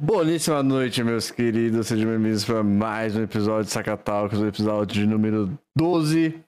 Boníssima 0.00 0.62
noite, 0.62 1.02
meus 1.02 1.28
queridos. 1.28 1.88
Sejam 1.88 2.08
bem-vindos 2.08 2.44
para 2.44 2.62
mais 2.62 3.16
um 3.16 3.22
episódio 3.24 3.64
de 3.64 3.72
Sacatalcos, 3.72 4.38
o 4.38 4.46
episódio 4.46 4.94
de 4.94 5.04
número 5.04 5.58
12. 5.76 6.40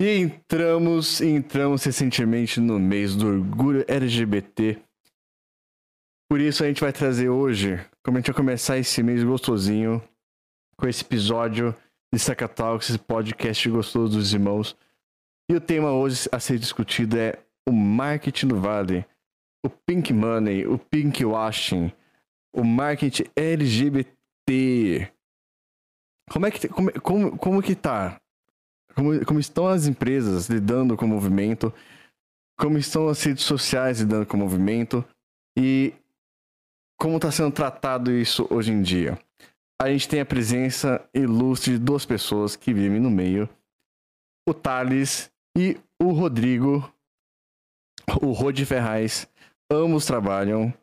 E 0.00 0.18
entramos, 0.20 1.20
entramos 1.20 1.82
recentemente 1.82 2.60
no 2.60 2.78
mês 2.78 3.16
do 3.16 3.26
orgulho 3.26 3.84
LGBT. 3.88 4.78
Por 6.30 6.40
isso 6.40 6.62
a 6.62 6.68
gente 6.68 6.80
vai 6.80 6.92
trazer 6.92 7.28
hoje, 7.28 7.84
como 8.04 8.16
a 8.16 8.20
gente 8.20 8.28
vai 8.28 8.36
começar 8.36 8.78
esse 8.78 9.02
mês 9.02 9.24
gostosinho, 9.24 10.00
com 10.76 10.86
esse 10.86 11.02
episódio 11.02 11.74
de 12.14 12.20
Sacatalcos, 12.20 12.90
esse 12.90 12.98
podcast 13.00 13.68
gostoso 13.68 14.16
dos 14.16 14.32
irmãos. 14.32 14.76
E 15.50 15.54
o 15.56 15.60
tema 15.60 15.90
hoje 15.90 16.28
a 16.30 16.38
ser 16.38 16.60
discutido 16.60 17.18
é 17.18 17.40
o 17.68 17.72
marketing 17.72 18.46
do 18.46 18.60
Vale, 18.60 19.04
o 19.66 19.68
pink 19.68 20.12
money, 20.12 20.64
o 20.64 20.78
pink 20.78 21.24
washing, 21.24 21.90
o 22.58 22.64
marketing 22.64 23.24
LGBT. 23.36 25.12
Como 26.28 26.44
é 26.46 26.50
que 26.50 26.68
como, 26.68 27.00
como, 27.00 27.38
como 27.38 27.62
que 27.62 27.76
tá? 27.76 28.20
Como, 28.94 29.24
como 29.24 29.38
estão 29.38 29.68
as 29.68 29.86
empresas 29.86 30.48
lidando 30.48 30.96
com 30.96 31.04
o 31.04 31.08
movimento? 31.08 31.72
Como 32.58 32.76
estão 32.76 33.08
as 33.08 33.22
redes 33.22 33.44
sociais 33.44 34.00
lidando 34.00 34.26
com 34.26 34.36
o 34.36 34.40
movimento? 34.40 35.04
E 35.56 35.94
como 36.98 37.16
está 37.16 37.30
sendo 37.30 37.52
tratado 37.52 38.10
isso 38.10 38.48
hoje 38.50 38.72
em 38.72 38.82
dia? 38.82 39.16
A 39.80 39.88
gente 39.88 40.08
tem 40.08 40.20
a 40.20 40.26
presença 40.26 41.08
ilustre 41.14 41.74
de 41.74 41.78
duas 41.78 42.04
pessoas 42.04 42.56
que 42.56 42.74
vivem 42.74 42.98
no 42.98 43.10
meio. 43.10 43.48
O 44.48 44.52
Thales 44.52 45.30
e 45.56 45.80
o 46.02 46.10
Rodrigo, 46.10 46.92
o 48.20 48.32
Rodi 48.32 48.66
Ferraz, 48.66 49.28
ambos 49.70 50.04
trabalham 50.04 50.74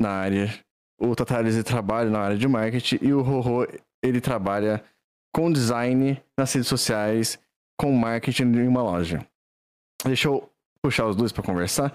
na 0.00 0.10
área. 0.10 0.52
O 1.00 1.14
Thales 1.16 1.62
trabalha 1.64 2.10
na 2.10 2.20
área 2.20 2.36
de 2.36 2.46
marketing 2.46 2.98
e 3.00 3.12
o 3.14 3.22
Rorô 3.22 3.66
ele 4.02 4.20
trabalha 4.20 4.84
com 5.34 5.50
design 5.50 6.22
nas 6.36 6.52
redes 6.52 6.68
sociais, 6.68 7.38
com 7.78 7.92
marketing 7.92 8.42
em 8.42 8.68
uma 8.68 8.82
loja. 8.82 9.26
Deixa 10.04 10.28
eu 10.28 10.50
puxar 10.82 11.06
os 11.06 11.16
dois 11.16 11.32
para 11.32 11.42
conversar. 11.42 11.92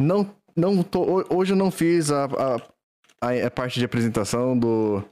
Não, 0.00 0.34
não 0.56 0.82
tô, 0.82 1.24
hoje 1.32 1.52
eu 1.52 1.56
não 1.56 1.70
fiz 1.70 2.10
a, 2.10 2.24
a, 2.24 3.46
a, 3.46 3.50
parte 3.50 3.78
de 3.78 3.84
apresentação 3.84 4.58
do 4.58 5.02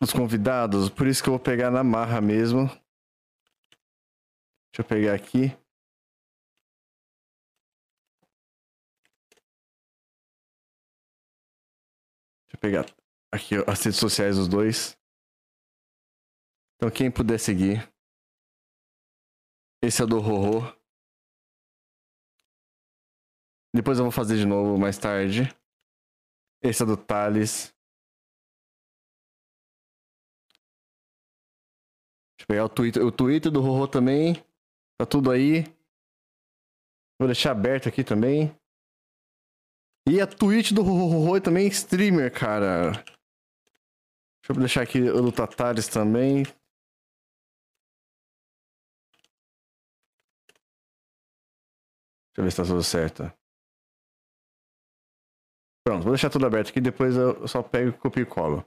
dos 0.00 0.12
convidados, 0.12 0.90
por 0.90 1.06
isso 1.06 1.22
que 1.22 1.28
eu 1.30 1.32
vou 1.32 1.40
pegar 1.40 1.70
na 1.70 1.82
marra 1.82 2.20
mesmo. 2.20 2.66
Deixa 4.70 4.80
eu 4.80 4.84
pegar 4.84 5.14
aqui. 5.14 5.56
Eu 12.56 12.60
pegar 12.60 12.86
aqui 13.32 13.54
as 13.66 13.84
redes 13.84 14.00
sociais 14.00 14.36
dos 14.36 14.48
dois. 14.48 14.98
Então 16.76 16.90
quem 16.90 17.10
puder 17.10 17.38
seguir. 17.38 17.88
Esse 19.82 20.02
é 20.02 20.06
do 20.06 20.18
Rorô. 20.18 20.62
Depois 23.74 23.98
eu 23.98 24.04
vou 24.04 24.12
fazer 24.12 24.36
de 24.36 24.46
novo 24.46 24.78
mais 24.78 24.98
tarde. 24.98 25.42
Esse 26.62 26.82
é 26.82 26.86
do 26.86 26.96
Thales. 26.96 27.74
Deixa 32.32 32.42
eu 32.42 32.46
pegar 32.48 32.64
o 32.64 32.68
Twitter. 32.68 33.04
O 33.04 33.12
Twitter 33.12 33.52
do 33.52 33.60
Rorô 33.60 33.86
também. 33.86 34.34
Tá 34.98 35.06
tudo 35.06 35.30
aí. 35.30 35.64
Vou 37.18 37.28
deixar 37.28 37.52
aberto 37.52 37.88
aqui 37.88 38.02
também. 38.02 38.48
E 40.08 40.20
a 40.20 40.26
Twitch 40.26 40.70
do 40.72 40.82
Rorô 40.82 41.40
também 41.40 41.66
streamer, 41.66 42.32
cara. 42.32 42.92
Deixa 44.40 44.52
eu 44.52 44.56
deixar 44.56 44.82
aqui 44.82 45.00
o 45.00 45.20
do 45.20 45.32
Tatares 45.32 45.88
também. 45.88 46.44
Deixa 46.44 46.54
eu 52.38 52.44
ver 52.44 52.50
se 52.52 52.56
tá 52.58 52.62
tudo 52.62 52.84
certo. 52.84 53.22
Pronto, 55.84 56.04
vou 56.04 56.12
deixar 56.12 56.30
tudo 56.30 56.46
aberto 56.46 56.70
aqui, 56.70 56.80
depois 56.80 57.16
eu 57.16 57.48
só 57.48 57.60
pego, 57.62 57.98
copio 57.98 58.22
e 58.22 58.26
colo. 58.26 58.64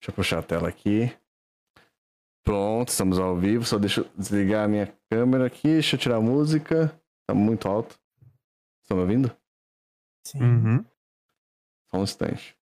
Deixa 0.00 0.10
eu 0.10 0.14
puxar 0.14 0.38
a 0.38 0.42
tela 0.42 0.68
aqui. 0.70 1.19
Pronto, 2.44 2.88
estamos 2.88 3.18
ao 3.18 3.36
vivo. 3.36 3.64
Só 3.64 3.78
deixa 3.78 4.00
eu 4.00 4.10
desligar 4.16 4.64
a 4.64 4.68
minha 4.68 4.86
câmera 5.10 5.46
aqui. 5.46 5.68
Deixa 5.68 5.96
eu 5.96 6.00
tirar 6.00 6.16
a 6.16 6.20
música. 6.20 6.88
Tá 7.26 7.34
muito 7.34 7.68
alto. 7.68 7.98
Estão 8.82 8.96
me 8.96 9.02
ouvindo? 9.02 9.36
Sim. 10.26 10.42
Uhum. 10.42 10.84
Só 11.90 11.98
um 11.98 12.02
instante. 12.02 12.56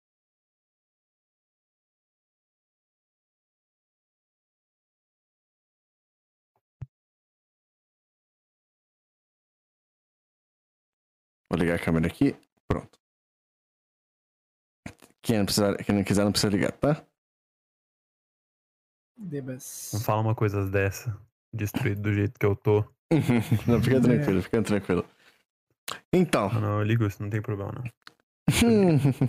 Vou 11.50 11.58
ligar 11.58 11.76
a 11.76 11.78
câmera 11.78 12.06
aqui. 12.06 12.36
Pronto. 12.66 12.98
Quem 15.22 15.38
não, 15.38 15.44
precisar, 15.44 15.76
quem 15.84 15.94
não 15.94 16.04
quiser 16.04 16.24
não 16.24 16.32
precisa 16.32 16.52
ligar, 16.52 16.72
tá? 16.72 17.06
Debas. 19.16 19.90
Não 19.92 20.00
fala 20.00 20.20
uma 20.20 20.34
coisa 20.34 20.68
dessa. 20.68 21.16
Destruído 21.52 22.02
do 22.02 22.12
jeito 22.12 22.38
que 22.38 22.46
eu 22.46 22.56
tô. 22.56 22.84
não, 23.66 23.80
fica 23.82 24.00
tranquilo, 24.00 24.42
fica 24.42 24.62
tranquilo. 24.62 25.04
Então. 26.12 26.52
Não, 26.52 26.60
não, 26.60 26.78
eu 26.78 26.82
ligo 26.84 27.06
isso, 27.06 27.22
não 27.22 27.30
tem 27.30 27.40
problema, 27.40 27.72
não. 27.72 27.84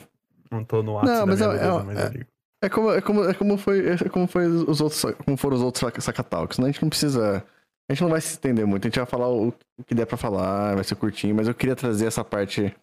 não 0.52 0.64
tô 0.64 0.82
no 0.82 0.98
ápice 0.98 1.14
não, 1.14 1.28
mas 1.28 1.42
é, 1.42 1.48
beleza, 1.48 1.66
é, 1.66 1.84
mas 1.84 1.98
é, 1.98 2.08
eu 2.08 2.12
ligo. 2.12 2.26
É 2.62 2.70
como, 2.70 2.92
é 2.92 3.02
como, 3.02 3.24
é 3.26 3.34
como 3.34 3.58
foi, 3.58 3.90
é 3.90 4.10
como 4.10 4.28
foi 4.28 4.48
os 4.48 4.82
outros, 4.82 5.06
como 5.24 5.38
foram 5.38 5.58
os 5.58 5.62
outros 5.62 6.04
sacatalks, 6.04 6.58
né? 6.58 6.66
A 6.66 6.72
gente 6.72 6.82
não 6.82 6.90
precisa, 6.90 7.46
a 7.88 7.94
gente 7.94 8.02
não 8.02 8.10
vai 8.10 8.22
se 8.22 8.30
estender 8.30 8.66
muito, 8.66 8.86
a 8.86 8.90
gente 8.90 8.98
vai 8.98 9.06
falar 9.06 9.30
o, 9.30 9.50
o 9.78 9.84
que 9.84 9.94
der 9.94 10.08
para 10.08 10.18
falar, 10.18 10.74
vai 10.74 10.84
ser 10.84 10.96
curtinho, 10.96 11.36
mas 11.36 11.48
eu 11.48 11.54
queria 11.54 11.76
trazer 11.76 12.08
essa 12.08 12.24
parte, 12.24 12.74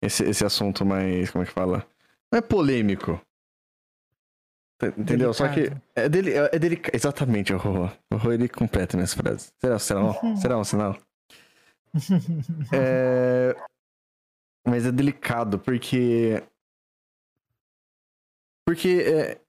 esse, 0.00 0.22
esse 0.24 0.44
assunto 0.44 0.84
mais, 0.84 1.30
como 1.30 1.42
é 1.42 1.46
que 1.46 1.52
fala? 1.52 1.84
Não 2.30 2.38
é 2.38 2.40
polêmico, 2.40 3.20
Entendeu? 4.88 5.32
Delicado. 5.32 5.34
Só 5.34 5.48
que 5.48 5.72
é 5.94 6.08
dele, 6.08 6.32
é, 6.32 6.50
é 6.52 6.58
delicado. 6.58 6.94
Exatamente, 6.94 7.52
o 7.52 7.56
Rô. 7.56 7.88
O 8.12 8.16
Rô 8.16 8.32
ele 8.32 8.48
completa 8.48 8.96
minhas 8.96 9.14
frases. 9.14 9.52
Será, 9.60 9.78
será, 9.78 10.00
um, 10.00 10.36
será 10.36 10.58
um 10.58 10.64
sinal? 10.64 10.98
é... 12.72 13.54
Mas 14.66 14.86
é 14.86 14.92
delicado 14.92 15.58
porque. 15.58 16.42
Porque 18.66 19.04
é. 19.06 19.40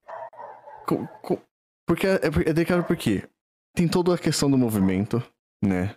Porque 1.86 2.08
é, 2.08 2.16
é 2.48 2.54
delicado 2.54 2.84
porque 2.84 3.28
tem 3.76 3.88
toda 3.88 4.14
a 4.14 4.18
questão 4.18 4.50
do 4.50 4.58
movimento, 4.58 5.24
né? 5.64 5.96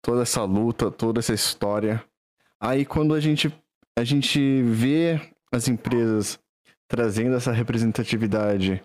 Toda 0.00 0.22
essa 0.22 0.44
luta, 0.44 0.90
toda 0.90 1.20
essa 1.20 1.32
história. 1.32 2.04
Aí 2.60 2.84
quando 2.84 3.14
a 3.14 3.20
gente, 3.20 3.52
a 3.98 4.04
gente 4.04 4.62
vê 4.62 5.20
as 5.52 5.68
empresas 5.68 6.38
trazendo 6.92 7.34
essa 7.36 7.50
representatividade 7.50 8.84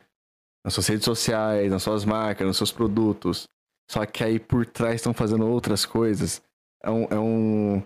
nas 0.63 0.73
suas 0.73 0.88
redes 0.88 1.03
sociais, 1.03 1.69
nas 1.69 1.84
suas 1.84 2.06
marcas, 2.06 2.47
nos 2.47 2.56
seus 2.56 2.72
produtos. 2.72 3.44
Só 3.91 4.06
que 4.06 4.23
aí 4.23 4.40
por 4.40 4.66
trás 4.66 4.95
estão 4.95 5.13
fazendo 5.13 5.45
outras 5.45 5.85
coisas. 5.85 6.41
É 6.81 6.90
um, 6.90 7.03
é 7.03 7.19
um 7.19 7.84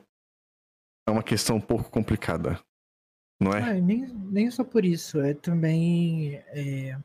é 1.08 1.12
uma 1.12 1.24
questão 1.24 1.56
um 1.56 1.62
pouco 1.62 1.90
complicada, 1.90 2.60
não 3.42 3.52
é? 3.52 3.64
Ah, 3.64 3.74
nem, 3.74 4.06
nem 4.06 4.52
só 4.52 4.64
por 4.64 4.86
isso, 4.86 5.20
é 5.20 5.34
também 5.34 6.36
é, 6.50 6.96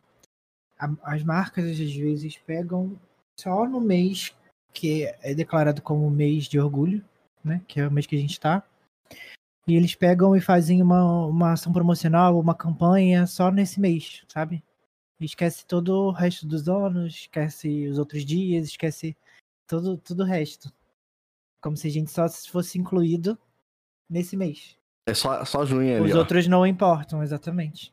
a, 0.78 1.15
as 1.15 1.25
marcas 1.25 1.65
às 1.65 1.78
vezes 1.78 2.37
pegam 2.37 3.00
só 3.41 3.66
no 3.66 3.81
mês 3.81 4.37
que 4.75 5.05
é 5.22 5.34
declarado 5.34 5.81
como 5.81 6.10
mês 6.10 6.44
de 6.44 6.60
orgulho, 6.60 7.02
né? 7.43 7.62
Que 7.67 7.81
é 7.81 7.88
o 7.88 7.90
mês 7.90 8.06
que 8.06 8.14
a 8.14 8.20
gente 8.20 8.32
está 8.32 8.62
e 9.66 9.74
eles 9.74 9.94
pegam 9.94 10.36
e 10.36 10.40
fazem 10.40 10.80
uma, 10.80 11.26
uma 11.26 11.52
ação 11.52 11.72
promocional, 11.72 12.38
uma 12.38 12.54
campanha 12.54 13.26
só 13.26 13.50
nesse 13.50 13.80
mês, 13.80 14.22
sabe? 14.28 14.62
Esquece 15.18 15.66
todo 15.66 16.08
o 16.08 16.10
resto 16.12 16.46
dos 16.46 16.68
anos, 16.68 17.14
esquece 17.14 17.88
os 17.88 17.98
outros 17.98 18.24
dias, 18.24 18.68
esquece 18.68 19.16
todo, 19.66 19.96
todo 19.98 20.20
o 20.20 20.26
resto. 20.26 20.72
Como 21.60 21.76
se 21.76 21.88
a 21.88 21.90
gente 21.90 22.10
só 22.10 22.28
fosse 22.28 22.78
incluído 22.78 23.36
nesse 24.08 24.36
mês. 24.36 24.76
É 25.08 25.14
só, 25.14 25.44
só 25.44 25.64
junho 25.64 25.96
ali. 25.96 26.04
Os 26.04 26.14
ó. 26.14 26.18
outros 26.18 26.46
não 26.46 26.66
importam, 26.66 27.22
exatamente. 27.22 27.92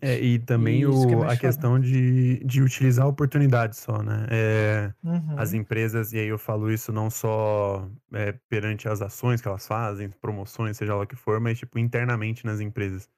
É, 0.00 0.20
e 0.20 0.38
também 0.38 0.84
o, 0.84 1.06
que 1.06 1.14
é 1.14 1.32
a 1.32 1.36
questão 1.36 1.80
de, 1.80 2.44
de 2.44 2.62
utilizar 2.62 3.06
a 3.06 3.08
oportunidade 3.08 3.76
só, 3.76 4.02
né? 4.02 4.26
É, 4.30 4.92
uhum. 5.02 5.38
As 5.38 5.54
empresas, 5.54 6.12
e 6.12 6.18
aí 6.18 6.28
eu 6.28 6.38
falo 6.38 6.70
isso 6.70 6.92
não 6.92 7.08
só 7.08 7.88
é, 8.12 8.32
perante 8.48 8.88
as 8.88 9.00
ações 9.00 9.40
que 9.40 9.48
elas 9.48 9.66
fazem, 9.66 10.10
promoções, 10.10 10.76
seja 10.76 10.94
lá 10.94 11.02
o 11.02 11.06
que 11.06 11.16
for, 11.16 11.40
mas 11.40 11.58
tipo 11.58 11.78
internamente 11.78 12.44
nas 12.44 12.60
empresas. 12.60 13.08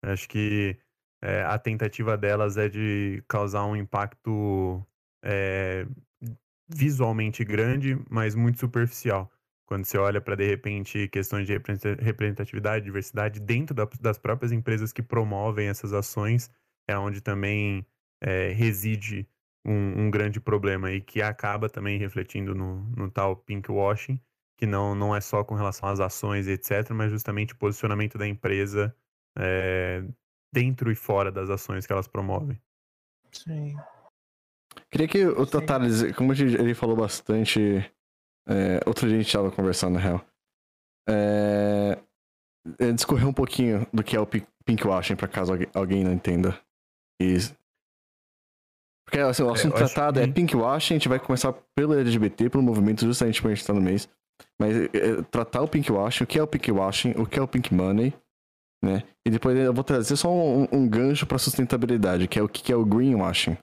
Eu 0.00 0.12
acho 0.12 0.28
que 0.28 0.78
é, 1.20 1.42
a 1.42 1.58
tentativa 1.58 2.16
delas 2.16 2.56
é 2.56 2.68
de 2.68 3.22
causar 3.26 3.64
um 3.64 3.74
impacto 3.74 4.80
é, 5.24 5.86
visualmente 6.68 7.44
grande, 7.44 7.98
mas 8.08 8.36
muito 8.36 8.60
superficial. 8.60 9.28
Quando 9.68 9.84
você 9.84 9.98
olha 9.98 10.18
para, 10.18 10.34
de 10.34 10.46
repente, 10.46 11.08
questões 11.08 11.46
de 11.46 11.52
representatividade, 11.52 12.86
diversidade 12.86 13.38
dentro 13.38 13.74
da, 13.74 13.86
das 14.00 14.16
próprias 14.16 14.50
empresas 14.50 14.94
que 14.94 15.02
promovem 15.02 15.68
essas 15.68 15.92
ações, 15.92 16.50
é 16.88 16.96
onde 16.96 17.20
também 17.20 17.86
é, 18.18 18.48
reside 18.48 19.28
um, 19.66 20.06
um, 20.06 20.10
grande 20.10 20.40
problema 20.40 20.90
e 20.90 21.02
que 21.02 21.20
acaba 21.20 21.68
também 21.68 21.98
refletindo 21.98 22.54
no, 22.54 22.80
no 22.96 23.10
tal 23.10 23.36
pinkwashing, 23.36 24.18
que 24.56 24.64
não, 24.64 24.94
não 24.94 25.14
é 25.14 25.20
só 25.20 25.44
com 25.44 25.54
relação 25.54 25.86
às 25.90 26.00
ações, 26.00 26.48
etc., 26.48 26.90
mas 26.92 27.10
justamente 27.10 27.52
o 27.52 27.58
posicionamento 27.58 28.16
da 28.16 28.26
empresa 28.26 28.96
é, 29.38 30.02
dentro 30.50 30.90
e 30.90 30.94
fora 30.94 31.30
das 31.30 31.50
ações 31.50 31.86
que 31.86 31.92
elas 31.92 32.08
promovem. 32.08 32.58
Sim. 33.30 33.76
Queria 34.90 35.08
que 35.08 35.26
o 35.26 35.46
Tatares, 35.46 36.10
como 36.16 36.32
ele 36.32 36.72
falou 36.72 36.96
bastante, 36.96 37.84
é, 38.48 38.80
outro 38.86 39.06
dia 39.06 39.16
a 39.16 39.20
gente 39.20 39.28
estava 39.28 39.50
conversando, 39.50 39.94
na 39.94 40.00
real, 40.00 40.24
é, 41.08 41.98
é, 42.78 42.92
discorrer 42.92 43.26
um 43.28 43.32
pouquinho 43.32 43.86
do 43.92 44.02
que 44.02 44.16
é 44.16 44.20
o 44.20 44.26
pinkwashing, 44.64 45.16
para 45.16 45.28
caso 45.28 45.52
alguém 45.74 46.02
não 46.02 46.12
entenda. 46.12 46.58
Porque 49.06 49.20
assim, 49.20 49.42
o 49.42 49.48
é, 49.48 49.52
assunto 49.52 49.74
é, 49.74 49.78
tratado 49.78 50.20
é 50.20 50.26
pinkwashing, 50.26 50.94
a 50.94 50.98
gente 50.98 51.08
vai 51.08 51.18
começar 51.18 51.52
pelo 51.74 51.94
LGBT, 51.94 52.50
pelo 52.50 52.62
movimento, 52.62 53.04
justamente 53.04 53.40
por 53.40 53.48
a 53.48 53.50
gente 53.50 53.60
estar 53.60 53.72
tá 53.72 53.78
no 53.78 53.84
mês. 53.84 54.08
Mas 54.60 54.76
é, 54.76 55.22
tratar 55.30 55.62
o 55.62 55.68
pinkwashing, 55.68 56.24
o 56.24 56.26
que 56.26 56.38
é 56.38 56.42
o 56.42 56.46
pinkwashing, 56.46 57.12
o 57.12 57.26
que 57.26 57.38
é 57.38 57.42
o 57.42 57.48
pink 57.48 57.74
money, 57.74 58.14
né? 58.82 59.02
E 59.26 59.30
depois 59.30 59.56
eu 59.58 59.74
vou 59.74 59.84
trazer 59.84 60.16
só 60.16 60.30
um, 60.30 60.68
um 60.72 60.88
gancho 60.88 61.26
para 61.26 61.38
sustentabilidade, 61.38 62.28
que 62.28 62.38
é 62.38 62.42
o 62.42 62.48
que 62.48 62.72
é 62.72 62.76
o 62.76 62.84
greenwashing. 62.84 63.56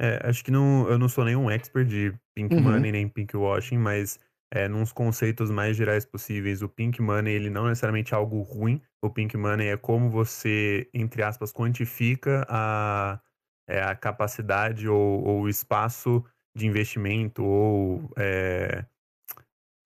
É, 0.00 0.18
acho 0.24 0.42
que 0.42 0.50
não, 0.50 0.88
eu 0.88 0.98
não 0.98 1.10
sou 1.10 1.26
nenhum 1.26 1.50
expert 1.50 1.86
de 1.86 2.14
pink 2.34 2.54
uhum. 2.54 2.62
money 2.62 2.90
nem 2.90 3.06
pink 3.06 3.36
washing, 3.36 3.76
mas 3.76 4.18
é, 4.50 4.66
nos 4.66 4.92
conceitos 4.92 5.50
mais 5.50 5.76
gerais 5.76 6.06
possíveis, 6.06 6.62
o 6.62 6.68
pink 6.68 7.02
money 7.02 7.34
ele 7.34 7.50
não 7.50 7.66
é 7.66 7.68
necessariamente 7.68 8.14
algo 8.14 8.40
ruim. 8.40 8.80
O 9.02 9.10
pink 9.10 9.36
money 9.36 9.68
é 9.68 9.76
como 9.76 10.08
você, 10.08 10.88
entre 10.94 11.22
aspas, 11.22 11.52
quantifica 11.52 12.46
a, 12.48 13.20
é, 13.68 13.82
a 13.82 13.94
capacidade 13.94 14.88
ou, 14.88 15.22
ou 15.22 15.40
o 15.42 15.48
espaço 15.50 16.24
de 16.56 16.66
investimento 16.66 17.44
ou 17.44 18.10
é, 18.16 18.84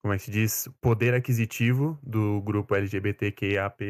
como 0.01 0.13
é 0.13 0.17
que 0.17 0.23
se 0.23 0.31
diz, 0.31 0.69
poder 0.79 1.13
aquisitivo 1.13 1.99
do 2.01 2.39
grupo 2.41 2.73
LGBTQIAP+, 2.75 3.81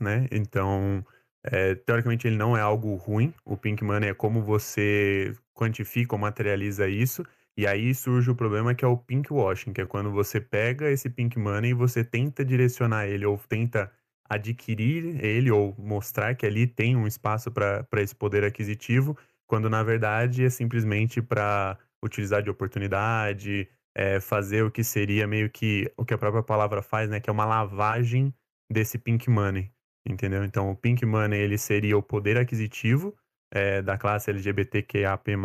né? 0.00 0.28
Então, 0.30 1.04
é, 1.44 1.74
teoricamente 1.74 2.26
ele 2.26 2.36
não 2.36 2.56
é 2.56 2.60
algo 2.60 2.94
ruim. 2.96 3.32
O 3.44 3.56
Pink 3.56 3.82
Money 3.84 4.10
é 4.10 4.14
como 4.14 4.42
você 4.42 5.32
quantifica 5.62 6.14
ou 6.14 6.18
materializa 6.18 6.88
isso. 6.88 7.24
E 7.56 7.66
aí 7.66 7.94
surge 7.94 8.30
o 8.30 8.34
problema 8.34 8.74
que 8.74 8.84
é 8.84 8.88
o 8.88 8.96
pink 8.96 9.32
washing, 9.32 9.72
que 9.72 9.80
é 9.82 9.86
quando 9.86 10.10
você 10.10 10.40
pega 10.40 10.90
esse 10.90 11.08
pink 11.10 11.38
money 11.38 11.70
e 11.70 11.74
você 11.74 12.02
tenta 12.02 12.44
direcionar 12.44 13.06
ele 13.06 13.26
ou 13.26 13.38
tenta 13.38 13.90
adquirir 14.28 15.22
ele 15.22 15.50
ou 15.50 15.74
mostrar 15.78 16.34
que 16.34 16.46
ali 16.46 16.66
tem 16.66 16.96
um 16.96 17.06
espaço 17.06 17.50
para 17.50 17.86
esse 18.02 18.14
poder 18.14 18.44
aquisitivo, 18.44 19.16
quando 19.46 19.68
na 19.68 19.82
verdade 19.82 20.44
é 20.44 20.50
simplesmente 20.50 21.20
para 21.20 21.78
utilizar 22.02 22.42
de 22.42 22.48
oportunidade, 22.50 23.68
é, 23.94 24.18
fazer 24.18 24.64
o 24.64 24.70
que 24.70 24.82
seria 24.82 25.26
meio 25.26 25.50
que 25.50 25.92
o 25.96 26.04
que 26.04 26.14
a 26.14 26.18
própria 26.18 26.42
palavra 26.42 26.80
faz, 26.82 27.10
né? 27.10 27.20
Que 27.20 27.28
é 27.28 27.32
uma 27.32 27.44
lavagem 27.44 28.34
desse 28.70 28.98
pink 28.98 29.28
money, 29.28 29.70
entendeu? 30.08 30.42
Então, 30.44 30.70
o 30.70 30.76
pink 30.76 31.04
money 31.04 31.38
ele 31.38 31.58
seria 31.58 31.98
o 31.98 32.02
poder 32.02 32.38
aquisitivo 32.38 33.14
é, 33.52 33.82
da 33.82 33.98
classe 33.98 34.30
LGBTQAP+, 34.30 35.36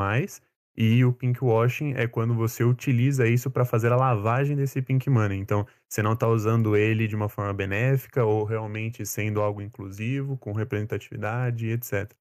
e 0.80 1.04
o 1.04 1.12
pink 1.12 1.44
washing 1.44 1.94
é 1.96 2.08
quando 2.08 2.36
você 2.36 2.64
utiliza 2.64 3.28
isso 3.28 3.50
para 3.50 3.66
fazer 3.66 3.92
a 3.92 3.96
lavagem 3.96 4.56
desse 4.56 4.80
pink 4.80 5.10
money. 5.10 5.40
Então, 5.40 5.66
você 5.90 6.04
não 6.04 6.14
está 6.14 6.28
usando 6.28 6.78
ele 6.78 7.08
de 7.08 7.16
uma 7.16 7.28
forma 7.28 7.52
benéfica 7.52 8.24
ou 8.24 8.44
realmente 8.44 9.04
sendo 9.04 9.42
algo 9.42 9.60
inclusivo, 9.60 10.38
com 10.38 10.52
representatividade, 10.52 11.68
etc. 11.70 12.14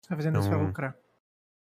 Está 0.00 0.14
fazendo 0.14 0.38
então, 0.38 0.40
isso 0.40 0.48
para 0.48 0.58
lucrar. 0.58 0.96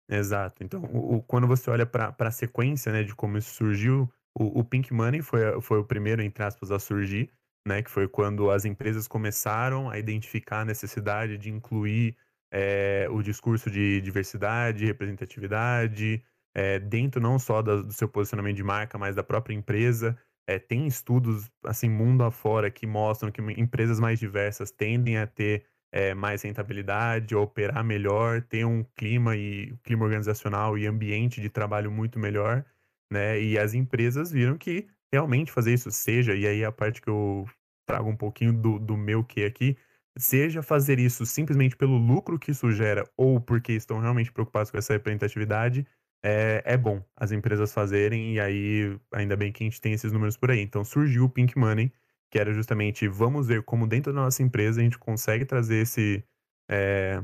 Exato. 0.09 0.63
Então, 0.65 0.83
o, 0.91 1.15
o 1.15 1.23
quando 1.23 1.47
você 1.47 1.69
olha 1.69 1.85
para 1.85 2.13
a 2.19 2.31
sequência, 2.31 2.91
né, 2.91 3.03
de 3.03 3.15
como 3.15 3.37
isso 3.37 3.53
surgiu, 3.55 4.11
o, 4.37 4.59
o, 4.59 4.63
Pink 4.65 4.93
Money 4.93 5.21
foi, 5.21 5.61
foi 5.61 5.79
o 5.79 5.83
primeiro, 5.85 6.21
entre 6.21 6.43
aspas, 6.43 6.71
a 6.71 6.79
surgir, 6.79 7.31
né, 7.65 7.81
que 7.81 7.89
foi 7.89 8.07
quando 8.07 8.51
as 8.51 8.65
empresas 8.65 9.07
começaram 9.07 9.89
a 9.89 9.97
identificar 9.97 10.61
a 10.61 10.65
necessidade 10.65 11.37
de 11.37 11.49
incluir 11.49 12.17
é, 12.51 13.07
o 13.09 13.21
discurso 13.21 13.69
de 13.69 14.01
diversidade, 14.01 14.85
representatividade, 14.85 16.23
é, 16.55 16.79
dentro 16.79 17.21
não 17.21 17.37
só 17.37 17.61
da, 17.61 17.81
do 17.81 17.93
seu 17.93 18.07
posicionamento 18.07 18.55
de 18.55 18.63
marca, 18.63 18.97
mas 18.97 19.15
da 19.15 19.23
própria 19.23 19.53
empresa. 19.53 20.17
É, 20.47 20.57
tem 20.57 20.87
estudos, 20.87 21.51
assim, 21.63 21.89
mundo 21.89 22.23
afora, 22.23 22.71
que 22.71 22.87
mostram 22.87 23.31
que 23.31 23.41
empresas 23.59 23.99
mais 23.99 24.17
diversas 24.17 24.71
tendem 24.71 25.17
a 25.17 25.27
ter 25.27 25.65
é, 25.91 26.13
mais 26.13 26.41
rentabilidade, 26.41 27.35
operar 27.35 27.83
melhor, 27.83 28.41
ter 28.41 28.65
um 28.65 28.83
clima 28.95 29.35
e 29.35 29.75
clima 29.83 30.05
organizacional 30.05 30.77
e 30.77 30.85
ambiente 30.87 31.41
de 31.41 31.49
trabalho 31.49 31.91
muito 31.91 32.17
melhor, 32.19 32.65
né? 33.11 33.39
E 33.41 33.57
as 33.57 33.73
empresas 33.73 34.31
viram 34.31 34.57
que 34.57 34.87
realmente 35.11 35.51
fazer 35.51 35.73
isso 35.73 35.91
seja, 35.91 36.35
e 36.35 36.45
aí 36.47 36.63
a 36.63 36.71
parte 36.71 37.01
que 37.01 37.09
eu 37.09 37.45
trago 37.85 38.09
um 38.09 38.17
pouquinho 38.17 38.53
do, 38.53 38.79
do 38.79 38.97
meu 38.97 39.23
que 39.23 39.45
aqui, 39.45 39.77
seja 40.17 40.61
fazer 40.61 40.99
isso 40.99 41.25
simplesmente 41.25 41.75
pelo 41.75 41.97
lucro 41.97 42.39
que 42.39 42.51
isso 42.51 42.71
gera 42.71 43.07
ou 43.15 43.39
porque 43.39 43.73
estão 43.73 43.99
realmente 43.99 44.31
preocupados 44.31 44.71
com 44.71 44.77
essa 44.77 44.93
representatividade, 44.93 45.85
é, 46.23 46.61
é 46.65 46.77
bom 46.77 47.03
as 47.15 47.31
empresas 47.31 47.73
fazerem, 47.73 48.33
e 48.33 48.39
aí 48.39 48.99
ainda 49.13 49.35
bem 49.35 49.51
que 49.51 49.63
a 49.63 49.65
gente 49.65 49.79
tem 49.79 49.93
esses 49.93 50.11
números 50.11 50.35
por 50.35 50.51
aí. 50.51 50.59
Então 50.59 50.83
surgiu 50.83 51.25
o 51.25 51.29
Pink 51.29 51.57
Money, 51.57 51.91
que 52.31 52.39
era 52.39 52.53
justamente 52.53 53.07
vamos 53.07 53.47
ver 53.47 53.63
como 53.63 53.87
dentro 53.87 54.11
da 54.11 54.21
nossa 54.21 54.41
empresa 54.43 54.81
a 54.81 54.83
gente 54.83 54.97
consegue 54.97 55.45
trazer 55.45 55.83
esse 55.83 56.23
é, 56.69 57.21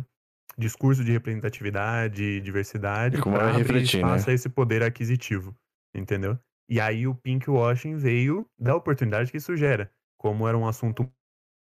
discurso 0.57 1.03
de 1.03 1.11
representatividade, 1.11 2.39
diversidade, 2.41 3.21
para 3.21 3.55
abrir 3.55 3.73
né? 3.73 3.81
espaço 3.81 4.27
né? 4.27 4.33
a 4.33 4.35
esse 4.35 4.49
poder 4.49 4.83
aquisitivo, 4.83 5.55
entendeu? 5.93 6.37
E 6.69 6.79
aí 6.79 7.07
o 7.07 7.15
pink 7.15 7.49
washing 7.49 7.97
veio 7.97 8.47
da 8.57 8.75
oportunidade 8.75 9.31
que 9.31 9.37
isso 9.37 9.55
gera, 9.55 9.91
como 10.17 10.47
era 10.47 10.57
um 10.57 10.67
assunto 10.67 11.11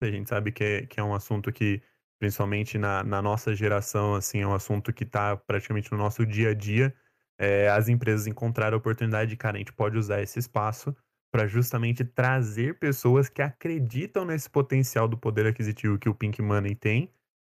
a 0.01 0.11
gente 0.11 0.29
sabe 0.29 0.51
que 0.51 0.63
é, 0.63 0.85
que 0.85 0.99
é 0.99 1.03
um 1.03 1.13
assunto 1.13 1.51
que 1.51 1.81
principalmente 2.19 2.77
na, 2.77 3.03
na 3.03 3.21
nossa 3.21 3.55
geração 3.55 4.15
assim 4.15 4.39
é 4.39 4.47
um 4.47 4.53
assunto 4.53 4.93
que 4.93 5.03
está 5.03 5.35
praticamente 5.35 5.91
no 5.91 5.97
nosso 5.97 6.25
dia 6.25 6.49
a 6.49 6.53
dia 6.53 6.93
é, 7.37 7.69
as 7.69 7.89
empresas 7.89 8.27
encontraram 8.27 8.75
a 8.75 8.77
oportunidade 8.77 9.29
de, 9.29 9.37
cara, 9.37 9.57
a 9.57 9.59
gente 9.59 9.73
pode 9.73 9.97
usar 9.97 10.21
esse 10.21 10.39
espaço 10.39 10.95
para 11.31 11.47
justamente 11.47 12.05
trazer 12.05 12.79
pessoas 12.79 13.27
que 13.27 13.41
acreditam 13.41 14.23
nesse 14.23 14.49
potencial 14.49 15.07
do 15.07 15.17
poder 15.17 15.45
aquisitivo 15.45 15.99
que 15.99 16.07
o 16.07 16.15
Pink 16.15 16.41
Money 16.41 16.75
tem 16.75 17.11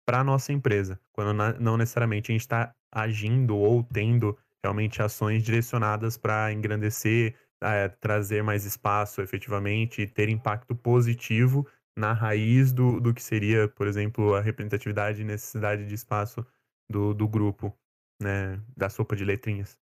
para 0.05 0.23
nossa 0.23 0.51
empresa, 0.51 0.99
quando 1.13 1.33
não 1.59 1.77
necessariamente 1.77 2.31
a 2.31 2.33
gente 2.33 2.41
está 2.41 2.73
agindo 2.91 3.55
ou 3.55 3.83
tendo 3.83 4.37
realmente 4.63 5.01
ações 5.01 5.43
direcionadas 5.43 6.17
para 6.17 6.51
engrandecer, 6.51 7.35
é, 7.61 7.87
trazer 7.87 8.43
mais 8.43 8.65
espaço 8.65 9.21
efetivamente, 9.21 10.07
ter 10.07 10.27
impacto 10.27 10.75
positivo 10.75 11.65
na 11.99 12.13
raiz 12.13 12.71
do, 12.71 12.99
do 12.99 13.13
que 13.13 13.21
seria, 13.21 13.67
por 13.67 13.85
exemplo, 13.85 14.33
a 14.33 14.41
representatividade 14.41 15.21
e 15.21 15.25
necessidade 15.25 15.85
de 15.85 15.93
espaço 15.93 16.45
do, 16.89 17.13
do 17.13 17.27
grupo, 17.27 17.77
né, 18.21 18.61
da 18.75 18.89
sopa 18.89 19.15
de 19.15 19.25
letrinhas. 19.25 19.77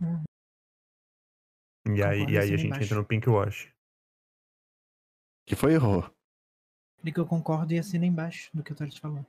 Uhum. 0.00 0.22
E 1.88 2.02
aí, 2.02 2.24
e 2.24 2.38
aí 2.38 2.54
a 2.54 2.56
gente 2.56 2.66
embaixo. 2.66 2.84
entra 2.84 2.96
no 2.96 3.04
pink 3.04 3.28
wash. 3.28 3.68
Que 5.44 5.56
foi 5.56 5.72
erro. 5.74 6.08
E 7.02 7.10
que 7.10 7.18
eu 7.18 7.26
concordo 7.26 7.72
e 7.72 7.78
assina 7.78 8.06
embaixo 8.06 8.48
do 8.54 8.62
que 8.62 8.70
eu 8.70 8.76
tô 8.76 8.86
te 8.86 9.00
falando. 9.00 9.26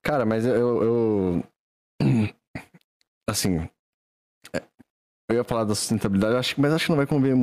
Cara, 0.00 0.24
mas 0.24 0.46
eu, 0.46 0.82
eu. 0.82 1.44
Assim. 3.28 3.58
É, 4.54 4.62
eu 5.28 5.36
ia 5.36 5.44
falar 5.44 5.64
da 5.64 5.74
sustentabilidade, 5.74 6.36
acho, 6.36 6.58
mas 6.60 6.72
acho 6.72 6.86
que 6.86 6.90
não 6.90 6.96
vai 6.96 7.06
conviver 7.06 7.34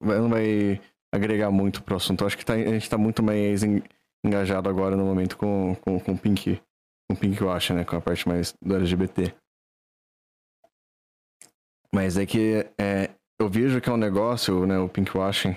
Não 0.00 0.28
vai 0.30 0.80
agregar 1.12 1.50
muito 1.50 1.82
pro 1.82 1.96
assunto. 1.96 2.22
Eu 2.22 2.26
acho 2.26 2.38
que 2.38 2.44
tá, 2.44 2.54
a 2.54 2.58
gente 2.58 2.88
tá 2.88 2.98
muito 2.98 3.22
mais 3.22 3.62
engajado 4.24 4.68
agora 4.68 4.96
no 4.96 5.04
momento 5.04 5.36
com, 5.36 5.74
com, 5.76 5.98
com 5.98 6.12
o 6.12 6.18
Pink. 6.18 6.60
Com 7.08 7.14
o 7.14 7.16
Pink 7.16 7.42
Wash, 7.42 7.70
né? 7.70 7.84
Com 7.84 7.96
a 7.96 8.00
parte 8.00 8.28
mais 8.28 8.54
do 8.62 8.76
LGBT. 8.76 9.34
Mas 11.92 12.16
é 12.16 12.24
que 12.24 12.66
é, 12.78 13.10
eu 13.38 13.48
vejo 13.48 13.80
que 13.80 13.88
é 13.88 13.92
um 13.92 13.96
negócio, 13.96 14.64
né, 14.66 14.78
o 14.78 14.88
pinkwashing, 14.88 15.56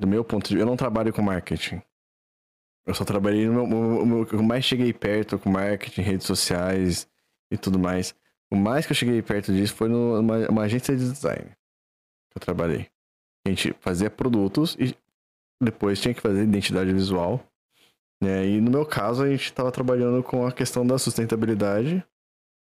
do 0.00 0.06
meu 0.06 0.24
ponto 0.24 0.48
de 0.48 0.54
vista, 0.54 0.62
eu 0.62 0.66
não 0.66 0.76
trabalho 0.76 1.12
com 1.12 1.20
marketing. 1.20 1.82
Eu 2.86 2.94
só 2.94 3.04
trabalhei 3.04 3.46
no 3.46 3.66
meu, 4.06 4.26
eu 4.30 4.42
mais 4.42 4.64
cheguei 4.64 4.92
perto 4.92 5.38
com 5.38 5.50
marketing, 5.50 6.02
redes 6.02 6.26
sociais 6.26 7.08
e 7.50 7.56
tudo 7.56 7.78
mais. 7.78 8.14
O 8.50 8.56
mais 8.56 8.86
que 8.86 8.92
eu 8.92 8.96
cheguei 8.96 9.20
perto 9.22 9.52
disso 9.52 9.74
foi 9.74 9.88
numa 9.88 10.48
uma 10.48 10.62
agência 10.62 10.96
de 10.96 11.10
design 11.10 11.50
que 12.30 12.36
eu 12.36 12.40
trabalhei. 12.40 12.88
A 13.46 13.50
gente 13.50 13.74
fazia 13.80 14.10
produtos 14.10 14.76
e 14.78 14.96
depois 15.62 16.00
tinha 16.00 16.14
que 16.14 16.20
fazer 16.20 16.44
identidade 16.44 16.92
visual. 16.92 17.44
Né? 18.22 18.46
E 18.46 18.60
no 18.60 18.70
meu 18.70 18.86
caso, 18.86 19.22
a 19.22 19.28
gente 19.28 19.44
estava 19.44 19.70
trabalhando 19.70 20.22
com 20.22 20.46
a 20.46 20.52
questão 20.52 20.86
da 20.86 20.98
sustentabilidade, 20.98 22.04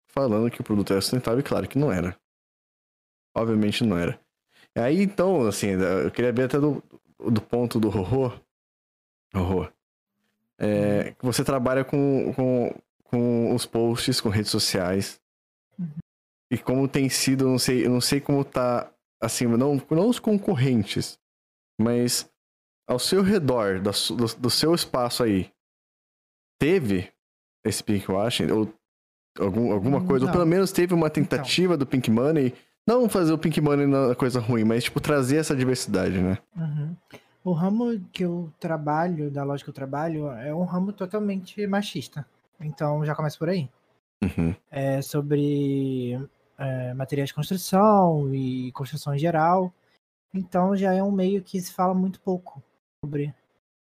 falando 0.08 0.50
que 0.50 0.62
o 0.62 0.64
produto 0.64 0.92
era 0.92 1.02
sustentável 1.02 1.40
e 1.40 1.44
claro 1.44 1.68
que 1.68 1.78
não 1.78 1.92
era. 1.92 2.18
Obviamente 3.36 3.84
não 3.84 3.98
era. 3.98 4.20
Aí 4.76 5.02
então, 5.02 5.46
assim, 5.48 5.68
eu 5.68 6.12
queria 6.12 6.32
ver 6.32 6.44
até 6.44 6.60
do, 6.60 6.84
do 7.20 7.42
ponto 7.42 7.80
do 7.80 7.90
Rorô. 7.90 8.34
Rorô. 9.34 9.70
É, 10.58 11.12
que 11.12 11.26
você 11.26 11.44
trabalha 11.44 11.84
com, 11.84 12.34
com, 12.34 12.74
com 13.04 13.54
os 13.54 13.66
posts, 13.66 14.22
com 14.22 14.30
redes 14.30 14.52
sociais. 14.52 15.22
Uhum. 15.78 15.88
E 16.50 16.58
como 16.58 16.88
tem 16.88 17.10
sido, 17.10 17.48
não 17.48 17.60
sei, 17.60 17.86
eu 17.86 17.90
não 17.90 18.02
sei 18.02 18.22
como 18.22 18.44
tá 18.44 18.90
assim, 19.22 19.46
não, 19.46 19.82
não 19.90 20.10
os 20.10 20.20
concorrentes, 20.20 21.18
mas 21.80 22.30
ao 22.88 23.00
seu 23.00 23.22
redor, 23.22 23.80
do, 23.80 23.92
do, 24.16 24.36
do 24.36 24.50
seu 24.50 24.74
espaço 24.74 25.24
aí, 25.24 25.52
teve 26.60 27.12
esse 27.66 27.84
pinkwashing? 27.84 28.52
Ou 28.52 28.72
algum, 29.40 29.72
alguma 29.72 30.06
coisa? 30.06 30.26
Não. 30.26 30.32
Ou 30.32 30.38
pelo 30.38 30.46
menos 30.46 30.72
teve 30.72 30.94
uma 30.94 31.10
tentativa 31.10 31.74
então. 31.74 31.80
do 31.80 31.88
Pink 31.88 32.12
Money? 32.12 32.54
Não 32.88 33.10
fazer 33.10 33.34
o 33.34 33.38
Pink 33.38 33.60
Money 33.60 33.88
na 33.88 34.14
coisa 34.14 34.40
ruim, 34.40 34.64
mas 34.64 34.84
tipo, 34.84 35.00
trazer 35.00 35.38
essa 35.38 35.56
diversidade, 35.56 36.22
né? 36.22 36.38
Uhum. 36.56 36.96
O 37.44 37.52
ramo 37.52 38.00
que 38.12 38.24
eu 38.24 38.52
trabalho, 38.60 39.32
da 39.32 39.44
loja 39.44 39.64
que 39.64 39.70
eu 39.70 39.74
trabalho, 39.74 40.30
é 40.32 40.54
um 40.54 40.64
ramo 40.64 40.94
totalmente 40.94 41.66
machista. 41.68 42.26
Então 42.60 43.04
já 43.04 43.16
começa 43.16 43.38
por 43.38 43.50
aí. 43.50 43.68
Uhum. 44.24 44.56
É 44.72 45.02
sobre 45.02 46.20
é, 46.58 46.94
materiais 46.94 47.30
de 47.30 47.34
construção 47.34 48.34
e 48.34 48.72
construção 48.72 49.14
em 49.14 49.20
geral. 49.20 49.74
Então 50.34 50.76
já 50.76 50.94
é 50.94 51.02
um 51.04 51.12
meio 51.12 51.42
que 51.42 51.60
se 51.62 51.72
fala 51.72 51.94
muito 51.94 52.20
pouco 52.20 52.62
sobre 53.04 53.34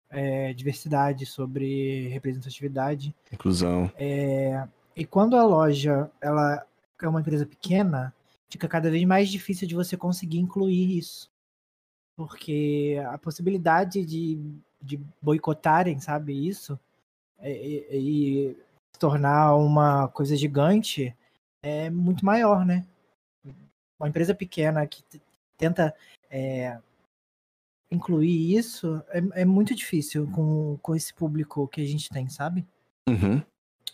é, 0.09 0.53
diversidade, 0.53 1.25
sobre 1.25 2.07
representatividade. 2.09 3.15
Inclusão. 3.31 3.91
É, 3.97 4.67
e 4.95 5.05
quando 5.05 5.35
a 5.35 5.43
loja 5.43 6.09
ela 6.21 6.65
é 7.01 7.07
uma 7.07 7.19
empresa 7.19 7.45
pequena, 7.45 8.13
fica 8.49 8.67
cada 8.67 8.89
vez 8.89 9.03
mais 9.05 9.29
difícil 9.29 9.67
de 9.67 9.75
você 9.75 9.97
conseguir 9.97 10.39
incluir 10.39 10.97
isso. 10.97 11.31
Porque 12.15 13.01
a 13.07 13.17
possibilidade 13.17 14.05
de, 14.05 14.39
de 14.79 15.01
boicotarem, 15.19 15.99
sabe, 15.99 16.47
isso, 16.47 16.79
e, 17.41 17.87
e 17.91 18.57
se 18.93 18.99
tornar 18.99 19.55
uma 19.55 20.07
coisa 20.09 20.35
gigante 20.35 21.15
é 21.63 21.89
muito 21.89 22.25
maior, 22.25 22.65
né? 22.65 22.85
Uma 23.97 24.09
empresa 24.09 24.35
pequena 24.35 24.85
que 24.85 25.01
tenta 25.57 25.95
é, 26.29 26.77
incluir 27.89 28.55
isso 28.55 29.01
é, 29.09 29.41
é, 29.41 29.45
muito 29.45 29.73
difícil 29.73 30.29
com, 30.31 30.77
com 30.81 30.95
esse 30.95 31.13
público 31.13 31.67
que 31.69 31.81
a 31.81 31.85
gente 31.85 32.09
tem, 32.09 32.27
sabe? 32.27 32.67
Uhum. 33.07 33.41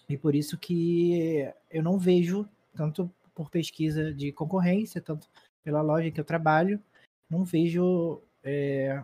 E 0.09 0.17
por 0.17 0.33
isso 0.33 0.57
que 0.57 1.47
eu 1.69 1.83
não 1.83 1.99
vejo, 1.99 2.49
tanto 2.73 3.09
por 3.35 3.49
pesquisa 3.49 4.11
de 4.11 4.31
concorrência, 4.31 4.99
tanto 4.99 5.29
pela 5.63 5.81
loja 5.81 6.09
que 6.09 6.19
eu 6.19 6.25
trabalho, 6.25 6.81
não 7.29 7.43
vejo 7.43 8.19
é, 8.43 9.03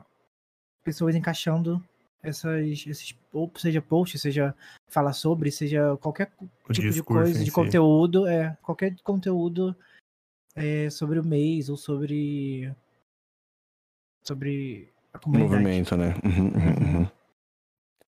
pessoas 0.83 1.15
encaixando 1.15 1.83
essas, 2.27 2.85
esses, 2.87 3.15
ou 3.31 3.51
seja 3.55 3.81
post, 3.81 4.17
seja 4.17 4.55
falar 4.87 5.13
sobre, 5.13 5.51
seja 5.51 5.95
qualquer 5.97 6.31
o 6.67 6.73
tipo 6.73 6.89
de 6.89 7.03
coisa, 7.03 7.39
de 7.39 7.45
si. 7.45 7.51
conteúdo, 7.51 8.27
é, 8.27 8.57
qualquer 8.61 8.95
conteúdo 9.03 9.75
é, 10.55 10.89
sobre 10.89 11.19
o 11.19 11.25
mês 11.25 11.69
ou 11.69 11.77
sobre 11.77 12.73
sobre 14.23 14.89
a 15.13 15.19
comunidade. 15.19 15.61
Movimento, 15.61 15.95
né? 15.95 16.15
Uhum, 16.25 16.47
uhum, 16.47 16.99
uhum. 16.99 17.11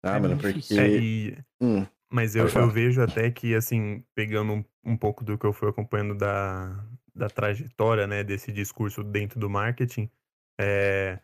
Ah, 0.02 0.16
é 0.16 0.20
mano, 0.20 0.38
porque... 0.38 0.75
É, 0.75 0.88
e... 0.88 1.38
hum, 1.61 1.87
Mas 2.11 2.37
eu, 2.37 2.49
eu 2.49 2.70
vejo 2.70 3.02
até 3.02 3.30
que, 3.30 3.54
assim, 3.54 4.04
pegando 4.14 4.52
um, 4.52 4.64
um 4.85 4.96
pouco 4.96 5.25
do 5.25 5.37
que 5.37 5.44
eu 5.44 5.52
fui 5.52 5.68
acompanhando 5.68 6.14
da, 6.16 6.85
da 7.14 7.28
trajetória, 7.28 8.06
né, 8.06 8.23
desse 8.23 8.52
discurso 8.52 9.02
dentro 9.02 9.38
do 9.40 9.50
marketing, 9.50 10.08
é, 10.58 11.18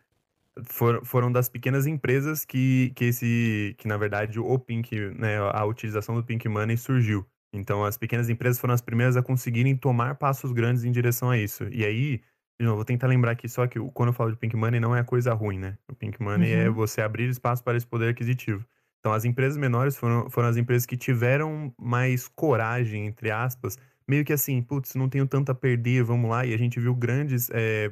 for, 0.65 1.03
foram 1.05 1.31
das 1.31 1.49
pequenas 1.49 1.87
empresas 1.87 2.45
que, 2.45 2.91
que 2.95 3.05
esse, 3.05 3.75
que 3.77 3.87
na 3.87 3.97
verdade 3.97 4.39
o 4.39 4.59
Pink, 4.59 4.95
né, 5.15 5.37
a 5.37 5.65
utilização 5.65 6.15
do 6.15 6.23
Pink 6.23 6.47
Money 6.47 6.77
surgiu. 6.77 7.25
Então 7.53 7.83
as 7.83 7.97
pequenas 7.97 8.29
empresas 8.29 8.59
foram 8.59 8.73
as 8.73 8.81
primeiras 8.81 9.15
a 9.15 9.23
conseguirem 9.23 9.75
tomar 9.75 10.15
passos 10.15 10.51
grandes 10.51 10.83
em 10.83 10.91
direção 10.91 11.29
a 11.29 11.37
isso. 11.37 11.63
E 11.71 11.85
aí, 11.85 12.21
de 12.59 12.65
novo, 12.65 12.77
vou 12.77 12.85
tentar 12.85 13.07
lembrar 13.07 13.31
aqui 13.31 13.47
só 13.47 13.67
que 13.67 13.79
quando 13.93 14.09
eu 14.09 14.13
falo 14.13 14.31
de 14.31 14.37
Pink 14.37 14.55
Money 14.55 14.79
não 14.79 14.95
é 14.95 15.03
coisa 15.03 15.33
ruim, 15.33 15.59
né? 15.59 15.77
O 15.87 15.95
Pink 15.95 16.21
Money 16.21 16.51
é 16.51 16.55
uhum. 16.55 16.61
é 16.61 16.69
você 16.69 17.01
abrir 17.01 17.29
espaço 17.29 17.63
para 17.63 17.77
esse 17.77 17.85
poder 17.85 18.09
aquisitivo. 18.09 18.65
Então 18.99 19.11
as 19.11 19.25
empresas 19.25 19.57
menores 19.57 19.97
foram, 19.97 20.29
foram 20.29 20.47
as 20.47 20.57
empresas 20.57 20.85
que 20.85 20.95
tiveram 20.95 21.73
mais 21.77 22.27
coragem, 22.27 23.05
entre 23.05 23.29
aspas, 23.31 23.77
meio 24.07 24.23
que 24.23 24.33
assim, 24.33 24.61
putz, 24.61 24.95
não 24.95 25.09
tenho 25.09 25.27
tanto 25.27 25.51
a 25.51 25.55
perder, 25.55 26.03
vamos 26.03 26.29
lá. 26.29 26.45
E 26.45 26.53
a 26.53 26.57
gente 26.57 26.79
viu 26.79 26.95
grandes 26.95 27.49
é, 27.51 27.91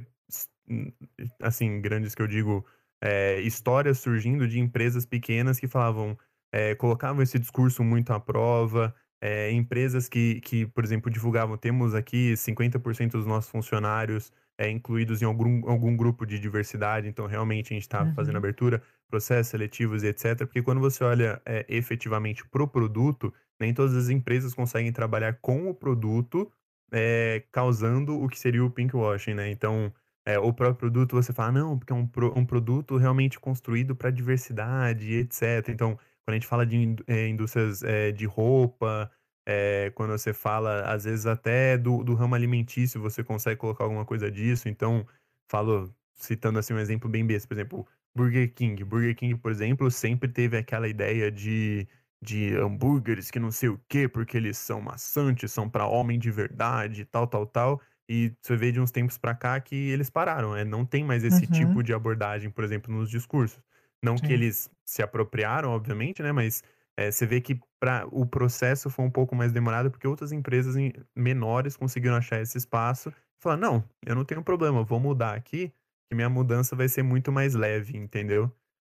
assim, 1.42 1.82
grandes 1.82 2.16
que 2.16 2.22
eu 2.22 2.28
digo, 2.28 2.66
é, 3.01 3.40
histórias 3.42 4.00
surgindo 4.00 4.48
de 4.48 4.60
empresas 4.60 5.06
pequenas 5.06 5.60
que 5.60 5.68
falavam, 5.68 6.18
é, 6.51 6.75
colocavam 6.75 7.22
esse 7.22 7.40
discurso 7.40 7.84
muito 7.84 8.12
à 8.12 8.20
prova, 8.20 8.94
é, 9.22 9.51
empresas 9.51 10.10
que, 10.10 10.42
que, 10.42 10.66
por 10.66 10.84
exemplo, 10.84 11.12
divulgavam, 11.12 11.58
temos 11.58 11.94
aqui 11.94 12.34
50% 12.34 13.12
dos 13.12 13.25
nossos 13.25 13.51
funcionários 13.51 14.32
é, 14.62 14.70
incluídos 14.70 15.22
em 15.22 15.25
algum, 15.25 15.68
algum 15.68 15.96
grupo 15.98 16.25
de 16.25 16.38
diversidade, 16.38 17.08
então 17.08 17.25
realmente 17.25 17.74
a 17.74 17.75
gente 17.75 17.84
está 17.84 18.04
uhum. 18.04 18.13
fazendo 18.13 18.38
abertura, 18.38 18.82
processos 19.10 19.48
seletivos 19.48 20.04
e 20.04 20.08
etc. 20.08 20.38
Porque 20.38 20.62
quando 20.62 20.80
você 20.80 21.04
olha 21.04 21.42
é, 21.46 21.66
efetivamente 21.68 22.48
para 22.48 22.62
o 22.62 22.68
produto, 22.68 23.34
nem 23.60 23.74
todas 23.74 23.96
as 23.96 24.10
empresas 24.10 24.54
conseguem 24.54 24.92
trabalhar 24.92 25.40
com 25.42 25.68
o 25.68 25.74
produto, 25.74 26.51
é, 26.92 27.44
causando 27.51 28.22
o 28.22 28.28
que 28.28 28.38
seria 28.38 28.63
o 28.63 28.70
pinkwashing, 28.70 29.34
né? 29.34 29.50
Então, 29.50 29.92
é, 30.25 30.38
o 30.38 30.54
próprio 30.54 30.75
produto 30.75 31.16
você 31.16 31.34
fala, 31.34 31.51
não, 31.51 31.78
porque 31.78 31.92
é 31.92 31.96
um, 31.96 32.08
pro, 32.08 32.38
um 32.38 32.46
produto 32.46 32.98
realmente 32.98 33.40
construído 33.40 33.96
para 33.96 34.12
diversidade, 34.12 35.13
etc. 35.13 35.70
Então, 35.70 35.96
quando 36.24 36.30
a 36.30 36.34
gente 36.34 36.48
fala 36.48 36.66
de 36.66 36.96
é, 37.08 37.28
indústrias 37.28 37.84
é, 37.84 38.12
de 38.12 38.25
roupa, 38.25 39.12
é, 39.48 39.92
quando 39.96 40.12
você 40.12 40.34
fala, 40.34 40.84
às 40.84 41.04
vezes 41.06 41.25
até 41.25 41.78
do, 41.78 42.04
do 42.04 42.13
ramo 42.13 42.36
alimentício, 42.36 43.01
você 43.01 43.24
consegue 43.24 43.60
colocar 43.60 43.84
alguma 43.84 44.06
coisa 44.06 44.30
disso. 44.32 44.70
Então, 44.70 45.06
falo, 45.50 45.94
citando 46.16 46.60
assim 46.60 46.74
um 46.74 46.80
exemplo 46.80 47.10
bem 47.10 47.25
besta, 47.25 47.48
por 47.48 47.56
exemplo, 47.56 47.88
Burger 48.16 48.54
King. 48.54 48.84
Burger 48.84 49.16
King, 49.16 49.36
por 49.36 49.51
exemplo, 49.51 49.90
sempre 49.90 50.30
teve 50.30 50.58
aquela 50.58 50.88
ideia 50.88 51.32
de, 51.32 51.88
de 52.22 52.56
hambúrgueres 52.56 53.32
que 53.32 53.40
não 53.40 53.51
sei 53.51 53.70
o 53.70 53.82
quê, 53.88 54.08
porque 54.08 54.38
eles 54.38 54.58
são 54.58 54.82
maçantes, 54.82 55.51
são 55.51 55.70
para 55.70 55.88
homem 55.88 56.20
de 56.20 56.30
verdade, 56.30 57.06
tal, 57.06 57.28
tal, 57.28 57.46
tal. 57.46 57.82
E 58.13 58.36
você 58.41 58.58
vê 58.58 58.74
de 58.74 58.82
uns 58.82 58.91
tempos 58.91 59.18
para 59.18 59.34
cá 59.34 59.58
que 59.62 59.74
eles 59.74 60.10
pararam, 60.10 60.53
né? 60.53 60.65
Não 60.65 60.86
tem 60.86 61.01
mais 61.01 61.24
esse 61.24 61.46
uhum. 61.46 61.51
tipo 61.51 61.82
de 61.82 61.94
abordagem, 61.94 62.50
por 62.50 62.62
exemplo, 62.62 62.94
nos 62.94 63.10
discursos. 63.10 63.63
Não 64.03 64.18
Sim. 64.18 64.25
que 64.25 64.34
eles 64.34 64.70
se 64.84 65.01
apropriaram, 65.01 65.70
obviamente, 65.70 66.22
né? 66.22 66.34
Mas 66.34 66.62
é, 66.98 67.10
você 67.10 67.25
vê 67.25 67.39
que 67.39 67.58
pra, 67.80 68.06
o 68.12 68.25
processo 68.25 68.89
foi 68.89 69.06
um 69.06 69.10
pouco 69.10 69.34
mais 69.34 69.53
demorado 69.53 69.89
porque 69.89 70.06
outras 70.06 70.34
empresas 70.34 70.75
menores 71.15 71.77
conseguiram 71.77 72.18
achar 72.18 72.41
esse 72.41 72.58
espaço 72.58 73.08
e 73.12 73.41
falar, 73.41 73.56
não, 73.56 73.82
eu 74.06 74.13
não 74.13 74.25
tenho 74.25 74.44
problema, 74.44 74.84
vou 74.84 75.00
mudar 75.00 75.34
aqui, 75.34 75.72
que 76.10 76.13
minha 76.13 76.30
mudança 76.30 76.75
vai 76.75 76.89
ser 76.89 77.03
muito 77.03 77.32
mais 77.32 77.56
leve, 77.56 77.96
entendeu? 77.96 78.51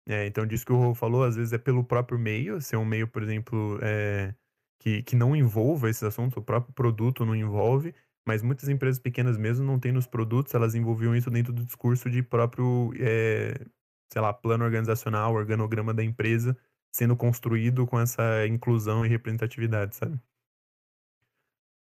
É, 0.08 0.28
então, 0.28 0.46
disso 0.46 0.64
que 0.64 0.72
o 0.72 0.78
Rô 0.78 0.94
falou, 0.94 1.24
às 1.24 1.36
vezes 1.36 1.54
é 1.54 1.58
pelo 1.58 1.84
próprio 1.84 2.20
meio, 2.20 2.62
ser 2.62 2.78
um 2.78 2.86
meio, 2.86 3.08
por 3.08 3.24
exemplo, 3.24 3.80
é, 3.82 4.36
que, 4.80 5.02
que 5.02 5.16
não 5.16 5.36
envolva 5.36 5.90
esses 5.90 6.04
assuntos, 6.04 6.38
o 6.38 6.42
próprio 6.42 6.72
produto 6.72 7.26
não 7.26 7.36
envolve, 7.36 7.96
mas 8.28 8.44
muitas 8.44 8.68
empresas 8.68 9.00
pequenas 9.00 9.38
mesmo 9.38 9.66
não 9.66 9.80
têm 9.80 9.94
nos 9.94 10.06
produtos, 10.06 10.54
elas 10.54 10.76
envolviam 10.76 11.16
isso 11.16 11.32
dentro 11.32 11.54
do 11.54 11.64
discurso 11.64 12.10
de 12.10 12.22
próprio, 12.22 12.92
é, 13.00 13.66
sei 14.12 14.22
lá, 14.22 14.34
plano 14.34 14.66
organizacional, 14.66 15.34
organograma 15.34 15.94
da 15.94 16.04
empresa 16.04 16.58
sendo 16.92 17.16
construído 17.16 17.88
com 17.88 17.98
essa 18.00 18.46
inclusão 18.48 19.06
e 19.06 19.10
representatividade, 19.10 19.96
sabe? 19.96 20.20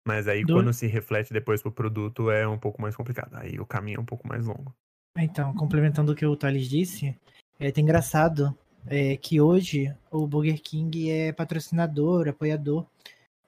Mas 0.06 0.28
aí, 0.28 0.46
Do... 0.46 0.54
quando 0.54 0.72
se 0.74 0.86
reflete 0.86 1.34
depois 1.34 1.62
pro 1.62 1.72
produto, 1.72 2.30
é 2.30 2.48
um 2.48 2.58
pouco 2.58 2.82
mais 2.82 2.96
complicado. 2.96 3.36
Aí 3.36 3.60
o 3.60 3.66
caminho 3.66 3.98
é 3.98 4.02
um 4.02 4.06
pouco 4.06 4.28
mais 4.28 4.46
longo. 4.46 4.76
Então, 5.18 5.54
complementando 5.56 6.12
o 6.12 6.16
que 6.16 6.26
o 6.26 6.36
Thales 6.36 6.70
disse, 6.70 7.16
é 7.60 7.68
até 7.68 7.82
engraçado 7.82 8.56
é, 8.86 9.18
que 9.18 9.42
hoje 9.42 9.94
o 10.12 10.28
Burger 10.28 10.62
King 10.62 11.10
é 11.10 11.32
patrocinador, 11.32 12.28
apoiador 12.28 12.86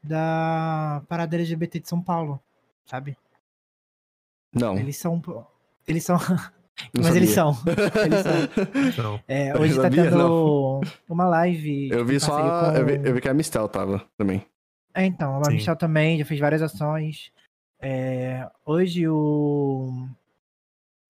da 0.04 1.04
parada 1.08 1.36
LGBT 1.36 1.82
de 1.82 1.90
São 1.90 2.02
Paulo 2.02 2.42
sabe? 2.90 3.16
Não. 4.54 4.78
Eles 4.78 4.98
são. 4.98 5.22
Eles 5.88 6.04
são. 6.04 6.18
Não 6.94 7.04
Mas 7.04 7.08
sabia. 7.08 7.20
eles 7.20 7.30
são. 7.32 7.58
Eles 8.74 8.96
são. 8.96 9.20
É, 9.28 9.54
hoje 9.60 9.76
tá 9.76 9.82
sabia, 9.82 10.04
tendo 10.06 10.18
não. 10.18 10.80
uma 11.10 11.28
live. 11.28 11.90
Eu 11.92 12.06
vi 12.06 12.22
só. 12.22 12.38
Com... 12.38 12.78
Eu, 12.78 12.86
vi, 12.86 12.94
eu, 13.10 13.14
vi, 13.14 13.20
que 13.20 13.28
a 13.28 13.34
Mistel 13.34 13.68
tava 13.68 14.02
também. 14.18 14.46
É, 14.94 15.06
então, 15.06 15.42
a 15.42 15.44
Sim. 15.44 15.56
Mistel 15.56 15.76
também 15.76 16.18
já 16.18 16.24
fez 16.24 16.40
várias 16.40 16.62
ações. 16.62 17.34
É, 17.82 18.50
hoje 18.66 19.10
o, 19.10 20.08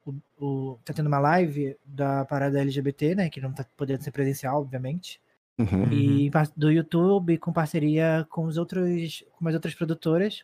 o, 0.04 0.16
o, 0.44 0.80
Tá 0.84 0.92
tendo 0.92 1.06
uma 1.06 1.20
live 1.20 1.78
da 1.86 2.26
parada 2.26 2.60
LGBT, 2.60 3.14
né? 3.14 3.30
Que 3.30 3.40
não 3.40 3.54
tá 3.54 3.64
podendo 3.78 4.04
ser 4.04 4.10
presencial, 4.10 4.60
obviamente. 4.60 5.22
Uhum. 5.60 5.94
E 5.94 6.32
do 6.58 6.72
YouTube 6.72 7.38
com 7.38 7.54
parceria 7.54 8.26
com 8.28 8.46
os 8.46 8.58
outros. 8.58 9.24
com 9.38 9.48
as 9.48 9.54
outras 9.54 9.76
produtoras 9.76 10.44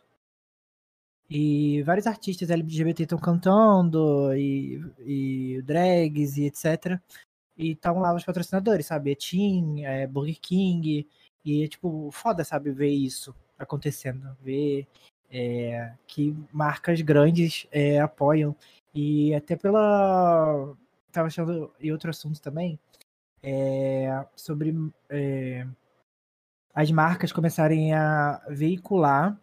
E 1.28 1.82
vários 1.82 2.06
artistas 2.06 2.50
LGBT 2.50 3.02
estão 3.02 3.18
cantando, 3.18 4.32
e, 4.34 4.80
e 5.00 5.62
drags 5.62 6.36
e 6.36 6.44
etc. 6.44 7.00
E 7.56 7.72
estão 7.72 7.98
lá 7.98 8.14
os 8.14 8.24
patrocinadores, 8.24 8.86
sabe? 8.86 9.12
É 9.12 9.14
Team, 9.14 9.76
Burger 10.10 10.38
King. 10.40 11.06
E 11.44 11.64
é 11.64 11.68
tipo, 11.68 12.10
foda, 12.12 12.44
sabe, 12.44 12.70
ver 12.70 12.90
isso 12.90 13.34
acontecendo. 13.58 14.36
Ver 14.42 14.86
é, 15.30 15.92
que 16.06 16.36
marcas 16.52 17.00
grandes 17.00 17.66
é, 17.72 18.00
apoiam. 18.00 18.54
E 18.94 19.34
até 19.34 19.56
pela. 19.56 20.74
Tava 21.12 21.28
achando. 21.28 21.72
E 21.80 21.90
outro 21.92 22.10
assunto 22.10 22.40
também. 22.40 22.78
É, 23.42 24.24
sobre 24.34 24.74
é, 25.08 25.66
as 26.74 26.90
marcas 26.90 27.32
começarem 27.32 27.94
a 27.94 28.42
veicular 28.48 29.38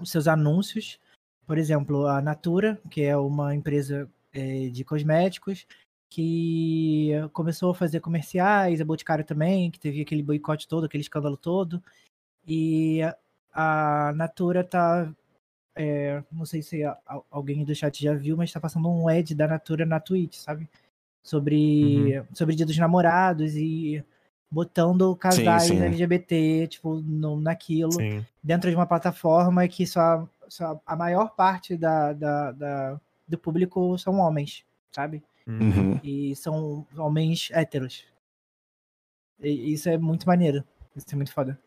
os 0.00 0.10
seus 0.10 0.28
anúncios. 0.28 0.98
Por 1.46 1.58
exemplo, 1.58 2.06
a 2.06 2.20
Natura, 2.20 2.80
que 2.90 3.02
é 3.02 3.16
uma 3.16 3.54
empresa 3.54 4.08
é, 4.32 4.68
de 4.68 4.84
cosméticos, 4.84 5.66
que 6.10 7.10
começou 7.32 7.70
a 7.70 7.74
fazer 7.74 8.00
comerciais, 8.00 8.80
a 8.80 8.84
Boticário 8.84 9.24
também, 9.24 9.70
que 9.70 9.78
teve 9.78 10.00
aquele 10.00 10.22
boicote 10.22 10.66
todo, 10.66 10.84
aquele 10.84 11.02
escândalo 11.02 11.36
todo. 11.36 11.82
E 12.46 13.00
a 13.52 14.12
Natura 14.14 14.64
tá. 14.64 15.12
É, 15.74 16.22
não 16.32 16.44
sei 16.44 16.60
se 16.60 16.82
alguém 17.30 17.64
do 17.64 17.74
chat 17.74 18.02
já 18.02 18.12
viu, 18.14 18.36
mas 18.36 18.52
tá 18.52 18.58
passando 18.58 18.88
um 18.88 19.06
ad 19.06 19.34
da 19.34 19.46
Natura 19.46 19.86
na 19.86 20.00
Twitch, 20.00 20.36
sabe? 20.36 20.68
Sobre, 21.22 22.18
uhum. 22.18 22.26
sobre 22.34 22.54
Dia 22.56 22.66
dos 22.66 22.78
Namorados 22.78 23.54
e 23.54 24.02
botando 24.50 25.14
casais 25.16 25.64
sim, 25.64 25.76
sim. 25.76 25.84
LGBT, 25.84 26.66
tipo, 26.68 27.00
no, 27.00 27.40
naquilo, 27.40 27.92
sim. 27.92 28.24
dentro 28.42 28.70
de 28.70 28.76
uma 28.76 28.86
plataforma 28.86 29.66
que 29.68 29.86
só, 29.86 30.28
só 30.48 30.80
a 30.86 30.96
maior 30.96 31.34
parte 31.34 31.76
da, 31.76 32.12
da, 32.12 32.52
da, 32.52 33.00
do 33.26 33.38
público 33.38 33.98
são 33.98 34.18
homens, 34.18 34.64
sabe? 34.90 35.22
Uhum. 35.46 35.98
E 36.02 36.34
são 36.36 36.86
homens 36.96 37.50
héteros. 37.52 38.04
E 39.40 39.72
isso 39.72 39.88
é 39.88 39.96
muito 39.96 40.26
maneiro. 40.26 40.64
Isso 40.94 41.06
é 41.12 41.16
muito 41.16 41.32
foda. 41.32 41.58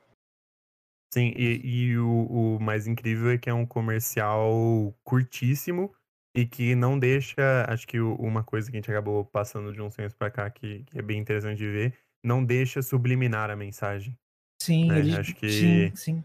Sim, 1.14 1.34
e, 1.36 1.62
e 1.64 1.98
o, 1.98 2.56
o 2.56 2.60
mais 2.60 2.88
incrível 2.88 3.32
é 3.32 3.38
que 3.38 3.50
é 3.50 3.54
um 3.54 3.66
comercial 3.66 4.94
curtíssimo 5.04 5.94
e 6.34 6.46
que 6.46 6.76
não 6.76 6.98
deixa. 6.98 7.66
Acho 7.68 7.88
que 7.88 8.00
uma 8.00 8.44
coisa 8.44 8.70
que 8.70 8.78
a 8.78 8.80
gente 8.80 8.92
acabou 8.92 9.26
passando 9.26 9.74
de 9.74 9.82
uns 9.82 9.96
tempos 9.96 10.14
pra 10.14 10.32
cá 10.32 10.50
que, 10.50 10.84
que 10.84 11.00
é 11.00 11.02
bem 11.02 11.20
interessante 11.20 11.58
de 11.58 11.70
ver 11.70 11.98
não 12.24 12.44
deixa 12.44 12.82
subliminar 12.82 13.50
a 13.50 13.56
mensagem. 13.56 14.18
Sim, 14.62 14.88
né? 14.88 15.00
ele... 15.00 15.16
acho 15.16 15.36
que 15.36 15.50
sim, 15.50 15.96
sim. 15.96 16.24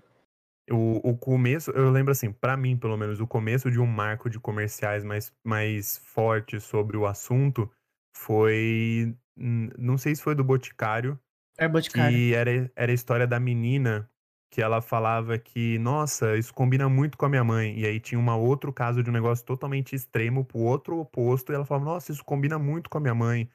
O, 0.71 1.11
o 1.11 1.17
começo, 1.17 1.71
eu 1.71 1.91
lembro 1.91 2.11
assim, 2.11 2.33
para 2.33 2.57
mim 2.57 2.77
pelo 2.77 2.97
menos, 2.97 3.21
o 3.21 3.27
começo 3.27 3.71
de 3.71 3.79
um 3.79 3.87
marco 3.87 4.29
de 4.29 4.41
comerciais 4.41 5.05
mais, 5.05 5.33
mais 5.45 5.99
forte 5.99 6.61
sobre 6.61 6.97
o 6.97 7.07
assunto 7.07 7.71
foi. 8.17 9.15
Não 9.37 9.97
sei 9.97 10.15
se 10.15 10.23
foi 10.23 10.35
do 10.35 10.43
Boticário. 10.43 11.19
É 11.59 11.69
Boticário. 11.69 12.17
Que 12.17 12.35
era, 12.35 12.71
era 12.75 12.91
a 12.91 12.95
história 12.95 13.27
da 13.27 13.39
menina 13.39 14.11
que 14.51 14.63
ela 14.63 14.81
falava 14.81 15.39
que, 15.39 15.79
nossa, 15.79 16.37
isso 16.37 16.55
combina 16.55 16.89
muito 16.89 17.19
com 17.19 17.27
a 17.27 17.29
minha 17.29 17.45
mãe. 17.45 17.79
E 17.79 17.85
aí 17.85 18.01
tinha 18.01 18.19
um 18.19 18.39
outro 18.39 18.73
caso 18.73 19.03
de 19.03 19.11
um 19.11 19.13
negócio 19.13 19.45
totalmente 19.45 19.95
extremo 19.95 20.45
pro 20.45 20.59
outro 20.59 20.99
oposto. 20.99 21.53
E 21.53 21.55
ela 21.55 21.65
falava, 21.65 21.85
nossa, 21.85 22.11
isso 22.11 22.25
combina 22.25 22.59
muito 22.59 22.89
com 22.89 22.99
a 22.99 23.01
minha 23.01 23.15
mãe. 23.15 23.51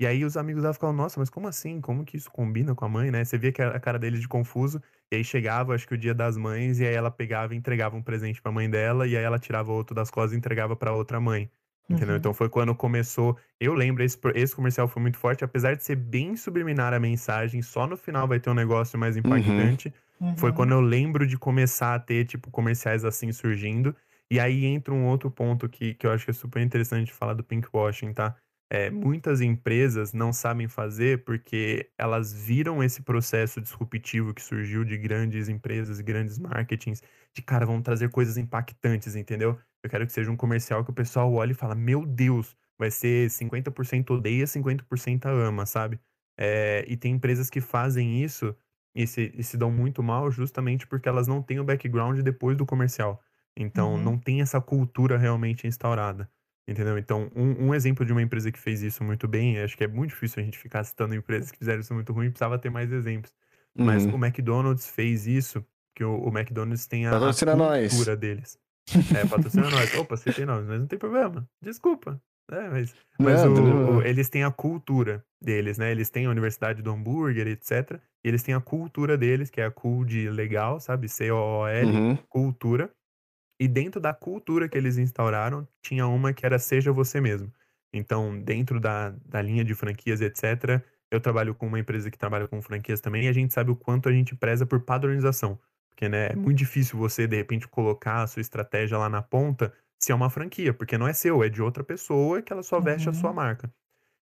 E 0.00 0.06
aí 0.06 0.24
os 0.24 0.36
amigos 0.36 0.62
dela 0.62 0.74
ficavam, 0.74 0.94
nossa, 0.94 1.20
mas 1.20 1.30
como 1.30 1.46
assim? 1.46 1.80
Como 1.80 2.04
que 2.04 2.16
isso 2.16 2.30
combina 2.30 2.74
com 2.74 2.84
a 2.84 2.88
mãe, 2.88 3.10
né? 3.10 3.24
Você 3.24 3.38
via 3.38 3.52
que 3.52 3.62
a 3.62 3.78
cara 3.78 3.98
deles 3.98 4.20
de 4.20 4.26
confuso. 4.26 4.82
E 5.12 5.16
aí 5.16 5.24
chegava, 5.24 5.74
acho 5.74 5.86
que 5.86 5.94
o 5.94 5.98
dia 5.98 6.14
das 6.14 6.36
mães, 6.36 6.80
e 6.80 6.86
aí 6.86 6.94
ela 6.94 7.10
pegava 7.10 7.54
e 7.54 7.56
entregava 7.56 7.96
um 7.96 8.02
presente 8.02 8.42
pra 8.42 8.50
mãe 8.50 8.68
dela, 8.68 9.06
e 9.06 9.16
aí 9.16 9.22
ela 9.22 9.38
tirava 9.38 9.70
outro 9.70 9.94
das 9.94 10.10
costas 10.10 10.32
e 10.32 10.36
entregava 10.36 10.74
para 10.74 10.92
outra 10.92 11.20
mãe. 11.20 11.48
Entendeu? 11.88 12.14
Uhum. 12.14 12.16
Então 12.16 12.34
foi 12.34 12.48
quando 12.48 12.74
começou. 12.74 13.36
Eu 13.60 13.74
lembro, 13.74 14.02
esse, 14.02 14.18
esse 14.34 14.56
comercial 14.56 14.88
foi 14.88 15.02
muito 15.02 15.18
forte, 15.18 15.44
apesar 15.44 15.76
de 15.76 15.84
ser 15.84 15.96
bem 15.96 16.34
subliminar 16.34 16.94
a 16.94 16.98
mensagem, 16.98 17.60
só 17.62 17.86
no 17.86 17.96
final 17.96 18.26
vai 18.26 18.40
ter 18.40 18.50
um 18.50 18.54
negócio 18.54 18.98
mais 18.98 19.16
uhum. 19.16 19.22
impactante. 19.24 19.92
Uhum. 20.20 20.36
Foi 20.36 20.52
quando 20.52 20.72
eu 20.72 20.80
lembro 20.80 21.26
de 21.26 21.36
começar 21.36 21.94
a 21.94 21.98
ter, 21.98 22.24
tipo, 22.24 22.50
comerciais 22.50 23.04
assim 23.04 23.30
surgindo. 23.32 23.94
E 24.30 24.40
aí 24.40 24.64
entra 24.64 24.94
um 24.94 25.06
outro 25.06 25.30
ponto 25.30 25.68
que, 25.68 25.94
que 25.94 26.06
eu 26.06 26.10
acho 26.10 26.24
que 26.24 26.30
é 26.30 26.34
super 26.34 26.62
interessante 26.62 27.12
falar 27.12 27.34
do 27.34 27.44
pinkwashing, 27.44 28.12
tá? 28.12 28.34
É, 28.70 28.90
muitas 28.90 29.40
empresas 29.40 30.12
não 30.12 30.32
sabem 30.32 30.66
fazer 30.68 31.24
porque 31.24 31.90
elas 31.98 32.32
viram 32.32 32.82
esse 32.82 33.02
processo 33.02 33.60
disruptivo 33.60 34.34
que 34.34 34.42
surgiu 34.42 34.84
de 34.84 34.96
grandes 34.96 35.48
empresas, 35.48 36.00
grandes 36.00 36.38
marketings, 36.38 37.02
de 37.34 37.42
cara, 37.42 37.66
vamos 37.66 37.82
trazer 37.82 38.10
coisas 38.10 38.36
impactantes, 38.36 39.14
entendeu? 39.14 39.58
Eu 39.82 39.90
quero 39.90 40.06
que 40.06 40.12
seja 40.12 40.30
um 40.30 40.36
comercial 40.36 40.84
que 40.84 40.90
o 40.90 40.94
pessoal 40.94 41.32
olhe 41.32 41.52
e 41.52 41.54
fala, 41.54 41.74
meu 41.74 42.06
Deus, 42.06 42.56
vai 42.78 42.90
ser 42.90 43.28
50% 43.30 44.10
odeia, 44.10 44.46
50% 44.46 45.26
ama, 45.26 45.66
sabe? 45.66 46.00
É, 46.38 46.84
e 46.88 46.96
tem 46.96 47.14
empresas 47.14 47.50
que 47.50 47.60
fazem 47.60 48.22
isso 48.22 48.56
e 48.94 49.06
se, 49.06 49.32
e 49.34 49.42
se 49.42 49.56
dão 49.56 49.70
muito 49.70 50.02
mal 50.02 50.30
justamente 50.30 50.86
porque 50.86 51.08
elas 51.08 51.28
não 51.28 51.42
têm 51.42 51.60
o 51.60 51.64
background 51.64 52.20
depois 52.20 52.56
do 52.56 52.66
comercial. 52.66 53.22
Então, 53.56 53.94
uhum. 53.94 54.02
não 54.02 54.18
tem 54.18 54.40
essa 54.40 54.60
cultura 54.60 55.16
realmente 55.16 55.66
instaurada. 55.66 56.28
Entendeu? 56.66 56.96
Então, 56.96 57.30
um, 57.36 57.66
um, 57.66 57.74
exemplo 57.74 58.06
de 58.06 58.12
uma 58.12 58.22
empresa 58.22 58.50
que 58.50 58.58
fez 58.58 58.82
isso 58.82 59.04
muito 59.04 59.28
bem, 59.28 59.60
acho 59.60 59.76
que 59.76 59.84
é 59.84 59.88
muito 59.88 60.10
difícil 60.10 60.42
a 60.42 60.44
gente 60.44 60.58
ficar 60.58 60.82
citando 60.82 61.14
empresas 61.14 61.50
que 61.50 61.58
fizeram 61.58 61.80
isso 61.80 61.92
muito 61.92 62.12
ruim, 62.12 62.30
precisava 62.30 62.58
ter 62.58 62.70
mais 62.70 62.90
exemplos. 62.90 63.32
Uhum. 63.76 63.84
Mas 63.84 64.06
o 64.06 64.16
McDonald's 64.16 64.88
fez 64.88 65.26
isso, 65.26 65.64
que 65.94 66.02
o, 66.02 66.16
o 66.16 66.28
McDonald's 66.28 66.86
tem 66.86 67.06
a, 67.06 67.16
a 67.16 67.20
cultura 67.20 67.54
nós. 67.54 68.18
deles. 68.18 68.58
É, 69.14 69.26
patrocina 69.26 69.68
nós. 69.70 69.94
Opa, 69.94 70.16
citei 70.16 70.44
nós, 70.44 70.66
mas 70.66 70.80
não 70.80 70.86
tem 70.86 70.98
problema. 70.98 71.46
Desculpa. 71.62 72.20
É, 72.50 72.68
mas 72.68 72.94
mas 73.18 73.42
não, 73.42 73.54
o, 73.54 73.96
o, 73.96 74.02
eles 74.02 74.28
têm 74.28 74.44
a 74.44 74.50
cultura 74.50 75.24
deles, 75.40 75.78
né? 75.78 75.90
Eles 75.90 76.10
têm 76.10 76.26
a 76.26 76.30
Universidade 76.30 76.82
do 76.82 76.90
Hambúrguer, 76.90 77.46
etc. 77.46 77.98
E 78.22 78.28
eles 78.28 78.42
têm 78.42 78.54
a 78.54 78.60
cultura 78.60 79.16
deles, 79.16 79.50
que 79.50 79.60
é 79.60 79.64
a 79.64 79.70
cool 79.70 80.04
de 80.04 80.28
legal, 80.28 80.78
sabe? 80.78 81.08
C-O-O-L, 81.08 81.90
uhum. 81.90 82.16
cultura. 82.28 82.90
E 83.64 83.68
dentro 83.68 83.98
da 83.98 84.12
cultura 84.12 84.68
que 84.68 84.76
eles 84.76 84.98
instauraram, 84.98 85.66
tinha 85.80 86.06
uma 86.06 86.34
que 86.34 86.44
era 86.44 86.58
seja 86.58 86.92
você 86.92 87.18
mesmo. 87.18 87.50
Então, 87.94 88.38
dentro 88.38 88.78
da, 88.78 89.14
da 89.24 89.40
linha 89.40 89.64
de 89.64 89.74
franquias, 89.74 90.20
etc., 90.20 90.84
eu 91.10 91.18
trabalho 91.18 91.54
com 91.54 91.66
uma 91.66 91.78
empresa 91.78 92.10
que 92.10 92.18
trabalha 92.18 92.46
com 92.46 92.60
franquias 92.60 93.00
também, 93.00 93.24
e 93.24 93.28
a 93.28 93.32
gente 93.32 93.54
sabe 93.54 93.70
o 93.70 93.76
quanto 93.76 94.06
a 94.06 94.12
gente 94.12 94.36
preza 94.36 94.66
por 94.66 94.80
padronização. 94.80 95.58
Porque 95.88 96.10
né, 96.10 96.26
é 96.32 96.36
muito 96.36 96.58
difícil 96.58 96.98
você, 96.98 97.26
de 97.26 97.36
repente, 97.36 97.66
colocar 97.66 98.22
a 98.22 98.26
sua 98.26 98.42
estratégia 98.42 98.98
lá 98.98 99.08
na 99.08 99.22
ponta 99.22 99.72
se 99.98 100.12
é 100.12 100.14
uma 100.14 100.28
franquia, 100.28 100.74
porque 100.74 100.98
não 100.98 101.08
é 101.08 101.14
seu, 101.14 101.42
é 101.42 101.48
de 101.48 101.62
outra 101.62 101.82
pessoa 101.82 102.42
que 102.42 102.52
ela 102.52 102.62
só 102.62 102.78
veste 102.78 103.08
uhum. 103.08 103.14
a 103.14 103.18
sua 103.18 103.30
uhum. 103.30 103.36
marca. 103.36 103.72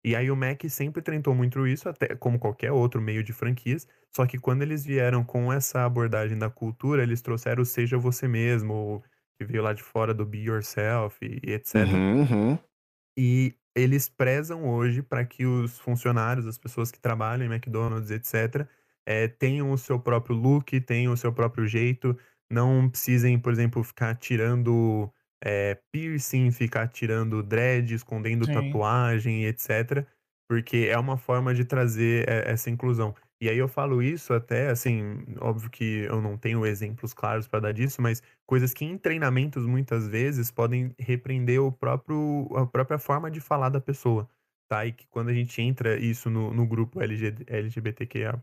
E 0.05 0.17
aí 0.17 0.33
o 0.33 0.37
Mac 0.37 0.65
sempre 0.69 1.01
tentou 1.01 1.33
muito 1.33 1.65
isso, 1.65 1.89
até 1.89 2.17
como 2.17 2.41
qualquer 2.41 2.73
outro 2.73 3.01
meio 3.01 3.23
de 3.23 3.33
franquias, 3.33 3.87
só 4.11 4.27
que 4.27 4.37
quando 4.37 4.63
eles 4.63 4.85
vieram 4.85 5.23
com 5.23 5.53
essa 5.53 5.85
abordagem 5.85 6.37
da 6.37 6.51
cultura, 6.51 7.05
eles 7.05 7.21
trouxeram 7.21 7.63
o 7.63 7.67
seja 7.67 7.97
você 7.97 8.27
mesmo, 8.27 9.01
que 9.39 9.45
veio 9.45 9.63
lá 9.63 9.73
de 9.73 9.83
fora 9.83 10.13
do 10.13 10.27
Be 10.27 10.39
Yourself 10.39 11.17
e, 11.23 11.53
etc. 11.53 11.77
Uhum, 11.87 12.21
uhum. 12.21 12.59
E 13.17 13.55
eles 13.75 14.09
prezam 14.09 14.69
hoje 14.69 15.03
para 15.03 15.25
que 15.25 15.47
os 15.47 15.79
funcionários, 15.79 16.47
as 16.47 16.59
pessoas 16.59 16.91
que 16.91 16.99
trabalham 16.99 17.47
em 17.47 17.53
McDonald's, 17.53 18.11
etc., 18.11 18.67
é, 19.07 19.25
eh, 19.25 19.29
tenham 19.29 19.71
o 19.71 19.79
seu 19.79 19.99
próprio 19.99 20.37
look, 20.37 20.79
tenham 20.81 21.13
o 21.13 21.17
seu 21.17 21.33
próprio 21.33 21.67
jeito, 21.67 22.19
não 22.51 22.89
precisem, 22.91 23.39
por 23.39 23.53
exemplo, 23.53 23.83
ficar 23.83 24.15
tirando 24.17 25.11
é, 25.43 25.79
piercing, 25.93 26.51
ficar 26.51 26.89
tirando 26.89 27.43
dread, 27.43 27.95
escondendo 27.95 28.45
Sim. 28.45 28.55
tatuagem, 28.55 29.45
etc. 29.45 30.05
Porque 30.49 30.89
é 30.91 30.99
uma 30.99 31.17
forma 31.17 31.55
de 31.55 31.65
trazer 31.65 32.29
essa 32.29 32.71
inclusão. 32.71 33.15
E 33.41 33.49
aí 33.49 33.57
eu 33.57 33.69
falo 33.69 34.03
isso 34.03 34.33
até, 34.35 34.69
assim, 34.69 35.25
óbvio 35.41 35.71
que 35.71 36.05
eu 36.09 36.21
não 36.21 36.37
tenho 36.37 36.67
exemplos 36.67 37.15
claros 37.15 37.47
para 37.47 37.61
dar 37.61 37.73
disso, 37.73 38.03
mas 38.03 38.21
coisas 38.45 38.75
que 38.75 38.85
em 38.85 38.99
treinamentos 38.99 39.65
muitas 39.65 40.09
vezes 40.09 40.51
podem 40.51 40.93
repreender 40.99 41.63
o 41.63 41.71
próprio, 41.71 42.49
a 42.57 42.67
própria 42.67 42.99
forma 42.99 43.31
de 43.31 43.41
falar 43.41 43.69
da 43.69 43.81
pessoa, 43.81 44.29
tá? 44.69 44.85
E 44.85 44.93
que 44.93 45.07
quando 45.07 45.29
a 45.29 45.35
gente 45.35 45.63
entra 45.63 45.97
isso 45.97 46.29
no, 46.29 46.53
no 46.53 46.67
grupo 46.67 47.01
LG, 47.01 47.45
LGBTQIA+, 47.47 48.43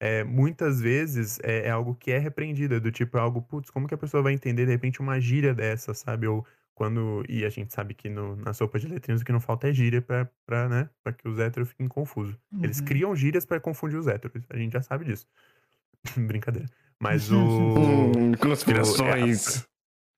é, 0.00 0.22
muitas 0.22 0.80
vezes 0.80 1.38
é, 1.42 1.66
é, 1.66 1.70
algo 1.70 1.94
que 1.94 2.10
é 2.12 2.18
repreendido, 2.18 2.74
é 2.74 2.80
do 2.80 2.92
tipo, 2.92 3.16
é 3.16 3.20
algo, 3.20 3.42
putz, 3.42 3.70
como 3.70 3.88
que 3.88 3.94
a 3.94 3.98
pessoa 3.98 4.22
vai 4.22 4.32
entender 4.32 4.66
de 4.66 4.72
repente 4.72 5.00
uma 5.00 5.20
gíria 5.20 5.54
dessa, 5.54 5.94
sabe? 5.94 6.26
Ou 6.26 6.46
quando. 6.78 7.24
E 7.28 7.44
a 7.44 7.50
gente 7.50 7.74
sabe 7.74 7.92
que 7.92 8.08
no, 8.08 8.36
na 8.36 8.54
sopa 8.54 8.78
de 8.78 8.86
letrinhas 8.86 9.20
o 9.20 9.24
que 9.24 9.32
não 9.32 9.40
falta 9.40 9.68
é 9.68 9.72
gíria 9.72 10.00
pra, 10.00 10.30
pra, 10.46 10.68
né, 10.68 10.88
pra 11.02 11.12
que 11.12 11.28
os 11.28 11.36
héteros 11.36 11.70
fiquem 11.70 11.88
confusos. 11.88 12.36
Uhum. 12.52 12.62
Eles 12.62 12.80
criam 12.80 13.14
gírias 13.16 13.44
para 13.44 13.58
confundir 13.58 13.98
os 13.98 14.06
héteros. 14.06 14.44
A 14.48 14.56
gente 14.56 14.72
já 14.72 14.80
sabe 14.80 15.04
disso. 15.04 15.26
Brincadeira. 16.16 16.68
Mas 17.02 17.32
o. 17.32 17.36
Hum, 17.36 18.32
conspirações. 18.40 19.56
O, 19.56 19.68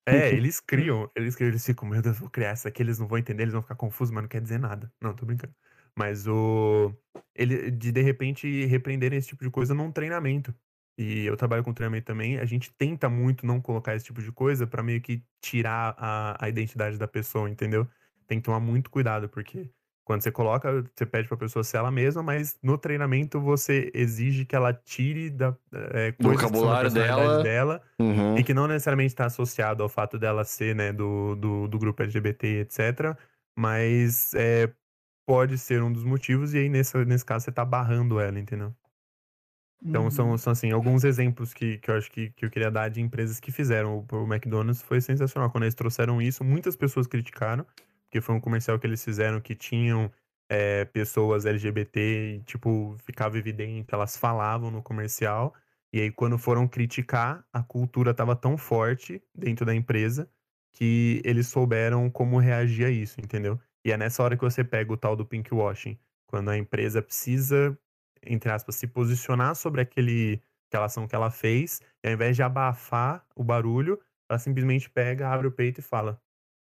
é, 0.06 0.28
é, 0.28 0.34
eles 0.34 0.60
criam. 0.66 1.10
Eles 1.16 1.34
criam, 1.34 1.48
eles 1.48 1.64
ficam, 1.64 1.88
meu 1.88 2.02
Deus, 2.02 2.18
vou 2.18 2.28
criar 2.28 2.50
essa 2.50 2.68
aqui, 2.68 2.82
eles 2.82 2.98
não 2.98 3.08
vão 3.08 3.16
entender, 3.16 3.44
eles 3.44 3.54
vão 3.54 3.62
ficar 3.62 3.74
confusos, 3.74 4.12
mas 4.12 4.22
não 4.22 4.28
quer 4.28 4.42
dizer 4.42 4.58
nada. 4.58 4.92
Não, 5.00 5.14
tô 5.14 5.24
brincando. 5.24 5.54
Mas 5.96 6.26
o. 6.26 6.94
Ele, 7.34 7.70
de 7.70 7.90
de 7.90 8.02
repente 8.02 8.66
repreenderem 8.66 9.18
esse 9.18 9.28
tipo 9.28 9.42
de 9.42 9.50
coisa 9.50 9.74
num 9.74 9.90
treinamento. 9.90 10.54
E 11.02 11.26
eu 11.26 11.36
trabalho 11.36 11.64
com 11.64 11.72
treinamento 11.72 12.06
também, 12.06 12.38
a 12.38 12.44
gente 12.44 12.72
tenta 12.76 13.08
muito 13.08 13.46
não 13.46 13.60
colocar 13.60 13.94
esse 13.94 14.04
tipo 14.06 14.20
de 14.22 14.30
coisa 14.32 14.66
para 14.66 14.82
meio 14.82 15.00
que 15.00 15.22
tirar 15.40 15.94
a, 15.98 16.44
a 16.44 16.48
identidade 16.48 16.98
da 16.98 17.08
pessoa, 17.08 17.48
entendeu? 17.48 17.88
Tem 18.26 18.38
que 18.38 18.44
tomar 18.44 18.60
muito 18.60 18.90
cuidado, 18.90 19.28
porque 19.28 19.70
quando 20.04 20.22
você 20.22 20.30
coloca, 20.32 20.82
você 20.94 21.06
pede 21.06 21.28
pra 21.28 21.36
pessoa 21.36 21.64
ser 21.64 21.78
ela 21.78 21.90
mesma, 21.90 22.22
mas 22.22 22.58
no 22.62 22.76
treinamento 22.76 23.40
você 23.40 23.90
exige 23.94 24.44
que 24.44 24.56
ela 24.56 24.72
tire 24.74 25.30
da, 25.30 25.56
é, 25.92 26.12
Do 26.12 26.30
vocabulário 26.30 26.90
dela. 26.90 27.42
dela 27.42 27.82
Uhum. 28.00 28.36
e 28.38 28.42
que 28.44 28.54
não 28.54 28.66
necessariamente 28.66 29.12
está 29.12 29.26
associado 29.26 29.82
ao 29.82 29.88
fato 29.88 30.18
dela 30.18 30.44
ser, 30.44 30.74
né, 30.74 30.92
do, 30.92 31.34
do, 31.36 31.68
do 31.68 31.78
grupo 31.78 32.02
LGBT, 32.02 32.60
etc. 32.60 33.16
Mas 33.56 34.32
é, 34.34 34.72
pode 35.26 35.58
ser 35.58 35.82
um 35.82 35.92
dos 35.92 36.04
motivos, 36.04 36.54
e 36.54 36.58
aí 36.58 36.68
nesse, 36.68 36.96
nesse 37.04 37.24
caso 37.24 37.44
você 37.44 37.52
tá 37.52 37.64
barrando 37.64 38.20
ela, 38.20 38.38
entendeu? 38.38 38.74
Então 39.88 40.04
Uhum. 40.04 40.10
são, 40.10 40.38
são 40.38 40.52
assim, 40.52 40.70
alguns 40.72 41.04
exemplos 41.04 41.54
que, 41.54 41.78
que 41.78 41.90
eu 41.90 41.96
acho 41.96 42.10
que, 42.10 42.30
que 42.30 42.44
eu 42.44 42.50
queria 42.50 42.70
dar 42.70 42.88
de 42.90 43.00
empresas 43.00 43.40
que 43.40 43.50
fizeram. 43.52 44.06
O, 44.10 44.16
o 44.16 44.32
McDonald's 44.32 44.82
foi 44.82 45.00
sensacional. 45.00 45.50
Quando 45.50 45.64
eles 45.64 45.74
trouxeram 45.74 46.20
isso, 46.20 46.44
muitas 46.44 46.76
pessoas 46.76 47.06
criticaram, 47.06 47.66
porque 48.04 48.20
foi 48.20 48.34
um 48.34 48.40
comercial 48.40 48.78
que 48.78 48.86
eles 48.86 49.04
fizeram 49.04 49.40
que 49.40 49.54
tinham 49.54 50.10
é, 50.48 50.84
pessoas 50.86 51.46
LGBT 51.46 52.36
e, 52.36 52.42
tipo, 52.42 52.96
ficava 53.04 53.38
evidente, 53.38 53.94
elas 53.94 54.16
falavam 54.16 54.70
no 54.70 54.82
comercial. 54.82 55.54
E 55.92 56.00
aí, 56.00 56.10
quando 56.10 56.38
foram 56.38 56.68
criticar, 56.68 57.44
a 57.52 57.62
cultura 57.62 58.10
estava 58.12 58.36
tão 58.36 58.56
forte 58.56 59.22
dentro 59.34 59.64
da 59.66 59.74
empresa 59.74 60.28
que 60.72 61.20
eles 61.24 61.48
souberam 61.48 62.08
como 62.10 62.38
reagir 62.38 62.86
a 62.86 62.90
isso, 62.90 63.20
entendeu? 63.20 63.58
E 63.84 63.90
é 63.92 63.96
nessa 63.96 64.22
hora 64.22 64.36
que 64.36 64.42
você 64.44 64.62
pega 64.62 64.92
o 64.92 64.96
tal 64.96 65.16
do 65.16 65.26
pinkwashing, 65.26 65.98
quando 66.26 66.50
a 66.50 66.56
empresa 66.58 67.02
precisa, 67.02 67.76
entre 68.24 68.50
aspas, 68.50 68.76
se 68.76 68.86
posicionar 68.86 69.54
sobre 69.56 69.80
aquele, 69.80 70.40
aquela 70.68 70.86
ação 70.86 71.06
que 71.08 71.14
ela 71.14 71.30
fez, 71.30 71.80
e 72.04 72.08
ao 72.08 72.14
invés 72.14 72.36
de 72.36 72.42
abafar 72.42 73.26
o 73.34 73.42
barulho, 73.44 74.00
ela 74.28 74.38
simplesmente 74.38 74.88
pega, 74.90 75.28
abre 75.28 75.46
o 75.46 75.52
peito 75.52 75.80
e 75.80 75.82
fala: 75.82 76.20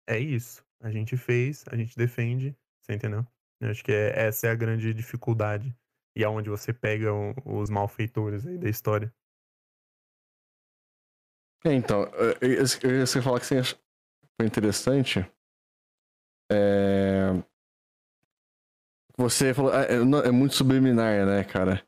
É 0.07 0.17
isso, 0.19 0.65
a 0.81 0.91
gente 0.91 1.17
fez, 1.17 1.63
a 1.69 1.75
gente 1.75 1.95
defende, 1.97 2.55
você 2.81 2.93
entendeu? 2.93 3.25
Eu 3.59 3.71
acho 3.71 3.83
que 3.83 3.91
é- 3.91 4.27
essa 4.27 4.47
é 4.47 4.51
a 4.51 4.55
grande 4.55 4.93
dificuldade. 4.93 5.75
E 6.15 6.23
é 6.23 6.29
onde 6.29 6.49
você 6.49 6.73
pega 6.73 7.13
o- 7.13 7.33
os 7.45 7.69
malfeitores 7.69 8.45
aí 8.45 8.57
da 8.57 8.69
história. 8.69 9.13
É, 11.65 11.73
então, 11.73 12.03
eh, 12.03 12.37
eu 12.41 12.89
eu 12.89 12.99
ia 12.99 13.07
falar 13.21 13.39
que 13.39 13.45
você 13.45 13.61
foi 13.63 14.47
interessante. 14.47 15.19
É... 16.51 17.31
Você 19.17 19.53
falou. 19.53 19.73
É, 19.73 19.93
é 19.93 20.27
é 20.27 20.31
muito 20.31 20.55
subliminar, 20.55 21.25
né, 21.25 21.43
cara? 21.43 21.83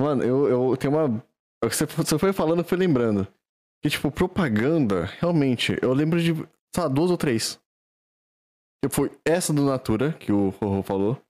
Mano, 0.00 0.22
eu, 0.22 0.48
eu 0.48 0.76
tenho 0.76 0.94
uma. 0.94 1.22
Você 1.62 1.84
você 1.84 2.18
foi 2.18 2.32
falando, 2.32 2.60
eu 2.60 2.64
fui 2.64 2.78
lembrando. 2.78 3.26
Que, 3.82 3.90
tipo, 3.90 4.10
propaganda, 4.10 5.06
realmente, 5.18 5.76
eu 5.80 5.92
lembro 5.92 6.20
de, 6.20 6.34
sei 6.34 6.82
lá, 6.82 6.88
duas 6.88 7.10
ou 7.10 7.16
três. 7.16 7.60
Que 8.82 8.90
foi 8.90 9.10
essa 9.24 9.52
do 9.52 9.64
Natura, 9.64 10.12
que 10.12 10.32
o 10.32 10.50
Rorô 10.50 10.82
falou. 10.82 11.22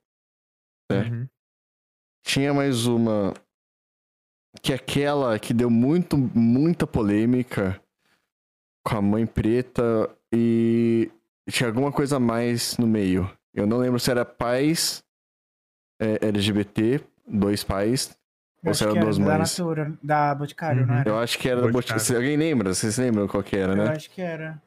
É. 0.91 0.99
Uhum. 0.99 1.27
Tinha 2.25 2.53
mais 2.53 2.85
uma. 2.85 3.33
Que 4.61 4.73
é 4.73 4.75
aquela 4.75 5.39
que 5.39 5.53
deu 5.53 5.69
muito, 5.69 6.17
muita 6.17 6.85
polêmica 6.85 7.81
com 8.85 8.97
a 8.97 9.01
mãe 9.01 9.25
preta 9.25 10.09
e 10.33 11.09
tinha 11.49 11.67
alguma 11.67 11.91
coisa 11.91 12.17
a 12.17 12.19
mais 12.19 12.77
no 12.77 12.85
meio. 12.85 13.29
Eu 13.53 13.65
não 13.65 13.77
lembro 13.77 13.99
se 13.99 14.11
era 14.11 14.25
pais 14.25 15.03
é, 16.01 16.27
LGBT, 16.27 16.99
dois 17.27 17.63
pais. 17.63 18.17
Eu 18.63 18.69
Ou 18.69 18.73
se 18.75 18.83
era 18.83 18.93
duas 18.93 19.17
da 19.17 19.25
mães. 19.37 19.57
Natura, 19.57 19.93
da 20.03 20.35
Boticário, 20.35 20.85
não 20.85 20.93
Uhum. 20.93 20.99
era? 21.01 21.09
Eu 21.09 21.17
acho 21.19 21.37
que 21.39 21.47
era. 21.49 21.67
Boticário. 21.71 22.03
Se 22.03 22.15
alguém 22.15 22.37
lembra? 22.37 22.73
Vocês 22.73 22.97
lembram 22.97 23.27
qual 23.27 23.41
que 23.41 23.55
era, 23.55 23.73
Eu 23.73 23.77
né? 23.77 23.89
acho 23.91 24.09
que 24.09 24.21
era. 24.21 24.61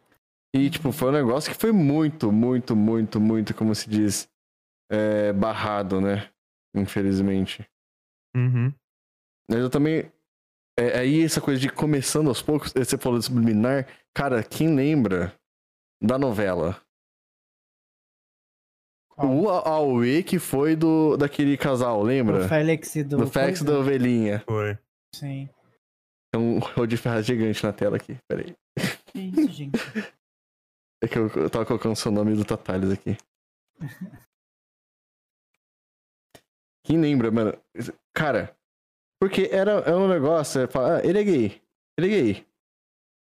E, 0.54 0.70
tipo, 0.70 0.90
foi 0.92 1.08
um 1.08 1.12
negócio 1.12 1.52
que 1.52 1.58
foi 1.60 1.72
muito, 1.72 2.30
muito, 2.32 2.74
muito, 2.76 3.20
muito, 3.20 3.54
como 3.54 3.74
se 3.74 3.88
diz, 3.90 4.28
é, 4.90 5.32
barrado, 5.32 6.00
né? 6.00 6.28
Infelizmente. 6.74 7.64
Uhum. 8.36 8.72
Mas 9.50 9.58
eu 9.60 9.70
também. 9.70 10.10
É, 10.76 10.98
aí 10.98 11.22
essa 11.24 11.40
coisa 11.40 11.60
de 11.60 11.68
começando 11.68 12.28
aos 12.28 12.42
poucos, 12.42 12.72
você 12.72 12.98
falou 12.98 13.18
de 13.18 13.24
subliminar. 13.26 13.86
Cara, 14.12 14.42
quem 14.42 14.74
lembra 14.74 15.32
da 16.02 16.18
novela? 16.18 16.76
O 19.16 19.48
Aue 19.48 20.22
que 20.24 20.38
foi 20.38 20.74
do 20.74 21.16
daquele 21.16 21.56
casal, 21.56 22.02
lembra? 22.02 22.40
Do 22.40 22.48
Félix 22.48 22.96
e 22.96 23.04
do. 23.04 23.16
Do 23.18 23.30
coisa? 23.30 23.64
da 23.64 23.78
ovelhinha. 23.78 24.42
Foi. 24.46 24.76
Sim. 25.14 25.48
Tem 26.32 26.40
um 26.42 26.58
rol 26.58 26.86
de 26.86 26.96
ferraz 26.96 27.24
gigante 27.24 27.62
na 27.64 27.72
tela 27.72 27.96
aqui. 27.96 28.16
Peraí. 28.28 28.56
Que 29.06 29.20
isso, 29.20 29.48
gente? 29.52 29.78
É 31.02 31.06
que 31.08 31.18
eu, 31.18 31.28
eu 31.36 31.50
tava 31.50 31.66
colocando 31.66 31.92
o 31.92 31.96
seu 31.96 32.10
nome 32.10 32.34
do 32.34 32.46
Tatales 32.46 32.90
aqui. 32.90 33.14
Quem 36.82 36.98
lembra, 37.00 37.30
mano? 37.30 37.54
Cara, 38.14 38.56
porque 39.20 39.48
era, 39.52 39.72
era 39.80 39.96
um 39.98 40.08
negócio, 40.08 40.62
é 40.62 40.66
falar, 40.66 40.98
ah, 41.00 41.06
ele 41.06 41.18
é 41.18 41.24
gay. 41.24 41.62
Ele 41.98 42.06
é 42.06 42.10
gay. 42.22 42.46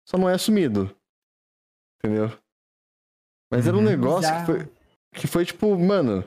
Só 0.07 0.18
não 0.18 0.29
é 0.29 0.35
assumido. 0.35 0.94
Entendeu? 1.98 2.31
Mas 3.50 3.66
era 3.66 3.76
um 3.76 3.81
Uhum. 3.81 3.87
negócio 3.87 4.29
que 4.31 4.40
Bizarro. 4.40 4.46
foi, 4.46 4.72
que 5.12 5.27
foi 5.27 5.44
tipo, 5.44 5.77
mano, 5.79 6.25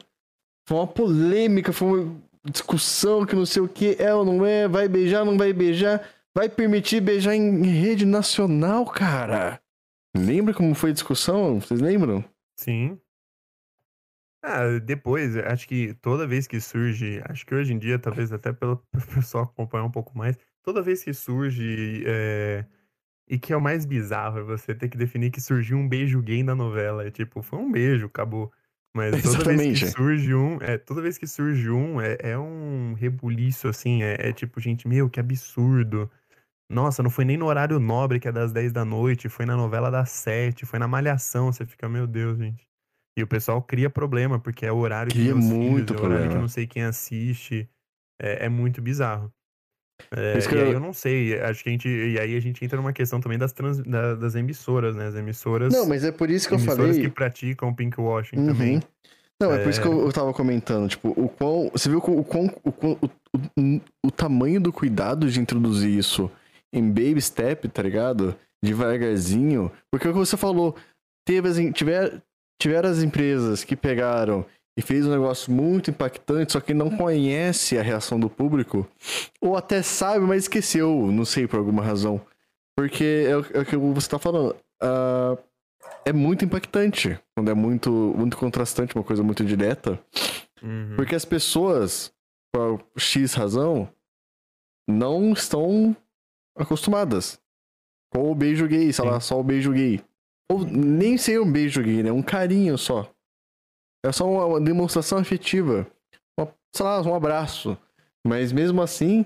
foi 0.68 0.78
uma 0.78 0.88
polêmica, 0.88 1.72
foi 1.72 2.02
uma 2.02 2.22
discussão 2.46 3.26
que 3.26 3.36
não 3.36 3.46
sei 3.46 3.62
o 3.62 3.68
que 3.68 3.96
é 4.00 4.14
ou 4.14 4.26
não 4.26 4.46
é, 4.46 4.68
vai 4.68 4.88
beijar, 4.88 5.26
não 5.26 5.38
vai 5.38 5.54
beijar, 5.54 6.08
vai 6.36 6.50
permitir 6.50 7.02
beijar 7.02 7.36
em 7.36 7.64
rede 7.64 8.06
nacional, 8.06 8.86
cara. 8.86 9.62
Lembra 10.16 10.54
como 10.54 10.76
foi 10.76 10.92
a 10.92 10.94
discussão? 10.94 11.60
Vocês 11.60 11.82
lembram? 11.82 12.24
Sim. 12.56 13.00
Ah, 14.46 14.78
depois, 14.78 15.38
acho 15.38 15.68
que 15.68 15.94
toda 15.96 16.28
vez 16.28 16.46
que 16.48 16.60
surge, 16.60 17.22
acho 17.30 17.46
que 17.46 17.56
hoje 17.56 17.74
em 17.74 17.80
dia, 17.80 17.98
talvez 17.98 18.32
até 18.32 18.52
pelo 18.52 18.78
pessoal 19.16 19.46
acompanhar 19.46 19.86
um 19.86 19.92
pouco 19.92 20.18
mais, 20.18 20.38
toda 20.62 20.82
vez 20.82 21.02
que 21.02 21.14
surge, 21.14 22.04
é, 22.06 22.66
e 23.28 23.40
que 23.40 23.54
é 23.54 23.58
o 23.58 23.62
mais 23.62 23.86
bizarro, 23.86 24.40
é 24.40 24.44
você 24.44 24.76
ter 24.76 24.90
que 24.90 24.98
definir 24.98 25.32
que 25.32 25.40
surgiu 25.40 25.78
um 25.78 25.88
beijo 25.88 26.22
gay 26.22 26.44
na 26.44 26.54
novela. 26.54 27.08
É 27.08 27.12
tipo, 27.12 27.42
foi 27.42 27.58
um 27.58 27.72
beijo, 27.72 28.08
acabou. 28.08 28.52
Mas 28.96 29.12
toda 29.24 29.38
vez 29.44 29.60
Exatamente. 29.60 29.86
que 29.86 29.92
surge 29.92 30.36
um, 30.36 30.58
é, 30.62 30.78
toda 30.78 31.02
vez 31.02 31.18
que 31.18 31.26
surge 31.26 31.70
um, 31.70 32.00
é, 32.00 32.18
é 32.20 32.38
um 32.38 32.94
rebuliço, 32.94 33.68
assim, 33.68 34.04
é, 34.04 34.30
é 34.30 34.34
tipo, 34.34 34.60
gente, 34.60 34.88
meu, 34.88 35.10
que 35.10 35.20
absurdo. 35.20 36.10
Nossa, 36.70 37.04
não 37.04 37.10
foi 37.10 37.26
nem 37.26 37.38
no 37.38 37.46
horário 37.46 37.80
nobre, 37.80 38.20
que 38.20 38.28
é 38.28 38.32
das 38.32 38.52
10 38.52 38.72
da 38.72 38.86
noite, 38.86 39.30
foi 39.30 39.46
na 39.46 39.56
novela 39.56 39.92
das 39.92 40.10
7, 40.12 40.66
foi 40.66 40.80
na 40.80 40.88
Malhação, 40.88 41.52
você 41.52 41.66
fica, 41.66 41.90
meu 41.90 42.08
Deus, 42.08 42.38
gente. 42.38 42.68
E 43.18 43.22
o 43.22 43.28
pessoal 43.28 43.62
cria 43.62 43.90
problema, 43.90 44.40
porque 44.40 44.66
é 44.66 44.72
o 44.72 44.78
horário 44.78 45.12
que 45.12 45.20
meus 45.20 45.46
muito 45.46 45.94
filhos, 45.94 46.02
é 46.02 46.04
o 46.04 46.10
horário 46.10 46.30
que 46.30 46.38
não 46.38 46.48
sei 46.48 46.66
quem 46.66 46.84
assiste. 46.84 47.70
É, 48.20 48.46
é 48.46 48.50
muito 48.50 48.82
bizarro. 48.82 49.32
É, 50.16 50.38
Isso 50.38 50.50
que 50.50 50.56
eu- 50.56 50.72
eu 50.74 50.80
não 50.80 50.92
sei, 50.94 51.40
acho 51.40 51.64
que 51.64 51.70
a 51.70 51.72
gente. 51.72 51.88
E 51.88 52.20
aí 52.20 52.36
a 52.36 52.40
gente 52.40 52.64
entra 52.64 52.78
numa 52.78 52.94
questão 52.94 53.20
também 53.22 53.38
das, 53.38 53.52
trans- 53.54 53.80
da- 53.84 54.16
das 54.16 54.36
emissoras, 54.36 54.96
né? 54.96 55.08
As 55.08 55.16
emissoras. 55.16 55.74
Não, 55.74 55.88
mas 55.88 56.04
é 56.04 56.12
por 56.12 56.30
isso 56.30 56.48
que 56.48 56.54
eu 56.54 56.58
emissoras 56.60 56.88
falei. 56.88 57.02
que 57.02 57.10
praticam 57.10 57.74
pinkwashing 57.74 58.38
Uhum. 58.38 58.48
também. 58.48 58.82
Não, 59.42 59.52
é 59.52 59.60
por 59.60 59.70
isso 59.70 59.82
que 59.82 59.88
É. 59.88 59.92
eu, 59.92 60.06
eu 60.06 60.12
tava 60.14 60.34
comentando, 60.34 60.88
tipo, 60.90 61.10
o 61.10 61.28
quão. 61.28 61.70
Você 61.72 61.90
viu 61.90 61.98
o 62.00 62.24
quão. 62.24 62.46
O, 62.64 62.72
quão- 62.72 62.98
o, 63.02 63.60
o, 63.60 63.82
o 64.08 64.12
tamanho 64.12 64.60
do 64.62 64.72
cuidado 64.72 65.30
de 65.30 65.40
introduzir 65.40 65.90
isso 65.98 66.30
em 66.72 66.88
baby 66.88 67.22
step, 67.22 67.68
tá 67.70 67.82
ligado? 67.82 68.36
Devagarzinho. 68.64 69.72
Porque 69.92 70.08
é 70.08 70.10
o 70.10 70.14
que 70.14 70.20
você 70.20 70.38
falou, 70.38 70.76
teve 71.26 71.48
as, 71.50 71.58
tiver, 71.74 72.22
tiveram 72.62 72.90
as 72.90 73.02
empresas 73.04 73.64
que 73.64 73.76
pegaram 73.76 74.46
e 74.78 74.82
fez 74.82 75.06
um 75.06 75.12
negócio 75.12 75.52
muito 75.52 75.92
impactante, 75.92 76.54
só 76.54 76.60
que 76.60 76.74
não 76.74 76.90
conhece 76.90 77.78
a 77.78 77.82
reação 77.84 78.20
do 78.20 78.30
público, 78.30 78.88
ou 79.40 79.56
até 79.56 79.82
sabe, 79.82 80.26
mas 80.26 80.44
esqueceu, 80.44 81.12
não 81.12 81.26
sei 81.26 81.48
por 81.48 81.60
alguma 81.60 81.84
razão. 81.84 82.20
Porque 82.76 83.26
é 83.28 83.38
o, 83.38 83.46
é 83.54 83.60
o 83.60 83.66
que 83.66 83.78
você 83.78 84.10
tá 84.10 84.18
falando. 84.18 84.56
ah, 84.82 85.38
é 86.06 86.14
muito 86.14 86.46
impactante 86.46 87.20
quando 87.36 87.50
é 87.50 87.54
muito, 87.54 87.92
muito 88.18 88.38
contrastante, 88.38 88.96
uma 88.96 89.04
coisa 89.04 89.24
muito 89.24 89.44
direta. 89.44 90.00
Uhum. 90.62 90.96
Porque 90.96 91.16
as 91.16 91.26
pessoas, 91.26 92.12
por 92.54 92.84
X 92.98 93.34
razão, 93.34 93.90
não 94.88 95.34
estão 95.34 95.96
acostumadas 96.58 97.40
com 98.14 98.32
o 98.32 98.36
beijo 98.36 98.68
gay, 98.68 98.92
sei 98.94 99.06
lá, 99.06 99.20
só 99.20 99.40
o 99.40 99.44
beijo 99.44 99.72
gay. 99.72 100.02
Ou 100.52 100.66
nem 100.66 101.18
ser 101.18 101.40
um 101.42 101.52
beijo 101.52 101.82
gay, 101.82 102.04
né? 102.04 102.12
Um 102.12 102.22
carinho 102.22 102.78
só. 102.78 103.13
É 104.06 104.12
só 104.12 104.28
uma, 104.30 104.60
demonstração 104.60 105.18
afetiva. 105.18 105.88
Uma- 106.40 106.50
sei 106.76 106.86
lá, 106.86 107.02
um 107.02 107.16
abraço. 107.16 107.78
Mas 108.26 108.52
mesmo 108.52 108.82
assim, 108.82 109.26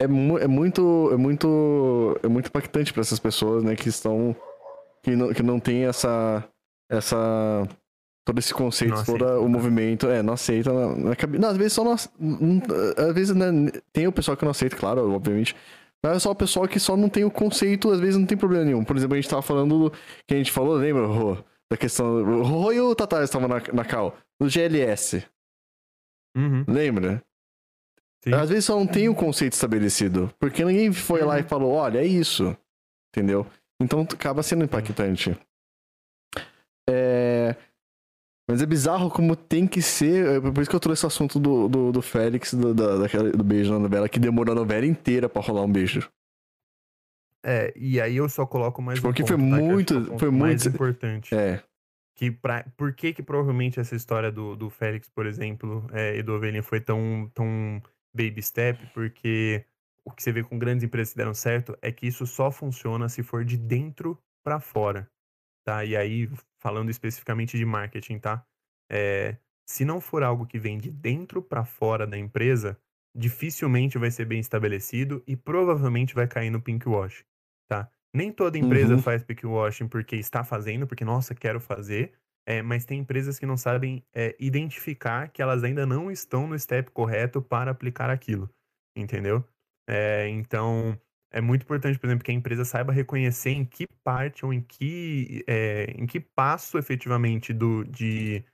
é, 0.00 0.06
mu- 0.06 0.38
é 0.38 0.46
muito. 0.46 1.10
É 1.12 1.16
muito. 1.16 2.18
É 2.22 2.28
muito 2.28 2.46
impactante 2.48 2.92
para 2.92 3.00
essas 3.02 3.18
pessoas, 3.18 3.62
né? 3.62 3.74
Que 3.76 3.88
estão. 3.88 4.34
Que 5.02 5.16
não, 5.16 5.32
que 5.32 5.42
não 5.42 5.58
tem 5.60 5.84
essa. 5.84 6.44
Essa. 6.90 7.66
Todo 8.24 8.38
esse 8.38 8.54
conceito, 8.54 8.94
Não 8.94 9.04
todo 9.04 9.16
aceita, 9.24 9.40
o 9.40 9.44
né? 9.44 9.48
movimento. 9.48 10.06
É, 10.06 10.22
não 10.22 10.34
aceita 10.34 10.72
na, 10.72 10.94
na 10.94 11.16
cabeça. 11.16 11.42
Não, 11.42 11.48
às 11.48 11.56
vezes 11.56 11.72
só 11.72 11.82
não. 11.82 11.92
Às 11.92 13.14
vezes, 13.14 13.34
né, 13.34 13.46
tem 13.92 14.06
o 14.06 14.12
pessoal 14.12 14.36
que 14.36 14.44
não 14.44 14.52
aceita, 14.52 14.76
claro, 14.76 15.10
obviamente. 15.12 15.56
Não 16.04 16.12
é 16.12 16.18
só 16.18 16.30
o 16.30 16.34
pessoal 16.34 16.68
que 16.68 16.78
só 16.78 16.96
não 16.96 17.08
tem 17.08 17.24
o 17.24 17.30
conceito, 17.30 17.90
às 17.90 17.98
vezes 18.00 18.16
não 18.16 18.26
tem 18.26 18.36
problema 18.38 18.64
nenhum. 18.64 18.84
Por 18.84 18.96
exemplo, 18.96 19.14
a 19.14 19.20
gente 19.20 19.28
tava 19.28 19.42
falando 19.42 19.90
do, 19.90 19.92
que 20.26 20.34
a 20.34 20.36
gente 20.36 20.50
falou, 20.52 20.74
lembra, 20.74 21.06
Rô? 21.06 21.36
Da 21.72 21.76
questão. 21.78 22.16
O 22.22 22.42
Rô 22.42 22.70
e 22.70 22.78
o 22.80 22.94
Tatar 22.94 23.24
estavam 23.24 23.48
na, 23.48 23.56
na 23.72 23.82
Cal, 23.82 24.14
do 24.38 24.46
GLS. 24.46 25.26
Uhum. 26.36 26.66
Lembra? 26.68 27.24
Sim. 28.22 28.34
Às 28.34 28.50
vezes 28.50 28.66
só 28.66 28.78
não 28.78 28.86
tem 28.86 29.08
o 29.08 29.14
conceito 29.14 29.54
estabelecido. 29.54 30.30
Porque 30.38 30.62
ninguém 30.62 30.92
foi 30.92 31.22
lá 31.22 31.38
e 31.38 31.42
falou, 31.42 31.72
olha, 31.72 32.00
é 32.00 32.04
isso. 32.06 32.54
Entendeu? 33.10 33.46
Então 33.80 34.02
acaba 34.02 34.42
sendo 34.42 34.64
impactante. 34.64 35.34
É... 36.90 37.56
Mas 38.50 38.60
é 38.60 38.66
bizarro 38.66 39.10
como 39.10 39.34
tem 39.34 39.66
que 39.66 39.80
ser. 39.80 40.26
é 40.26 40.40
Por 40.40 40.60
isso 40.60 40.68
que 40.68 40.76
eu 40.76 40.80
trouxe 40.80 41.04
o 41.04 41.06
assunto 41.06 41.40
do, 41.40 41.68
do, 41.68 41.90
do 41.92 42.02
Félix, 42.02 42.52
do, 42.52 42.74
da, 42.74 42.98
daquela- 42.98 43.30
do 43.30 43.42
beijo 43.42 43.72
na 43.72 43.78
novela, 43.78 44.10
que 44.10 44.18
demorou 44.20 44.52
a 44.52 44.56
novela 44.56 44.84
inteira 44.84 45.26
pra 45.26 45.40
rolar 45.40 45.62
um 45.62 45.72
beijo. 45.72 46.06
É, 47.44 47.72
e 47.76 48.00
aí 48.00 48.16
eu 48.16 48.28
só 48.28 48.46
coloco 48.46 48.80
mais 48.80 48.98
Tipo, 48.98 49.08
um 49.08 49.12
que 49.12 49.22
ponto, 49.22 49.28
foi 49.38 49.48
tá? 49.50 49.56
Acho 49.56 49.64
muito- 49.64 50.12
é 50.14 50.18
foi 50.18 50.30
muito- 50.30 50.68
importante. 50.68 51.34
É. 51.34 51.62
Que 52.16 52.30
pra, 52.30 52.64
por 52.76 52.92
que 52.94 53.12
que 53.12 53.22
provavelmente 53.22 53.80
essa 53.80 53.96
história 53.96 54.30
do, 54.30 54.54
do 54.54 54.70
Félix, 54.70 55.08
por 55.08 55.26
exemplo, 55.26 55.86
é, 55.92 56.16
e 56.16 56.22
do 56.22 56.34
Ovelhinha 56.34 56.62
foi 56.62 56.80
tão, 56.80 57.30
tão 57.34 57.82
baby 58.14 58.42
step? 58.42 58.86
Porque 58.94 59.64
o 60.06 60.10
que 60.12 60.22
você 60.22 60.30
vê 60.30 60.42
com 60.44 60.58
grandes 60.58 60.84
empresas 60.84 61.12
que 61.12 61.16
deram 61.18 61.34
certo 61.34 61.76
é 61.82 61.90
que 61.90 62.06
isso 62.06 62.26
só 62.26 62.50
funciona 62.50 63.08
se 63.08 63.22
for 63.22 63.44
de 63.44 63.56
dentro 63.56 64.16
pra 64.44 64.60
fora, 64.60 65.08
tá? 65.66 65.84
E 65.84 65.96
aí, 65.96 66.28
falando 66.62 66.90
especificamente 66.90 67.56
de 67.56 67.64
marketing, 67.64 68.18
tá? 68.18 68.44
É, 68.90 69.36
se 69.66 69.84
não 69.84 70.00
for 70.00 70.22
algo 70.22 70.46
que 70.46 70.58
vem 70.58 70.76
de 70.78 70.90
dentro 70.90 71.40
pra 71.42 71.64
fora 71.64 72.06
da 72.06 72.18
empresa, 72.18 72.78
dificilmente 73.16 73.96
vai 73.98 74.10
ser 74.10 74.26
bem 74.26 74.38
estabelecido 74.38 75.22
e 75.26 75.34
provavelmente 75.36 76.14
vai 76.14 76.26
cair 76.28 76.50
no 76.50 76.60
pink 76.60 76.86
wash, 76.88 77.24
tá? 77.68 77.90
Nem 78.14 78.32
toda 78.32 78.58
empresa 78.58 78.96
Uhum. 78.96 78.98
faz 78.98 79.22
pink 79.22 79.46
washing 79.46 79.88
porque 79.88 80.16
está 80.16 80.44
fazendo, 80.44 80.86
porque, 80.86 81.04
nossa, 81.04 81.34
quero 81.34 81.60
fazer. 81.60 82.12
É, 82.46 82.60
mas 82.60 82.84
tem 82.84 82.98
empresas 83.00 83.38
que 83.38 83.46
não 83.46 83.56
sabem 83.56 84.04
é, 84.12 84.34
identificar 84.38 85.28
que 85.30 85.40
elas 85.40 85.62
ainda 85.62 85.86
não 85.86 86.10
estão 86.10 86.46
no 86.48 86.58
step 86.58 86.90
correto 86.90 87.40
para 87.40 87.70
aplicar 87.70 88.10
aquilo. 88.10 88.50
Entendeu? 88.96 89.44
É, 89.88 90.28
então, 90.28 90.98
é 91.30 91.40
muito 91.40 91.62
importante, 91.62 91.98
por 91.98 92.06
exemplo, 92.06 92.24
que 92.24 92.30
a 92.30 92.34
empresa 92.34 92.64
saiba 92.64 92.92
reconhecer 92.92 93.50
em 93.50 93.64
que 93.64 93.86
parte 94.04 94.44
ou 94.44 94.52
em 94.52 94.60
que, 94.60 95.44
é, 95.48 95.84
em 95.96 96.06
que 96.06 96.20
passo 96.20 96.78
efetivamente 96.78 97.52
do, 97.52 97.84
de, 97.84 98.44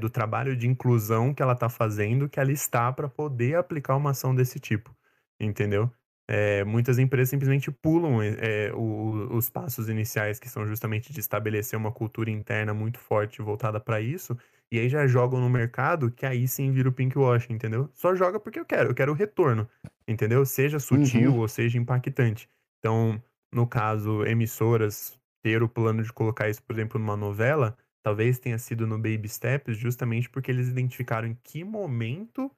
do 0.00 0.08
trabalho 0.08 0.56
de 0.56 0.66
inclusão 0.68 1.34
que 1.34 1.42
ela 1.42 1.52
está 1.54 1.68
fazendo 1.68 2.28
que 2.28 2.38
ela 2.40 2.52
está 2.52 2.92
para 2.92 3.08
poder 3.08 3.56
aplicar 3.56 3.96
uma 3.96 4.10
ação 4.10 4.34
desse 4.34 4.58
tipo. 4.60 4.96
Entendeu? 5.40 5.92
É, 6.34 6.64
muitas 6.64 6.98
empresas 6.98 7.28
simplesmente 7.28 7.70
pulam 7.70 8.22
é, 8.22 8.72
o- 8.74 9.36
os 9.36 9.50
passos 9.50 9.88
iniciais, 9.90 10.38
que 10.38 10.48
são 10.48 10.66
justamente 10.66 11.12
de 11.12 11.20
estabelecer 11.20 11.78
uma 11.78 11.92
cultura 11.92 12.30
interna 12.30 12.72
muito 12.72 12.98
forte 12.98 13.42
voltada 13.42 13.78
para 13.78 14.00
isso, 14.00 14.34
e 14.70 14.78
aí 14.78 14.88
já 14.88 15.06
jogam 15.06 15.38
no 15.40 15.50
mercado, 15.50 16.10
que 16.10 16.24
aí 16.24 16.48
sim 16.48 16.72
vira 16.72 16.88
o 16.88 16.92
pink 16.92 17.18
wash, 17.18 17.50
entendeu? 17.50 17.90
Só 17.92 18.14
joga 18.14 18.40
porque 18.40 18.58
eu 18.58 18.64
quero, 18.64 18.90
eu 18.90 18.94
quero 18.94 19.12
o 19.12 19.14
retorno, 19.14 19.68
entendeu? 20.08 20.46
Seja 20.46 20.78
sutil 20.78 21.34
Uhum. 21.34 21.36
ou 21.36 21.46
seja 21.48 21.76
impactante. 21.78 22.48
Então, 22.78 23.22
no 23.52 23.66
caso, 23.66 24.24
emissoras 24.24 25.18
ter 25.42 25.62
o 25.62 25.68
plano 25.68 26.02
de 26.02 26.12
colocar 26.12 26.48
isso, 26.48 26.62
por 26.62 26.72
exemplo, 26.74 26.98
numa 26.98 27.16
novela, 27.16 27.76
talvez 28.02 28.38
tenha 28.38 28.58
sido 28.58 28.86
no 28.86 28.96
Baby 28.96 29.28
Steps, 29.28 29.76
justamente 29.76 30.30
porque 30.30 30.50
eles 30.50 30.68
identificaram 30.68 31.28
em 31.28 31.38
que 31.42 31.62
momento 31.62 32.50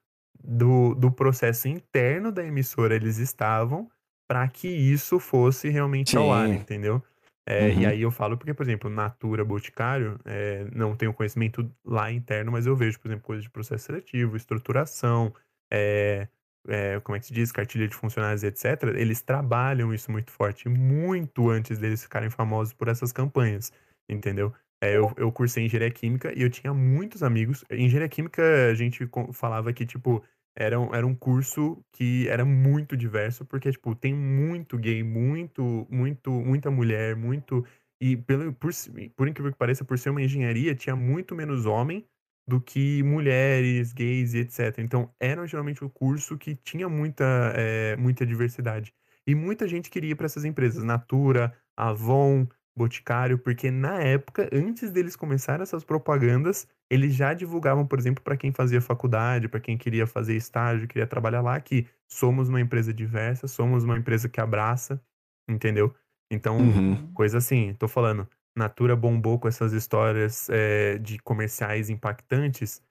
do, 0.43 0.93
do 0.95 1.11
processo 1.11 1.67
interno 1.67 2.31
da 2.31 2.43
emissora 2.45 2.95
eles 2.95 3.17
estavam 3.17 3.89
para 4.27 4.47
que 4.47 4.67
isso 4.67 5.19
fosse 5.19 5.69
realmente 5.69 6.17
ao 6.17 6.31
ar, 6.31 6.51
Sim. 6.51 6.59
entendeu? 6.59 7.03
É, 7.47 7.73
E 7.73 7.85
Uhum. 7.85 7.91
aí 7.91 8.01
eu 8.01 8.11
falo 8.11 8.37
porque, 8.37 8.53
por 8.53 8.63
exemplo, 8.63 8.89
Natura 8.89 9.45
Boticário, 9.45 10.19
é, 10.25 10.65
não 10.73 10.95
tenho 10.95 11.13
conhecimento 11.13 11.69
lá 11.85 12.11
interno, 12.11 12.51
mas 12.51 12.65
eu 12.65 12.75
vejo, 12.75 12.99
por 12.99 13.07
exemplo, 13.07 13.23
coisas 13.25 13.43
de 13.43 13.49
processo 13.51 13.85
seletivo, 13.85 14.35
estruturação, 14.35 15.33
é, 15.71 16.27
é, 16.67 16.99
como 17.01 17.15
é 17.15 17.19
que 17.19 17.27
se 17.27 17.33
diz, 17.33 17.51
cartilha 17.51 17.87
de 17.87 17.95
funcionários, 17.95 18.43
etc. 18.43 18.83
Eles 18.95 19.21
trabalham 19.21 19.93
isso 19.93 20.11
muito 20.11 20.31
forte, 20.31 20.67
muito 20.69 21.49
antes 21.49 21.77
deles 21.77 22.01
ficarem 22.03 22.29
famosos 22.31 22.73
por 22.73 22.87
essas 22.87 23.11
campanhas, 23.11 23.71
entendeu? 24.09 24.53
É, 24.85 24.95
eu, 24.95 25.11
eu 25.17 25.31
cursei 25.31 25.65
engenharia 25.65 25.89
química 25.91 26.31
e 26.37 26.43
eu 26.43 26.49
tinha 26.49 26.73
muitos 26.73 27.23
amigos. 27.23 27.65
Engenharia 27.71 28.07
química, 28.07 28.69
a 28.69 28.75
gente 28.75 29.09
falava 29.33 29.73
que, 29.73 29.83
tipo, 29.85 30.23
era 30.55 30.79
um, 30.79 30.93
era 30.93 31.07
um 31.07 31.15
curso 31.15 31.83
que 31.91 32.27
era 32.27 32.45
muito 32.45 32.95
diverso, 32.95 33.45
porque, 33.45 33.71
tipo, 33.71 33.95
tem 33.95 34.13
muito 34.13 34.77
gay, 34.77 35.01
muito, 35.03 35.87
muito, 35.89 36.29
muita 36.31 36.69
mulher, 36.69 37.15
muito. 37.15 37.65
E 37.99 38.15
pelo, 38.15 38.53
por, 38.53 38.71
por 39.15 39.27
incrível 39.27 39.51
que 39.51 39.57
pareça, 39.57 39.83
por 39.83 39.97
ser 39.97 40.11
uma 40.11 40.21
engenharia, 40.21 40.75
tinha 40.75 40.95
muito 40.95 41.33
menos 41.35 41.65
homem 41.65 42.05
do 42.47 42.61
que 42.61 43.01
mulheres, 43.01 43.91
gays 43.91 44.35
e 44.35 44.39
etc. 44.39 44.77
Então, 44.79 45.11
era 45.19 45.47
geralmente 45.47 45.83
o 45.83 45.89
curso 45.89 46.37
que 46.37 46.55
tinha 46.55 46.87
muita, 46.87 47.23
eh, 47.55 47.95
muita 47.97 48.23
diversidade. 48.25 48.93
E 49.25 49.33
muita 49.33 49.67
gente 49.67 49.89
queria 49.89 50.11
ir 50.11 50.15
para 50.15 50.27
essas 50.27 50.45
empresas, 50.45 50.83
Natura, 50.83 51.57
Avon, 51.75 52.47
Boticário, 52.77 53.37
porque 53.39 53.71
na 53.71 54.01
época, 54.01 54.49
antes 54.51 54.91
deles 54.91 55.15
começarem 55.15 55.63
essas 55.63 55.83
propagandas, 55.83 56.67
eles 56.89 57.15
já 57.15 57.33
divulgavam, 57.33 57.87
por 57.87 57.97
exemplo, 57.97 58.21
para 58.23 58.35
quem 58.35 58.51
fazia 58.51 58.81
faculdade, 58.81 59.47
para 59.47 59.61
quem 59.61 59.77
queria 59.77 60.05
fazer 60.05 60.35
estágio, 60.35 60.87
queria 60.87 61.07
trabalhar 61.07 61.41
lá, 61.41 61.59
que 61.61 61.87
somos 62.07 62.49
uma 62.49 62.59
empresa 62.59 62.93
diversa, 62.93 63.47
somos 63.47 63.83
uma 63.85 63.97
empresa 63.97 64.27
que 64.27 64.41
abraça, 64.41 65.01
entendeu? 65.49 65.95
Então, 66.29 66.57
Uhum. 66.59 67.13
coisa 67.13 67.37
assim, 67.37 67.73
tô 67.75 67.87
falando, 67.87 68.27
Natura 68.57 68.95
bombou 68.95 69.39
com 69.39 69.47
essas 69.47 69.71
histórias 69.73 70.49
eh, 70.49 70.97
de 70.99 71.17
comerciais 71.19 71.89
impactantes, 71.89 72.81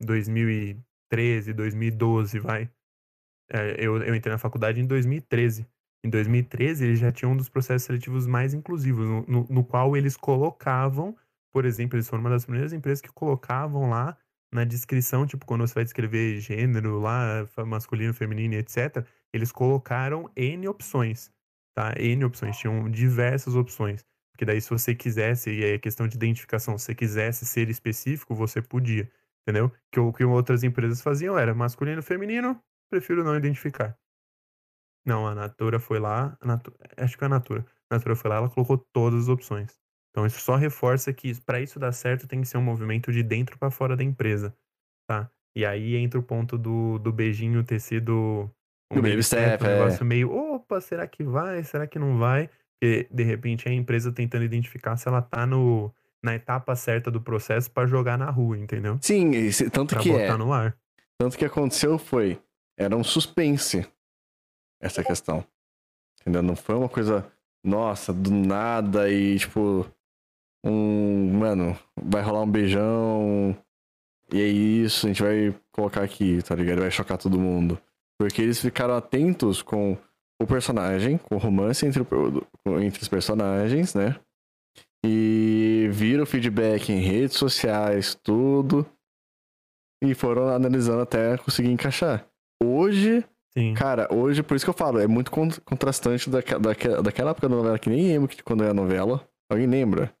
2013, 0.00 1.52
2012, 1.54 2.38
vai. 2.38 2.70
É, 3.50 3.74
eu, 3.84 4.02
eu 4.02 4.14
entrei 4.14 4.32
na 4.32 4.38
faculdade 4.38 4.80
em 4.80 4.86
2013. 4.86 5.66
Em 6.04 6.10
2013, 6.10 6.84
eles 6.84 6.98
já 6.98 7.12
tinham 7.12 7.32
um 7.32 7.36
dos 7.36 7.48
processos 7.48 7.84
seletivos 7.86 8.26
mais 8.26 8.54
inclusivos, 8.54 9.06
no, 9.08 9.22
no- 9.26 9.46
no 9.48 9.64
qual 9.64 9.96
eles 9.96 10.16
colocavam, 10.16 11.16
por 11.52 11.64
exemplo, 11.64 11.96
eles 11.96 12.08
foram 12.08 12.22
uma 12.22 12.30
das 12.30 12.44
primeiras 12.44 12.72
empresas 12.72 13.00
que 13.00 13.12
colocavam 13.12 13.88
lá 13.90 14.16
na 14.52 14.64
descrição, 14.64 15.26
tipo, 15.26 15.46
quando 15.46 15.66
você 15.66 15.74
vai 15.74 15.84
descrever 15.84 16.38
gênero 16.40 16.98
lá, 17.00 17.46
masculino, 17.66 18.12
feminino, 18.12 18.54
etc., 18.54 19.06
eles 19.32 19.50
colocaram 19.52 20.30
N 20.36 20.68
opções, 20.68 21.30
tá? 21.74 21.94
N 21.98 22.24
opções, 22.24 22.56
tinham 22.58 22.90
diversas 22.90 23.54
opções. 23.54 24.04
Porque 24.32 24.44
daí, 24.44 24.60
se 24.60 24.70
você 24.70 24.94
quisesse, 24.94 25.50
e 25.50 25.64
aí 25.64 25.72
é 25.74 25.78
questão 25.78 26.06
de 26.08 26.16
identificação, 26.16 26.76
se 26.78 26.86
você 26.86 26.94
quisesse 26.94 27.46
ser 27.46 27.68
específico, 27.70 28.34
você 28.34 28.60
podia, 28.60 29.10
entendeu? 29.42 29.70
Que 29.90 30.00
o 30.00 30.12
que 30.12 30.24
outras 30.24 30.62
empresas 30.64 31.00
faziam 31.00 31.38
era 31.38 31.54
masculino, 31.54 32.02
feminino, 32.02 32.60
prefiro 32.90 33.24
não 33.24 33.36
identificar. 33.36 33.96
Não, 35.04 35.26
a 35.26 35.34
Natura 35.34 35.78
foi 35.80 35.98
lá, 35.98 36.36
a 36.40 36.46
Natu- 36.46 36.72
acho 36.96 37.14
que 37.14 37.18
foi 37.18 37.26
a 37.26 37.30
Natura. 37.30 37.66
A 37.90 37.96
Natura 37.96 38.14
foi 38.16 38.30
lá, 38.30 38.36
ela 38.36 38.48
colocou 38.48 38.78
todas 38.92 39.22
as 39.24 39.28
opções. 39.28 39.80
Então 40.10 40.26
isso 40.26 40.40
só 40.40 40.56
reforça 40.56 41.12
que 41.12 41.34
para 41.42 41.60
isso 41.60 41.78
dar 41.78 41.92
certo 41.92 42.26
tem 42.28 42.40
que 42.40 42.46
ser 42.48 42.58
um 42.58 42.62
movimento 42.62 43.10
de 43.10 43.22
dentro 43.22 43.58
para 43.58 43.70
fora 43.70 43.96
da 43.96 44.04
empresa, 44.04 44.54
tá? 45.08 45.28
E 45.56 45.64
aí 45.66 45.96
entra 45.96 46.20
o 46.20 46.22
ponto 46.22 46.56
do, 46.56 46.98
do 46.98 47.12
beijinho 47.12 47.64
ter 47.64 47.80
sido 47.80 48.50
um 48.90 48.96
Do 48.96 49.02
baby 49.02 49.22
step, 49.22 49.62
um 49.64 49.66
é. 49.66 49.78
negócio 49.78 50.04
meio, 50.04 50.30
opa, 50.32 50.80
será 50.80 51.06
que 51.06 51.24
vai? 51.24 51.62
Será 51.64 51.86
que 51.86 51.98
não 51.98 52.18
vai? 52.18 52.48
Porque 52.80 53.08
de 53.10 53.22
repente 53.22 53.66
é 53.68 53.70
a 53.70 53.74
empresa 53.74 54.12
tentando 54.12 54.44
identificar 54.44 54.96
se 54.96 55.08
ela 55.08 55.22
tá 55.22 55.46
no, 55.46 55.92
na 56.22 56.34
etapa 56.34 56.74
certa 56.76 57.10
do 57.10 57.20
processo 57.20 57.70
para 57.70 57.86
jogar 57.86 58.18
na 58.18 58.30
rua, 58.30 58.58
entendeu? 58.58 58.98
Sim, 59.00 59.30
esse- 59.34 59.70
tanto 59.70 59.94
Pra 59.94 60.02
que 60.02 60.10
botar 60.10 60.34
é. 60.34 60.36
no 60.36 60.52
ar. 60.52 60.76
Tanto 61.18 61.38
que 61.38 61.44
aconteceu 61.44 61.98
foi. 61.98 62.38
Era 62.76 62.96
um 62.96 63.04
suspense. 63.04 63.86
Essa 64.82 65.02
questão. 65.04 65.44
Entendeu? 66.20 66.42
Não 66.42 66.56
foi 66.56 66.74
uma 66.74 66.88
coisa. 66.88 67.24
Nossa, 67.64 68.12
do 68.12 68.30
nada 68.30 69.08
e 69.10 69.38
tipo. 69.38 69.86
Um. 70.64 71.38
Mano, 71.38 71.78
vai 71.96 72.22
rolar 72.22 72.42
um 72.42 72.50
beijão. 72.50 73.56
E 74.32 74.40
é 74.40 74.46
isso, 74.46 75.06
a 75.06 75.08
gente 75.10 75.22
vai 75.22 75.54
colocar 75.72 76.02
aqui, 76.02 76.42
tá 76.42 76.54
ligado? 76.54 76.80
Vai 76.80 76.90
chocar 76.90 77.18
todo 77.18 77.38
mundo. 77.38 77.78
Porque 78.18 78.40
eles 78.40 78.60
ficaram 78.60 78.94
atentos 78.96 79.62
com 79.62 79.96
o 80.40 80.46
personagem, 80.46 81.18
com 81.18 81.34
o 81.34 81.38
romance 81.38 81.84
entre, 81.86 82.00
o- 82.02 82.80
entre 82.80 83.02
os 83.02 83.08
personagens, 83.08 83.94
né? 83.94 84.18
E 85.04 85.88
viram 85.92 86.24
feedback 86.24 86.90
em 86.90 87.00
redes 87.00 87.36
sociais, 87.36 88.14
tudo. 88.22 88.86
E 90.02 90.14
foram 90.14 90.48
analisando 90.48 91.02
até 91.02 91.36
conseguir 91.38 91.70
encaixar. 91.70 92.26
Hoje, 92.62 93.24
Sim. 93.56 93.74
cara, 93.74 94.08
hoje, 94.12 94.42
por 94.42 94.54
isso 94.56 94.64
que 94.64 94.70
eu 94.70 94.74
falo, 94.74 94.98
é 94.98 95.06
muito 95.06 95.30
con- 95.30 95.50
contrastante 95.64 96.30
daque- 96.30 96.58
daque- 96.58 97.02
daquela 97.02 97.32
época 97.32 97.48
da 97.48 97.54
novela, 97.56 97.78
que 97.78 97.90
nem 97.90 98.06
lembro 98.06 98.28
que 98.28 98.42
quando 98.42 98.64
era 98.64 98.72
novela. 98.72 99.28
Alguém 99.50 99.66
lembra? 99.66 100.14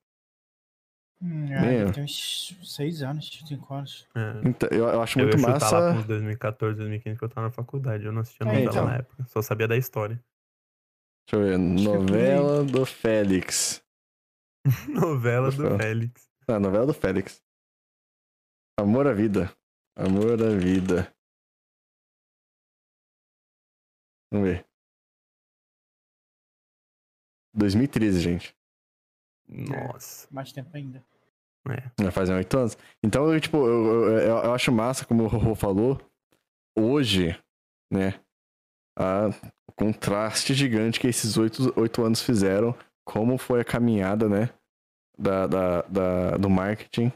Hum, 1.22 1.46
é, 1.52 1.90
tem 1.92 2.02
uns 2.04 2.58
seis 2.64 3.00
anos, 3.02 3.30
cinco 3.46 3.72
anos. 3.72 4.06
É. 4.14 4.48
Então, 4.48 4.68
eu, 4.72 4.86
eu 4.88 5.00
acho 5.00 5.18
Eu 5.18 5.24
muito 5.26 5.38
ia 5.38 5.40
chutar 5.54 5.70
lá 5.70 5.80
massa. 5.80 5.92
com 5.94 5.98
uns 6.00 6.06
2014, 6.06 6.76
2015 6.76 7.16
que 7.18 7.24
eu 7.24 7.28
tava 7.28 7.46
na 7.46 7.50
faculdade. 7.52 8.04
Eu 8.04 8.12
não 8.12 8.22
assistia 8.22 8.44
É, 8.44 8.48
novela 8.48 8.70
então. 8.70 8.84
na 8.86 8.96
época. 8.96 9.24
Só 9.28 9.40
sabia 9.40 9.68
da 9.68 9.76
história. 9.76 10.20
Deixa 11.30 11.36
eu 11.36 11.42
ver. 11.42 11.58
Novela 12.38 12.64
do 12.64 12.84
Félix. 12.84 13.82
novela 14.88 15.50
do 15.50 15.62
Fala. 15.62 15.78
Félix. 15.78 16.28
Ah, 16.48 16.58
novela 16.60 16.86
do 16.86 16.94
Félix. 16.94 17.40
Amor 18.78 19.06
à 19.06 19.12
vida. 19.12 19.52
Amor 19.96 20.42
à 20.42 20.48
vida. 20.50 21.11
Vamos 24.32 24.48
ver. 24.48 24.64
2013, 27.54 28.20
gente. 28.20 28.56
Nossa. 29.46 30.26
Mais 30.30 30.52
tempo 30.52 30.70
ainda. 30.74 31.04
É. 31.68 31.90
Já 32.02 32.10
fazem 32.10 32.34
oito 32.34 32.58
anos. 32.58 32.76
Então, 33.02 33.32
eu, 33.32 33.40
tipo, 33.40 33.58
eu, 33.58 34.04
eu, 34.10 34.18
eu- 34.44 34.52
acho 34.54 34.72
massa, 34.72 35.04
como 35.04 35.24
o 35.24 35.26
Rorô 35.28 35.54
falou, 35.54 36.00
hoje, 36.76 37.38
né? 37.92 38.18
A, 38.98 39.28
o 39.68 39.72
contraste 39.72 40.54
gigante 40.54 40.98
que 40.98 41.06
esses 41.06 41.36
oito, 41.36 41.72
oito 41.78 42.02
anos 42.02 42.22
fizeram, 42.22 42.74
como 43.04 43.38
foi 43.38 43.60
a 43.60 43.64
caminhada, 43.64 44.28
né? 44.28 44.48
Da, 45.18 45.46
da, 45.46 45.82
da- 45.82 46.36
do 46.38 46.48
marketing 46.50 47.12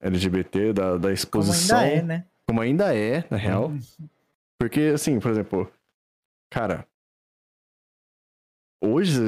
LGBT, 0.00 0.72
da, 0.72 0.92
da 0.92 0.98
Como 1.00 1.12
exposição. 1.12 1.78
ainda 1.78 1.92
é, 1.92 2.02
né? 2.02 2.26
Como 2.48 2.60
ainda 2.62 2.96
é, 2.96 3.24
na 3.30 3.36
real. 3.36 3.70
Porque, 4.58 4.80
assim, 4.94 5.20
por 5.20 5.30
exemplo, 5.30 5.72
cara. 6.50 6.86
Hoje, 8.82 9.18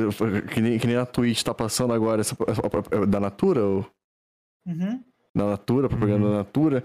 que 0.55 0.61
nem, 0.61 0.79
que 0.79 0.87
nem 0.87 0.97
a 0.97 1.05
Twitch 1.05 1.43
tá 1.43 1.53
passando 1.53 1.93
agora 1.93 2.21
essa, 2.21 2.37
da 3.09 3.19
Natura, 3.21 3.65
ou 3.65 3.87
Uhum. 4.67 5.03
da 5.35 5.47
Natura, 5.47 5.89
propaganda 5.89 6.25
Uhum. 6.27 6.31
da 6.33 6.37
Natura, 6.39 6.85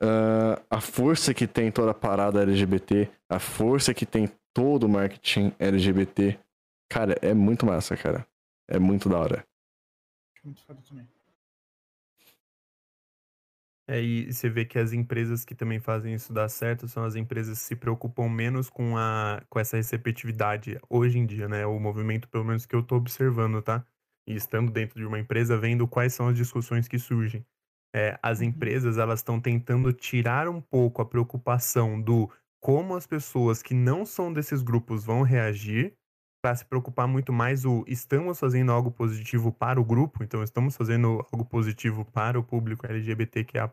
ah, 0.00 0.62
a 0.70 0.80
força 0.80 1.34
que 1.34 1.46
tem 1.48 1.72
toda 1.72 1.90
a 1.90 1.94
parada 1.94 2.42
LGBT, 2.42 3.10
a 3.28 3.38
força 3.40 3.92
que 3.92 4.06
tem 4.06 4.28
todo 4.54 4.84
o 4.84 4.88
marketing 4.88 5.52
LGBT, 5.58 6.38
cara, 6.88 7.16
é 7.22 7.34
muito 7.34 7.66
massa, 7.66 7.96
cara. 7.96 8.26
É 8.68 8.78
muito 8.78 9.08
da 9.08 9.18
hora. 9.18 9.44
Muito 10.44 10.62
foda 10.62 10.80
também. 10.88 11.08
É, 13.92 14.00
e 14.00 14.32
você 14.32 14.48
vê 14.48 14.64
que 14.64 14.78
as 14.78 14.92
empresas 14.92 15.44
que 15.44 15.52
também 15.54 15.80
fazem 15.80 16.14
isso 16.14 16.32
dar 16.32 16.48
certo 16.48 16.86
são 16.86 17.02
as 17.04 17.16
empresas 17.16 17.58
que 17.58 17.64
se 17.64 17.74
preocupam 17.76 18.28
menos 18.28 18.70
com, 18.70 18.96
a, 18.96 19.42
com 19.48 19.58
essa 19.58 19.76
receptividade 19.76 20.78
hoje 20.88 21.18
em 21.18 21.26
dia, 21.26 21.48
né? 21.48 21.66
O 21.66 21.78
movimento, 21.80 22.28
pelo 22.28 22.44
menos, 22.44 22.64
que 22.66 22.76
eu 22.76 22.84
tô 22.84 22.94
observando, 22.96 23.60
tá? 23.60 23.84
E 24.28 24.34
estando 24.36 24.70
dentro 24.70 24.96
de 25.00 25.04
uma 25.04 25.18
empresa, 25.18 25.58
vendo 25.58 25.88
quais 25.88 26.14
são 26.14 26.28
as 26.28 26.36
discussões 26.36 26.86
que 26.86 26.98
surgem. 27.00 27.44
É, 27.94 28.16
as 28.22 28.40
Uhum. 28.40 28.46
empresas, 28.46 28.96
elas 28.96 29.18
estão 29.20 29.40
tentando 29.40 29.92
tirar 29.92 30.48
um 30.48 30.60
pouco 30.60 31.02
a 31.02 31.06
preocupação 31.06 32.00
do 32.00 32.30
como 32.60 32.94
as 32.94 33.06
pessoas 33.08 33.60
que 33.62 33.74
não 33.74 34.06
são 34.06 34.32
desses 34.32 34.62
grupos 34.62 35.04
vão 35.04 35.22
reagir 35.22 35.96
para 36.42 36.56
se 36.56 36.64
preocupar 36.64 37.06
muito 37.08 37.32
mais 37.32 37.64
o 37.64 37.84
estamos 37.86 38.38
fazendo 38.40 38.72
algo 38.72 38.90
positivo 38.90 39.52
para 39.52 39.80
o 39.80 39.84
grupo, 39.84 40.22
então 40.24 40.42
estamos 40.42 40.76
fazendo 40.76 41.24
algo 41.32 41.44
positivo 41.44 42.04
para 42.04 42.38
o 42.38 42.44
público 42.44 42.86
LGBTQIA+, 42.86 43.70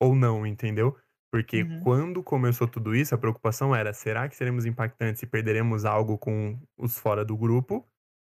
ou 0.00 0.14
não, 0.14 0.46
entendeu? 0.46 0.96
Porque 1.30 1.64
Uhum. 1.64 1.78
quando 1.78 2.22
começou 2.22 2.66
tudo 2.66 2.94
isso, 2.94 3.14
a 3.14 3.18
preocupação 3.18 3.74
era, 3.74 3.92
será 3.92 4.28
que 4.28 4.36
seremos 4.36 4.64
impactantes 4.66 5.22
e 5.22 5.26
perderemos 5.26 5.84
algo 5.84 6.16
com 6.18 6.58
os 6.76 6.98
fora 6.98 7.24
do 7.24 7.36
grupo? 7.36 7.86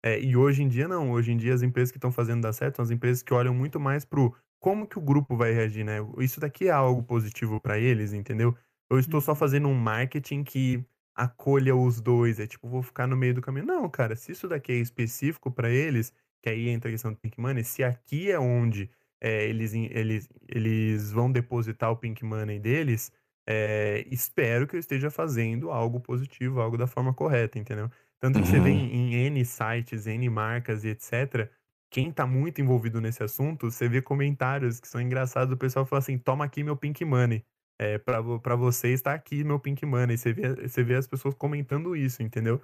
É, 0.04 0.20
e 0.20 0.36
hoje 0.36 0.62
em 0.62 0.68
dia 0.68 0.88
não, 0.88 1.10
hoje 1.12 1.32
em 1.32 1.36
dia 1.36 1.54
as 1.54 1.62
empresas 1.62 1.92
que 1.92 1.98
estão 1.98 2.10
fazendo 2.12 2.42
dar 2.42 2.52
certo 2.52 2.76
são 2.76 2.82
as 2.84 2.90
empresas 2.90 3.22
que 3.22 3.32
olham 3.32 3.54
muito 3.54 3.78
mais 3.78 4.04
pro 4.04 4.34
como 4.60 4.86
que 4.86 4.98
o 4.98 5.02
grupo 5.02 5.36
vai 5.36 5.52
reagir, 5.52 5.84
né? 5.84 5.96
Isso 6.18 6.40
daqui 6.40 6.68
é 6.68 6.70
algo 6.70 7.02
positivo 7.02 7.60
para 7.60 7.78
eles, 7.78 8.12
entendeu? 8.12 8.56
Eu 8.90 8.98
estou 8.98 9.20
só 9.20 9.34
Uhum. 9.34 9.34
fazendo 9.34 9.68
um 9.68 9.74
marketing 9.74 10.44
que 10.44 10.84
acolha 11.14 11.74
os 11.76 12.00
dois, 12.00 12.40
é 12.40 12.46
tipo, 12.46 12.68
vou 12.68 12.82
ficar 12.82 13.06
no 13.06 13.16
meio 13.16 13.34
do 13.34 13.40
caminho. 13.42 13.66
Não, 13.66 13.88
cara, 13.90 14.16
se 14.16 14.32
isso 14.32 14.48
daqui 14.48 14.72
é 14.72 14.76
específico 14.76 15.50
para 15.50 15.70
eles, 15.70 16.12
que 16.42 16.48
aí 16.50 16.68
entra 16.68 16.88
a 16.88 16.92
questão 16.92 17.12
do 17.12 17.18
Pink 17.18 17.40
Money, 17.40 17.64
se 17.64 17.84
aqui 17.84 18.30
é 18.30 18.38
onde 18.38 18.90
é, 19.20 19.44
eles, 19.48 19.72
eles, 19.74 20.28
eles 20.48 21.12
vão 21.12 21.30
depositar 21.30 21.90
o 21.90 21.96
Pink 21.96 22.24
Money 22.24 22.58
deles, 22.58 23.12
é, 23.46 24.06
espero 24.10 24.66
que 24.66 24.76
eu 24.76 24.80
esteja 24.80 25.10
fazendo 25.10 25.70
algo 25.70 26.00
positivo, 26.00 26.60
algo 26.60 26.76
da 26.76 26.86
forma 26.86 27.12
correta, 27.14 27.58
entendeu? 27.58 27.90
Tanto 28.20 28.40
que 28.40 28.46
você 28.48 28.60
vê 28.60 28.70
Uhum. 28.70 28.76
em, 28.76 29.14
em 29.14 29.26
N 29.26 29.44
sites, 29.44 30.06
N 30.06 30.28
marcas 30.30 30.84
e 30.84 30.88
etc. 30.90 31.50
Quem 31.90 32.10
tá 32.12 32.26
muito 32.26 32.60
envolvido 32.60 33.00
nesse 33.00 33.22
assunto, 33.22 33.70
você 33.70 33.88
vê 33.88 34.00
comentários 34.00 34.80
que 34.80 34.88
são 34.88 35.00
engraçados, 35.00 35.52
o 35.54 35.56
pessoal 35.58 35.84
fala 35.84 35.98
assim, 36.00 36.18
toma 36.18 36.44
aqui 36.44 36.62
meu 36.64 36.76
Pink 36.76 37.04
Money. 37.04 37.44
É, 37.82 37.98
pra 37.98 38.20
você 38.56 38.88
está 38.92 39.12
aqui 39.12 39.42
meu 39.42 39.58
Pink 39.58 39.84
Money. 39.84 40.16
Você 40.16 40.32
vê, 40.32 40.54
você 40.68 40.84
vê 40.84 40.94
as 40.94 41.06
pessoas 41.08 41.34
comentando 41.34 41.96
isso, 41.96 42.22
entendeu? 42.22 42.60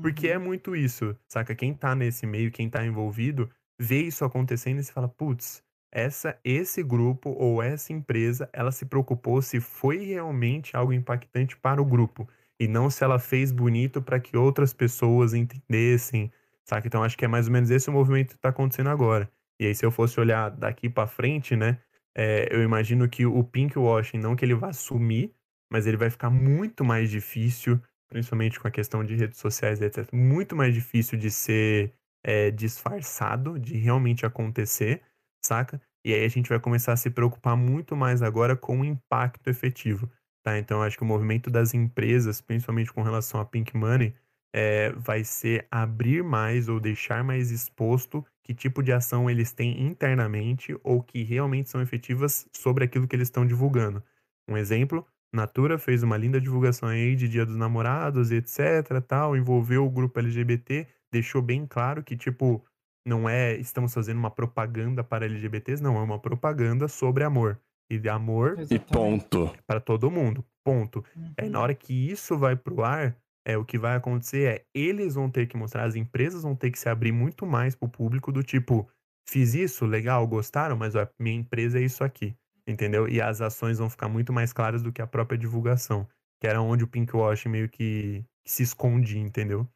Porque 0.00 0.28
é 0.28 0.38
Uhum. 0.38 0.44
muito 0.44 0.76
isso, 0.76 1.16
saca? 1.28 1.54
Quem 1.56 1.74
tá 1.74 1.94
nesse 1.94 2.24
meio, 2.26 2.52
quem 2.52 2.70
tá 2.70 2.84
envolvido, 2.84 3.50
vê 3.80 4.02
isso 4.02 4.24
acontecendo 4.24 4.78
e 4.78 4.84
se 4.84 4.92
fala, 4.92 5.08
putz, 5.08 5.64
essa, 5.92 6.38
esse 6.44 6.82
grupo 6.84 7.30
ou 7.30 7.60
essa 7.60 7.92
empresa, 7.92 8.48
ela 8.52 8.70
se 8.70 8.86
preocupou 8.86 9.42
se 9.42 9.60
foi 9.60 9.98
realmente 10.04 10.76
algo 10.76 10.92
impactante 10.92 11.56
para 11.56 11.82
o 11.82 11.84
grupo. 11.84 12.28
E 12.58 12.68
não 12.68 12.88
se 12.90 13.02
ela 13.02 13.18
fez 13.18 13.50
bonito 13.50 14.00
para 14.00 14.20
que 14.20 14.36
outras 14.36 14.72
pessoas 14.72 15.34
entendessem, 15.34 16.30
saca? 16.64 16.86
Então 16.86 17.02
acho 17.02 17.18
que 17.18 17.24
é 17.24 17.28
mais 17.28 17.46
ou 17.46 17.52
menos 17.52 17.70
esse 17.70 17.90
o 17.90 17.92
movimento 17.92 18.34
que 18.36 18.40
tá 18.40 18.50
acontecendo 18.50 18.90
agora. 18.90 19.28
E 19.58 19.66
aí, 19.66 19.74
se 19.74 19.84
eu 19.84 19.90
fosse 19.90 20.18
olhar 20.20 20.50
daqui 20.50 20.88
para 20.88 21.06
frente, 21.06 21.56
né? 21.56 21.78
É, 22.16 22.48
eu 22.54 22.62
imagino 22.62 23.08
que 23.08 23.24
o 23.26 23.42
pinkwashing, 23.44 24.18
não 24.18 24.36
que 24.36 24.44
ele 24.44 24.54
vá 24.54 24.72
sumir, 24.72 25.34
mas 25.72 25.86
ele 25.86 25.96
vai 25.96 26.10
ficar 26.10 26.30
muito 26.30 26.84
mais 26.84 27.10
difícil 27.10 27.80
principalmente 28.10 28.58
com 28.58 28.66
a 28.66 28.70
questão 28.70 29.04
de 29.04 29.14
redes 29.14 29.38
sociais, 29.38 29.80
etc., 29.80 30.12
muito 30.12 30.56
mais 30.56 30.74
difícil 30.74 31.16
de 31.16 31.30
ser 31.30 31.94
é, 32.24 32.50
disfarçado, 32.50 33.58
de 33.58 33.78
realmente 33.78 34.26
acontecer, 34.26 35.00
saca? 35.42 35.80
E 36.04 36.12
aí 36.12 36.24
a 36.24 36.28
gente 36.28 36.48
vai 36.48 36.58
começar 36.58 36.92
a 36.92 36.96
se 36.96 37.08
preocupar 37.08 37.56
muito 37.56 37.96
mais 37.96 38.20
agora 38.20 38.56
com 38.56 38.80
o 38.80 38.84
impacto 38.84 39.48
efetivo, 39.48 40.10
tá? 40.42 40.58
Então 40.58 40.82
acho 40.82 40.96
que 40.96 41.04
o 41.04 41.06
movimento 41.06 41.50
das 41.50 41.72
empresas, 41.72 42.40
principalmente 42.40 42.92
com 42.92 43.02
relação 43.02 43.40
a 43.40 43.44
Pink 43.44 43.76
Money, 43.76 44.12
é, 44.54 44.90
vai 44.92 45.24
ser 45.24 45.66
abrir 45.70 46.22
mais 46.24 46.68
ou 46.68 46.80
deixar 46.80 47.22
mais 47.22 47.50
exposto 47.50 48.24
que 48.44 48.54
tipo 48.54 48.82
de 48.82 48.92
ação 48.92 49.30
eles 49.30 49.52
têm 49.52 49.82
internamente 49.86 50.76
ou 50.82 51.02
que 51.02 51.22
realmente 51.22 51.70
são 51.70 51.80
efetivas 51.80 52.46
sobre 52.56 52.84
aquilo 52.84 53.06
que 53.06 53.14
eles 53.14 53.28
estão 53.28 53.46
divulgando. 53.46 54.02
Um 54.48 54.56
exemplo, 54.56 55.06
Natura 55.32 55.78
fez 55.78 56.02
uma 56.02 56.16
linda 56.16 56.40
divulgação 56.40 56.88
aí 56.88 57.14
de 57.14 57.28
Dia 57.28 57.46
dos 57.46 57.56
Namorados 57.56 58.30
e 58.32 58.36
etc, 58.36 59.00
tal, 59.06 59.36
envolveu 59.36 59.84
o 59.86 59.90
grupo 59.90 60.18
LGBT, 60.18 60.88
deixou 61.12 61.40
bem 61.40 61.66
claro 61.66 62.02
que, 62.02 62.16
tipo, 62.16 62.64
não 63.06 63.28
é 63.28 63.56
estamos 63.56 63.94
fazendo 63.94 64.18
uma 64.18 64.30
propaganda 64.30 65.04
para 65.04 65.24
LGBTs, 65.24 65.82
não, 65.82 65.96
é 65.96 66.02
uma 66.02 66.18
propaganda 66.20 66.88
sobre 66.88 67.24
amor. 67.24 67.60
E 67.92 67.98
de 67.98 68.08
amor 68.08 68.56
E 68.58 68.62
Exatamente. 68.62 69.28
ponto. 69.28 69.52
para 69.66 69.80
todo 69.80 70.10
mundo, 70.10 70.44
ponto. 70.64 71.04
Aí 71.38 71.46
Uhum. 71.46 71.50
na 71.50 71.60
hora 71.60 71.74
que 71.74 71.92
isso 72.10 72.36
vai 72.38 72.56
pro 72.56 72.82
ar, 72.84 73.16
é 73.44 73.56
o 73.56 73.64
que 73.64 73.78
vai 73.78 73.96
acontecer 73.96 74.46
é 74.46 74.64
eles 74.74 75.14
vão 75.14 75.30
ter 75.30 75.46
que 75.46 75.56
mostrar, 75.56 75.84
as 75.84 75.96
empresas 75.96 76.42
vão 76.42 76.54
ter 76.54 76.70
que 76.70 76.78
se 76.78 76.88
abrir 76.88 77.12
muito 77.12 77.46
mais 77.46 77.74
pro 77.74 77.88
público 77.88 78.30
do 78.30 78.42
tipo, 78.42 78.88
fiz 79.28 79.54
isso, 79.54 79.86
legal, 79.86 80.26
gostaram, 80.26 80.76
mas 80.76 80.94
ó, 80.94 81.06
minha 81.18 81.36
empresa 81.36 81.78
é 81.78 81.82
isso 81.82 82.04
aqui, 82.04 82.34
entendeu? 82.66 83.08
E 83.08 83.20
as 83.20 83.40
ações 83.40 83.78
vão 83.78 83.88
ficar 83.88 84.08
muito 84.08 84.32
mais 84.32 84.52
claras 84.52 84.82
do 84.82 84.92
que 84.92 85.02
a 85.02 85.06
própria 85.06 85.38
divulgação, 85.38 86.06
que 86.40 86.46
era 86.46 86.60
onde 86.60 86.84
o 86.84 86.88
pinkwashing 86.88 87.48
meio 87.48 87.68
que, 87.68 88.24
que 88.44 88.52
se 88.52 88.62
escondia, 88.62 89.20
entendeu? 89.20 89.68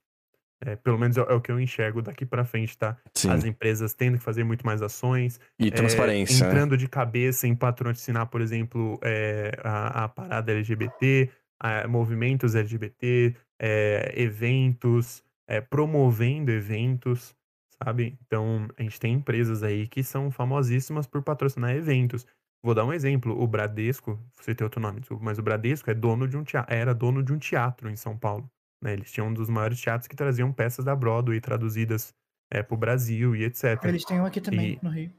É, 0.65 0.77
pelo 0.77 0.99
menos 0.99 1.17
é, 1.17 1.21
é 1.21 1.35
o 1.35 1.41
que 1.41 1.53
eu 1.53 1.61
enxergo 1.61 2.01
daqui 2.01 2.25
pra 2.25 2.45
frente, 2.45 2.77
tá? 2.77 2.97
Sim. 3.15 3.31
As 3.31 3.45
empresas 3.45 3.93
tendo 3.93 4.17
que 4.17 4.25
fazer 4.25 4.45
muito 4.45 4.65
mais 4.65 4.81
ações, 4.81 5.39
E 5.59 5.69
é, 5.69 5.71
transparência, 5.71 6.47
né? 6.47 6.51
entrando 6.51 6.77
de 6.77 6.89
cabeça 6.89 7.47
em 7.47 7.55
patrocinar, 7.55 8.27
por 8.29 8.41
exemplo, 8.41 8.99
é, 9.03 9.53
a, 9.63 10.05
a 10.05 10.09
parada 10.09 10.53
LGBT, 10.53 11.31
a- 11.61 11.87
movimentos 11.89 12.55
LGBT, 12.55 13.37
é, 13.61 14.13
eventos, 14.17 15.23
é, 15.49 15.61
promovendo 15.61 16.51
eventos, 16.51 17.35
sabe? 17.83 18.19
Então, 18.27 18.69
a 18.77 18.83
gente 18.83 18.99
tem 19.01 19.15
empresas 19.15 19.63
aí 19.63 19.87
que 19.87 20.03
são 20.03 20.31
famosíssimas 20.31 21.07
por 21.07 21.23
patrocinar 21.23 21.71
eventos. 21.75 22.27
Vou 22.63 22.75
dar 22.75 22.85
um 22.85 22.93
exemplo, 22.93 23.39
o 23.39 23.47
Bradesco, 23.47 24.19
você 24.33 24.55
tem 24.55 24.65
outro 24.65 24.81
nome, 24.81 25.01
desculpa, 25.01 25.23
mas 25.25 25.39
o 25.39 25.43
Bradesco 25.43 25.91
é 25.91 25.95
dono 25.95 26.27
de 26.27 26.37
um 26.37 26.43
teatro, 26.45 26.75
era 26.75 26.95
dono 26.95 27.23
de 27.23 27.33
um 27.33 27.39
teatro 27.39 27.91
em 27.91 27.97
São 27.97 28.17
Paulo. 28.17 28.51
né? 28.83 28.93
Eles 28.95 29.11
tinham 29.13 29.29
um 29.29 29.35
dos 29.35 29.49
maiores 29.51 29.81
teatros 29.81 30.07
que 30.09 30.17
traziam 30.17 30.53
peças 30.53 30.85
da 30.85 30.95
Broadway 30.97 31.41
traduzidas 31.41 32.15
é, 32.51 32.63
para 32.63 32.75
o 32.75 32.79
Brasil 32.79 33.35
e 33.37 33.45
etc. 33.45 33.83
Eles 33.89 34.05
têm 34.05 34.21
um 34.21 34.27
aqui 34.27 34.41
também, 34.41 34.73
E- 34.75 34.79
no 34.83 34.91
Rio. 34.91 35.11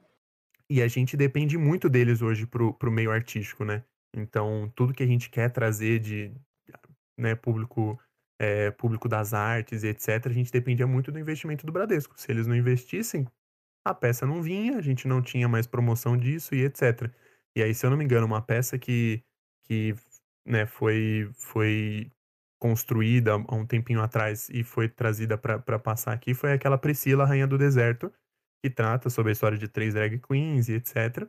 E 0.70 0.82
a 0.82 0.88
gente 0.88 1.16
depende 1.16 1.58
muito 1.58 1.88
deles 1.90 2.22
hoje 2.22 2.46
pro, 2.48 2.74
pro 2.74 2.92
meio 2.92 3.12
artístico, 3.12 3.64
né? 3.64 3.84
Então, 4.16 4.72
tudo 4.76 4.94
que 4.94 5.04
a 5.04 5.08
gente 5.08 5.30
quer 5.30 5.52
trazer 5.52 6.00
de 6.00 6.32
né, 7.18 7.36
público, 7.36 8.00
é, 8.40 8.72
público 8.72 9.10
das 9.10 9.34
artes 9.34 9.84
e 9.84 9.88
etc., 9.88 10.28
a 10.28 10.34
gente 10.34 10.52
dependia 10.52 10.88
muito 10.88 11.12
do 11.12 11.20
investimento 11.20 11.66
do 11.66 11.72
Bradesco. 11.72 12.20
Se 12.20 12.32
eles 12.32 12.48
não 12.48 12.56
investissem, 12.56 13.28
a 13.86 13.94
peça 13.94 14.26
não 14.26 14.42
vinha, 14.42 14.78
a 14.78 14.82
gente 14.82 15.08
não 15.08 15.22
tinha 15.22 15.48
mais 15.48 15.68
promoção 15.68 16.18
disso 16.18 16.56
e 16.56 16.64
etc. 16.64 17.12
E 17.56 17.62
aí, 17.62 17.74
se 17.74 17.86
eu 17.86 17.90
não 17.90 17.98
me 17.98 18.06
engano, 18.06 18.26
uma 18.26 18.42
peça 18.42 18.78
que, 18.78 19.24
que 19.66 19.96
né, 20.46 20.66
foi, 20.66 21.30
foi 21.36 22.12
construída 22.60 23.34
há 23.34 23.56
um 23.56 23.66
tempinho 23.66 24.02
atrás 24.02 24.50
e 24.50 24.64
foi 24.64 24.90
trazida 24.90 25.38
para 25.38 25.80
passar 25.80 26.14
aqui 26.14 26.34
foi 26.34 26.54
aquela 26.54 26.78
Priscila, 26.78 27.26
Rainha 27.26 27.48
do 27.48 27.58
Deserto, 27.58 28.12
que 28.64 28.70
trata 28.70 29.10
sobre 29.10 29.32
a 29.32 29.34
história 29.34 29.58
de 29.58 29.68
três 29.68 29.94
drag 29.94 30.20
queens 30.20 30.70
e 30.70 30.74
etc. 30.74 31.28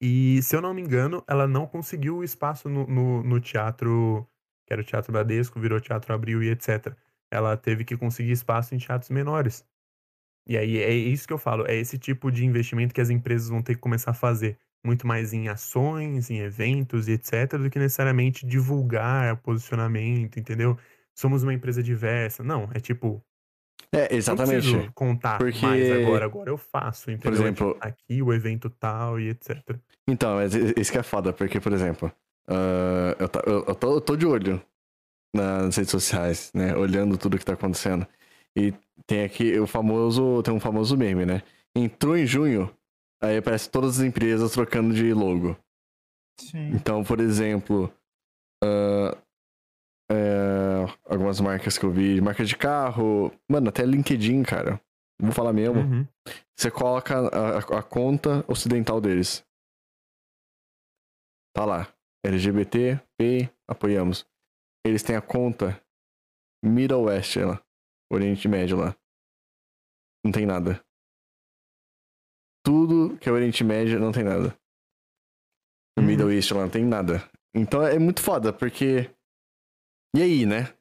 E, 0.00 0.42
se 0.42 0.56
eu 0.56 0.60
não 0.60 0.74
me 0.74 0.82
engano, 0.82 1.24
ela 1.26 1.46
não 1.46 1.66
conseguiu 1.66 2.22
espaço 2.22 2.68
no, 2.68 2.86
no, 2.86 3.22
no 3.22 3.40
teatro, 3.40 4.26
que 4.66 4.72
era 4.72 4.82
o 4.82 4.84
Teatro 4.84 5.12
Bradesco, 5.12 5.60
virou 5.60 5.80
Teatro 5.80 6.12
Abril 6.14 6.42
e 6.42 6.50
etc. 6.50 6.94
Ela 7.30 7.56
teve 7.56 7.84
que 7.84 7.96
conseguir 7.96 8.32
espaço 8.32 8.74
em 8.74 8.78
teatros 8.78 9.10
menores. 9.10 9.66
E 10.46 10.58
aí 10.58 10.78
é 10.78 10.92
isso 10.92 11.26
que 11.26 11.32
eu 11.32 11.38
falo, 11.38 11.66
é 11.66 11.74
esse 11.76 11.98
tipo 11.98 12.30
de 12.30 12.44
investimento 12.44 12.94
que 12.94 13.00
as 13.00 13.10
empresas 13.10 13.48
vão 13.48 13.62
ter 13.62 13.74
que 13.74 13.80
começar 13.80 14.10
a 14.10 14.14
fazer. 14.14 14.58
Muito 14.84 15.06
mais 15.06 15.32
em 15.32 15.48
ações, 15.48 16.28
em 16.30 16.40
eventos 16.40 17.08
e 17.08 17.12
etc., 17.12 17.56
do 17.58 17.70
que 17.70 17.78
necessariamente 17.78 18.46
divulgar 18.46 19.36
posicionamento, 19.38 20.38
entendeu? 20.38 20.78
Somos 21.14 21.42
uma 21.42 21.54
empresa 21.54 21.82
diversa. 21.82 22.44
Não, 22.44 22.68
é 22.74 22.80
tipo, 22.80 23.24
É, 23.96 24.14
exatamente. 24.14 24.66
não 24.66 24.72
preciso 24.72 24.92
contar 24.94 25.38
Porque- 25.38 25.64
mais 25.64 25.90
agora, 25.90 26.24
agora 26.24 26.50
eu 26.50 26.58
faço, 26.58 27.10
entendeu? 27.10 27.32
É 27.32 27.42
exemplo- 27.42 27.74
tipo, 27.74 27.86
aqui 27.86 28.22
o 28.22 28.32
evento 28.32 28.68
tal 28.70 29.18
e 29.20 29.28
etc. 29.30 29.76
Então, 30.08 30.38
isso 30.76 30.90
que 30.92 30.98
é 30.98 31.02
foda, 31.02 31.32
porque, 31.32 31.60
por 31.60 31.72
exemplo, 31.72 32.10
ah, 32.48 33.16
eu, 33.18 33.28
tá- 33.28 33.42
eu- 33.46 33.64
eu 33.66 33.74
tô, 33.74 33.94
eu 33.94 34.00
tô 34.00 34.16
de 34.16 34.26
olho 34.26 34.60
nas 35.34 35.76
redes 35.76 35.90
sociais, 35.90 36.50
né? 36.54 36.76
Olhando 36.76 37.16
tudo 37.18 37.38
que 37.38 37.44
tá 37.44 37.54
acontecendo. 37.54 38.06
E 38.56 38.72
tem 39.06 39.24
aqui 39.24 39.58
o 39.58 39.66
famoso. 39.66 40.42
Tem 40.42 40.54
um 40.54 40.60
famoso 40.60 40.96
meme, 40.96 41.26
né? 41.26 41.42
Entrou 41.76 42.16
em 42.16 42.24
junho, 42.26 42.70
aí 43.20 43.36
aparece 43.38 43.68
todas 43.68 43.98
as 43.98 44.04
empresas 44.06 44.52
trocando 44.52 44.94
de 44.94 45.12
logo. 45.12 45.56
Sim. 46.40 46.70
Então, 46.72 47.02
por 47.02 47.18
exemplo, 47.20 47.92
é, 48.62 49.16
algumas 51.06 51.40
marcas 51.40 51.76
que 51.78 51.84
eu 51.84 51.90
vi, 51.90 52.20
marca 52.20 52.44
de 52.44 52.56
carro, 52.56 53.30
mano, 53.50 53.68
até 53.68 53.84
LinkedIn, 53.84 54.42
cara. 54.42 54.80
Vou 55.20 55.32
falar 55.32 55.52
mesmo. 55.52 55.80
Uhum. 55.80 56.06
Você 56.58 56.70
coloca 56.70 57.14
a, 57.16 57.58
a- 57.58 57.78
a 57.78 57.82
conta 57.82 58.44
ocidental 58.48 59.00
deles. 59.00 59.44
Tá 61.54 61.64
lá. 61.64 61.92
LGBT, 62.24 63.00
P, 63.18 63.50
apoiamos. 63.68 64.26
Eles 64.84 65.02
têm 65.02 65.14
a 65.14 65.22
conta 65.22 65.80
Middle 66.64 67.04
West 67.04 67.36
lá. 67.36 67.62
Oriente 68.12 68.48
Médio 68.48 68.78
lá. 68.78 68.96
Não 70.24 70.32
tem 70.32 70.46
nada. 70.46 70.82
Tudo 72.64 73.18
que 73.18 73.28
é 73.28 73.32
Oriente 73.32 73.62
Médio 73.62 74.00
não 74.00 74.10
tem 74.10 74.24
nada. 74.24 74.56
Uhum. 75.98 76.06
Middle 76.06 76.32
East 76.32 76.50
lá 76.52 76.62
não 76.62 76.70
tem 76.70 76.84
nada. 76.84 77.18
Então 77.54 77.82
é 77.82 77.98
muito 77.98 78.22
foda, 78.22 78.52
porque. 78.52 79.10
E 80.16 80.22
aí, 80.22 80.46
né? 80.46 80.74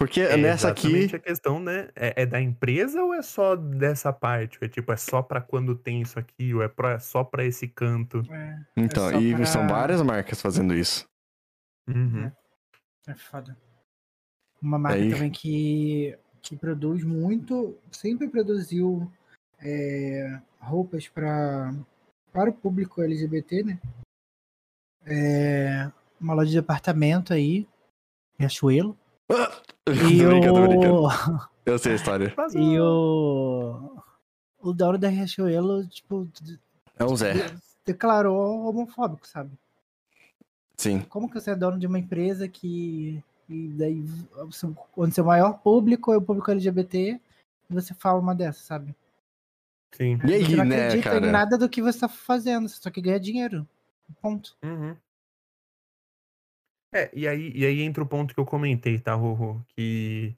Que- 0.00 0.04
Porque 0.06 0.20
É 0.22 0.36
nessa 0.36 0.70
aqui. 0.70 0.86
exatamente 0.86 1.16
a 1.16 1.18
questão, 1.18 1.60
né? 1.60 1.88
É, 1.94 2.22
é 2.22 2.26
da 2.26 2.40
empresa 2.40 3.02
ou 3.02 3.12
é 3.12 3.20
só 3.20 3.54
dessa 3.54 4.10
parte? 4.12 4.58
É 4.62 4.66
tipo, 4.68 4.90
é 4.92 4.96
só 4.96 5.20
pra 5.22 5.42
quando 5.42 5.74
tem 5.76 6.00
isso 6.00 6.18
aqui, 6.18 6.54
ou 6.54 6.62
é, 6.62 6.68
pra, 6.68 6.92
é 6.92 6.98
só 6.98 7.22
pra 7.22 7.44
esse 7.44 7.68
canto? 7.68 8.22
É, 8.32 8.58
Então, 8.76 9.10
só 9.10 9.20
e 9.20 9.34
pra- 9.34 9.44
são 9.44 9.68
várias 9.68 10.00
marcas 10.00 10.40
fazendo 10.40 10.74
isso. 10.74 11.06
Uhum. 11.88 12.30
é 13.08 13.14
foda. 13.14 13.56
Uma 14.62 14.78
marca 14.78 14.98
Aí- 15.02 15.10
também 15.12 15.30
que, 15.30 16.16
que 16.40 16.56
produz 16.56 17.02
muito, 17.04 17.76
sempre 17.90 18.28
produziu 18.28 19.10
é, 19.58 20.40
roupas 20.60 21.08
para 21.08 21.74
para 22.32 22.48
o 22.48 22.52
público 22.52 23.02
LGBT, 23.02 23.64
né? 23.64 23.80
É, 25.04 25.90
uma 26.20 26.32
loja 26.34 26.50
de 26.50 26.56
departamento 26.60 27.32
aí, 27.32 27.66
Riachuelo. 28.38 28.96
E 29.88 30.24
brincando, 30.24 30.54
tô 30.54 30.68
brincando. 30.68 31.02
o, 31.02 31.10
Eu 31.66 31.78
sei 31.78 31.92
a 31.92 31.94
história. 31.96 32.34
e 32.54 32.78
o, 32.78 34.02
o 34.60 34.72
dono 34.72 34.98
da 34.98 35.08
Riachuelo, 35.08 35.86
tipo, 35.86 36.28
É 36.98 37.04
um 37.04 37.16
Zé. 37.16 37.32
declarou 37.84 38.68
homofóbico, 38.68 39.26
sabe? 39.26 39.50
Sim. 40.76 41.00
Como 41.02 41.28
que 41.28 41.40
você 41.40 41.50
é 41.50 41.56
dono 41.56 41.78
de 41.78 41.86
uma 41.86 41.98
empresa 41.98 42.48
que 42.48 43.22
e 43.48 43.68
daí 43.68 44.04
onde 44.96 45.14
seu 45.14 45.24
maior 45.24 45.54
público 45.54 46.12
é 46.12 46.16
o 46.16 46.22
público 46.22 46.50
LGBT 46.52 47.20
e 47.68 47.74
você 47.74 47.92
fala 47.92 48.20
uma 48.20 48.34
dessa, 48.34 48.60
sabe? 48.60 48.94
Sim. 49.92 50.20
E 50.24 50.34
aí, 50.34 50.44
você 50.44 50.56
não 50.56 50.64
né, 50.64 50.86
acredita 50.86 51.10
cara? 51.10 51.26
em 51.26 51.30
nada 51.30 51.58
do 51.58 51.68
que 51.68 51.82
você 51.82 51.98
tá 51.98 52.08
fazendo, 52.08 52.68
você 52.68 52.80
só 52.80 52.90
quer 52.90 53.00
ganhar 53.00 53.18
dinheiro. 53.18 53.66
Ponto. 54.22 54.56
Uhum. 54.62 54.96
É, 56.92 57.10
e 57.14 57.28
aí, 57.28 57.52
e 57.54 57.64
aí 57.64 57.82
entra 57.82 58.02
o 58.02 58.06
ponto 58.06 58.34
que 58.34 58.40
eu 58.40 58.44
comentei, 58.44 58.98
tá, 58.98 59.14
Rorô? 59.14 59.60
Que, 59.68 60.36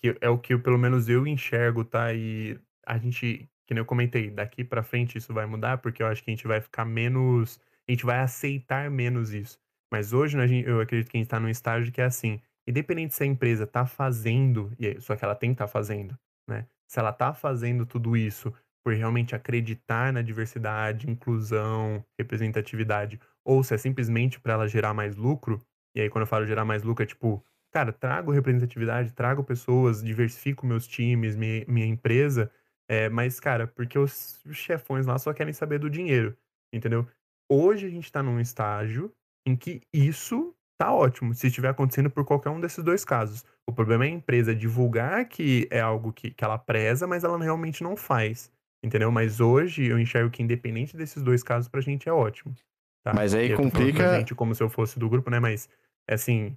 que 0.00 0.16
é 0.20 0.28
o 0.28 0.38
que 0.38 0.52
eu, 0.54 0.60
pelo 0.62 0.78
menos 0.78 1.08
eu 1.08 1.26
enxergo, 1.26 1.84
tá? 1.84 2.12
E 2.12 2.58
a 2.86 2.98
gente, 2.98 3.48
que 3.66 3.74
nem 3.74 3.80
eu 3.80 3.86
comentei, 3.86 4.30
daqui 4.30 4.64
pra 4.64 4.82
frente 4.82 5.16
isso 5.16 5.32
vai 5.32 5.46
mudar, 5.46 5.78
porque 5.78 6.02
eu 6.02 6.06
acho 6.06 6.22
que 6.22 6.30
a 6.30 6.34
gente 6.34 6.46
vai 6.46 6.60
ficar 6.60 6.84
menos. 6.84 7.58
A 7.88 7.92
gente 7.92 8.04
vai 8.04 8.20
aceitar 8.20 8.90
menos 8.90 9.32
isso. 9.32 9.58
Mas 9.92 10.12
hoje, 10.12 10.36
né, 10.36 10.46
eu 10.66 10.80
acredito 10.80 11.10
que 11.10 11.16
a 11.16 11.20
gente 11.20 11.28
tá 11.28 11.40
num 11.40 11.48
estágio 11.48 11.92
que 11.92 12.00
é 12.00 12.04
assim, 12.04 12.40
independente 12.66 13.14
se 13.14 13.22
a 13.22 13.26
empresa 13.26 13.66
tá 13.66 13.86
fazendo, 13.86 14.70
só 15.00 15.16
que 15.16 15.24
ela 15.24 15.34
tem 15.34 15.52
que 15.52 15.58
tá 15.58 15.68
fazendo, 15.68 16.18
né? 16.48 16.66
Se 16.88 16.98
ela 16.98 17.12
tá 17.12 17.32
fazendo 17.32 17.86
tudo 17.86 18.16
isso 18.16 18.52
por 18.84 18.94
realmente 18.94 19.34
acreditar 19.34 20.12
na 20.12 20.20
diversidade, 20.20 21.08
inclusão, 21.08 22.04
representatividade, 22.18 23.20
ou 23.44 23.62
se 23.62 23.74
é 23.74 23.78
simplesmente 23.78 24.40
para 24.40 24.54
ela 24.54 24.68
gerar 24.68 24.92
mais 24.92 25.16
lucro, 25.16 25.60
e 25.94 26.00
aí 26.00 26.10
quando 26.10 26.22
eu 26.22 26.26
falo 26.26 26.46
gerar 26.46 26.64
mais 26.64 26.82
lucro 26.82 27.02
é 27.02 27.06
tipo, 27.06 27.44
cara, 27.72 27.92
trago 27.92 28.30
representatividade, 28.32 29.12
trago 29.12 29.42
pessoas, 29.44 30.02
diversifico 30.02 30.66
meus 30.66 30.86
times, 30.86 31.36
minha, 31.36 31.64
minha 31.66 31.86
empresa, 31.86 32.50
é, 32.88 33.08
mas, 33.08 33.40
cara, 33.40 33.66
porque 33.66 33.98
os 33.98 34.42
chefões 34.52 35.06
lá 35.06 35.18
só 35.18 35.32
querem 35.32 35.52
saber 35.52 35.78
do 35.78 35.88
dinheiro, 35.90 36.36
entendeu? 36.72 37.06
Hoje 37.50 37.86
a 37.86 37.90
gente 37.90 38.10
tá 38.10 38.22
num 38.22 38.40
estágio 38.40 39.12
em 39.46 39.56
que 39.56 39.82
isso 39.92 40.54
tá 40.78 40.92
ótimo, 40.92 41.34
se 41.34 41.46
estiver 41.46 41.68
acontecendo 41.68 42.10
por 42.10 42.24
qualquer 42.24 42.50
um 42.50 42.60
desses 42.60 42.82
dois 42.82 43.04
casos. 43.04 43.44
O 43.66 43.72
problema 43.72 44.04
é 44.04 44.08
a 44.08 44.12
empresa 44.12 44.54
divulgar 44.54 45.26
que 45.28 45.68
é 45.70 45.80
algo 45.80 46.12
que, 46.12 46.30
que 46.30 46.44
ela 46.44 46.58
preza, 46.58 47.06
mas 47.06 47.24
ela 47.24 47.38
realmente 47.42 47.82
não 47.82 47.96
faz. 47.96 48.52
Entendeu? 48.82 49.10
Mas 49.10 49.40
hoje 49.40 49.86
eu 49.86 49.98
enxergo 49.98 50.30
que 50.30 50.42
independente 50.42 50.94
desses 50.96 51.22
dois 51.22 51.42
casos, 51.42 51.68
pra 51.68 51.80
gente 51.80 52.08
é 52.08 52.12
ótimo. 52.12 52.54
tá? 53.02 53.14
Mas 53.14 53.34
aí 53.34 53.54
complica- 53.56 54.18
gente 54.18 54.34
como 54.34 54.54
se 54.54 54.62
eu 54.62 54.68
fosse 54.68 54.98
do 54.98 55.08
grupo, 55.08 55.30
né? 55.30 55.38
Mas, 55.40 55.68
assim, 56.08 56.56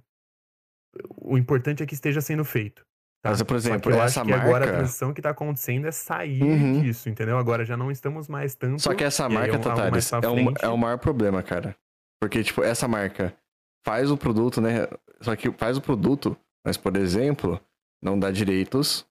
o 1.16 1.36
importante 1.38 1.82
é 1.82 1.86
que 1.86 1.94
esteja 1.94 2.20
sendo 2.20 2.44
feito. 2.44 2.84
tá? 3.22 3.30
Mas, 3.30 3.42
por 3.42 3.56
exemplo, 3.56 3.90
eu 3.90 3.96
essa 4.02 4.20
acho 4.20 4.28
que 4.28 4.32
agora 4.32 4.56
a 4.56 4.60
marca- 4.60 4.72
transição 4.78 5.12
que 5.12 5.20
tá 5.20 5.30
acontecendo 5.30 5.86
é 5.86 5.92
sair 5.92 6.42
Uhum. 6.42 6.80
disso, 6.82 7.08
entendeu? 7.08 7.36
Agora 7.36 7.64
já 7.64 7.76
não 7.76 7.90
estamos 7.90 8.28
mais 8.28 8.54
tanto. 8.54 8.80
Só 8.80 8.94
que 8.94 9.02
essa 9.04 9.28
marca, 9.28 9.56
é 9.56 9.58
um- 9.58 9.60
Tatares, 9.60 10.12
é, 10.12 10.28
um, 10.28 10.52
é 10.62 10.68
o 10.68 10.76
maior 10.78 10.98
problema, 10.98 11.42
cara. 11.42 11.76
Porque, 12.20 12.42
tipo, 12.44 12.62
essa 12.62 12.86
marca 12.86 13.36
faz 13.84 14.10
o 14.10 14.16
produto, 14.16 14.60
né? 14.60 14.86
Só 15.20 15.34
que 15.34 15.50
faz 15.52 15.76
o 15.76 15.80
produto, 15.82 16.36
mas, 16.64 16.76
por 16.76 16.96
exemplo, 16.96 17.60
não 18.02 18.18
dá 18.18 18.30
direitos 18.30 19.04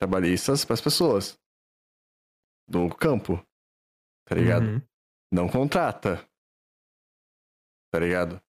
trabalhistas 0.00 0.64
pras 0.64 0.80
pessoas 0.80 1.36
do 2.68 2.88
campo. 2.90 3.44
Tá 4.24 4.34
ligado? 4.36 4.66
Uhum. 4.66 4.82
Não 5.32 5.48
contrata. 5.48 6.24
Tá 7.90 7.98
ligado? 7.98 8.40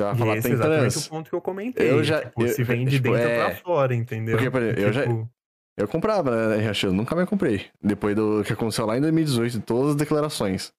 Você 0.00 0.04
vai 0.04 0.14
E 0.14 0.18
falar, 0.18 0.32
esse 0.36 0.42
tem 0.42 0.50
é 0.52 0.54
exatamente 0.54 0.80
trans. 0.92 1.06
o 1.06 1.10
ponto 1.10 1.30
que 1.30 1.36
eu 1.36 1.40
comentei. 1.40 1.90
Eu 1.90 2.02
já- 2.04 2.24
tipo, 2.24 2.42
eu- 2.42 2.48
se 2.48 2.62
vem 2.64 2.84
de 2.84 2.96
tipo, 2.96 3.12
dentro 3.12 3.28
é- 3.28 3.44
pra 3.46 3.56
fora, 3.56 3.94
entendeu? 3.94 4.36
Porque, 4.36 4.50
por 4.50 4.62
exemplo, 4.62 4.80
eu 4.82 4.92
já- 4.92 5.02
Tipo, 5.02 5.30
Eu 5.78 5.88
comprava 5.88 6.48
né, 6.48 6.56
Riachuelo, 6.62 6.94
nunca 6.94 7.14
mais 7.16 7.26
comprei. 7.26 7.70
Depois 7.80 8.14
do 8.14 8.42
que 8.44 8.52
aconteceu 8.52 8.84
lá 8.84 8.98
em 8.98 9.00
2018, 9.00 9.60
todas 9.62 9.90
as 9.90 9.96
declarações. 9.96 10.72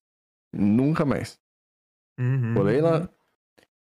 Nunca 0.53 1.03
mais. 1.05 1.39
uhum. 2.19 2.55
Olhei 2.59 2.81
lá. 2.81 3.09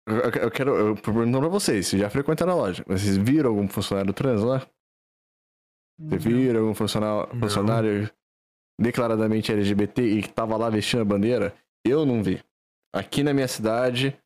Eu, 0.07 0.15
eu- 0.43 0.51
quero. 0.51 0.75
Eu 0.75 0.95
pergunto 0.95 1.39
pra 1.39 1.47
vocês, 1.49 1.85
se 1.87 1.97
já 1.99 2.09
frequentaram 2.09 2.53
a 2.53 2.55
loja. 2.55 2.83
Vocês 2.87 3.17
viram 3.17 3.49
algum 3.51 3.67
funcionário 3.67 4.13
trans 4.13 4.41
lá? 4.41 4.65
Vocês 5.99 6.23
viram 6.23 6.61
algum 6.61 6.73
funcionário, 6.73 7.39
funcionário 7.39 8.09
declaradamente 8.79 9.51
LGBT 9.51 10.01
e 10.01 10.21
que 10.23 10.29
tava 10.29 10.57
lá 10.57 10.69
vestindo 10.69 11.01
a 11.01 11.05
bandeira? 11.05 11.53
Eu 11.85 12.05
não 12.05 12.23
vi. 12.23 12.43
Aqui 12.93 13.21
na 13.23 13.33
minha 13.33 13.47
cidade, 13.47 14.17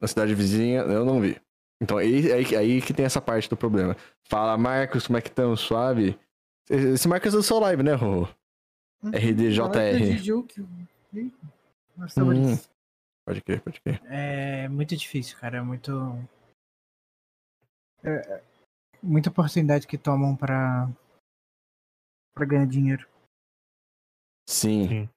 na 0.00 0.08
cidade 0.08 0.34
vizinha, 0.34 0.80
eu 0.80 1.04
não 1.04 1.20
vi. 1.20 1.40
Então 1.82 1.98
aí, 1.98 2.32
aí, 2.32 2.56
aí 2.56 2.82
que 2.82 2.94
tem 2.94 3.04
essa 3.04 3.20
parte 3.20 3.48
do 3.48 3.56
problema. 3.56 3.96
Fala, 4.28 4.56
Marcos, 4.56 5.06
como 5.06 5.18
é 5.18 5.20
que 5.20 5.28
estão? 5.28 5.56
Suave? 5.56 6.18
Esse 6.68 7.06
Marcos 7.06 7.34
é 7.34 7.36
do 7.36 7.42
seu 7.42 7.58
live, 7.58 7.82
né, 7.82 7.94
Rô? 7.94 8.28
Uhum. 9.02 9.10
RDJR. 9.10 9.60
Hum. 12.16 12.52
isso. 12.52 12.70
Pode 13.24 13.40
crer, 13.42 13.60
pode 13.60 13.80
crer. 13.80 14.00
É 14.06 14.68
muito 14.68 14.96
difícil, 14.96 15.36
cara. 15.38 15.58
É 15.58 15.60
muito. 15.60 15.90
É, 18.02 18.10
é 18.10 18.42
muita 19.02 19.30
oportunidade 19.30 19.86
que 19.86 19.98
tomam 19.98 20.36
pra. 20.36 20.88
pra 22.34 22.46
ganhar 22.46 22.66
dinheiro. 22.66 23.06
Sim. 24.48 24.88
Sim. 24.88 25.08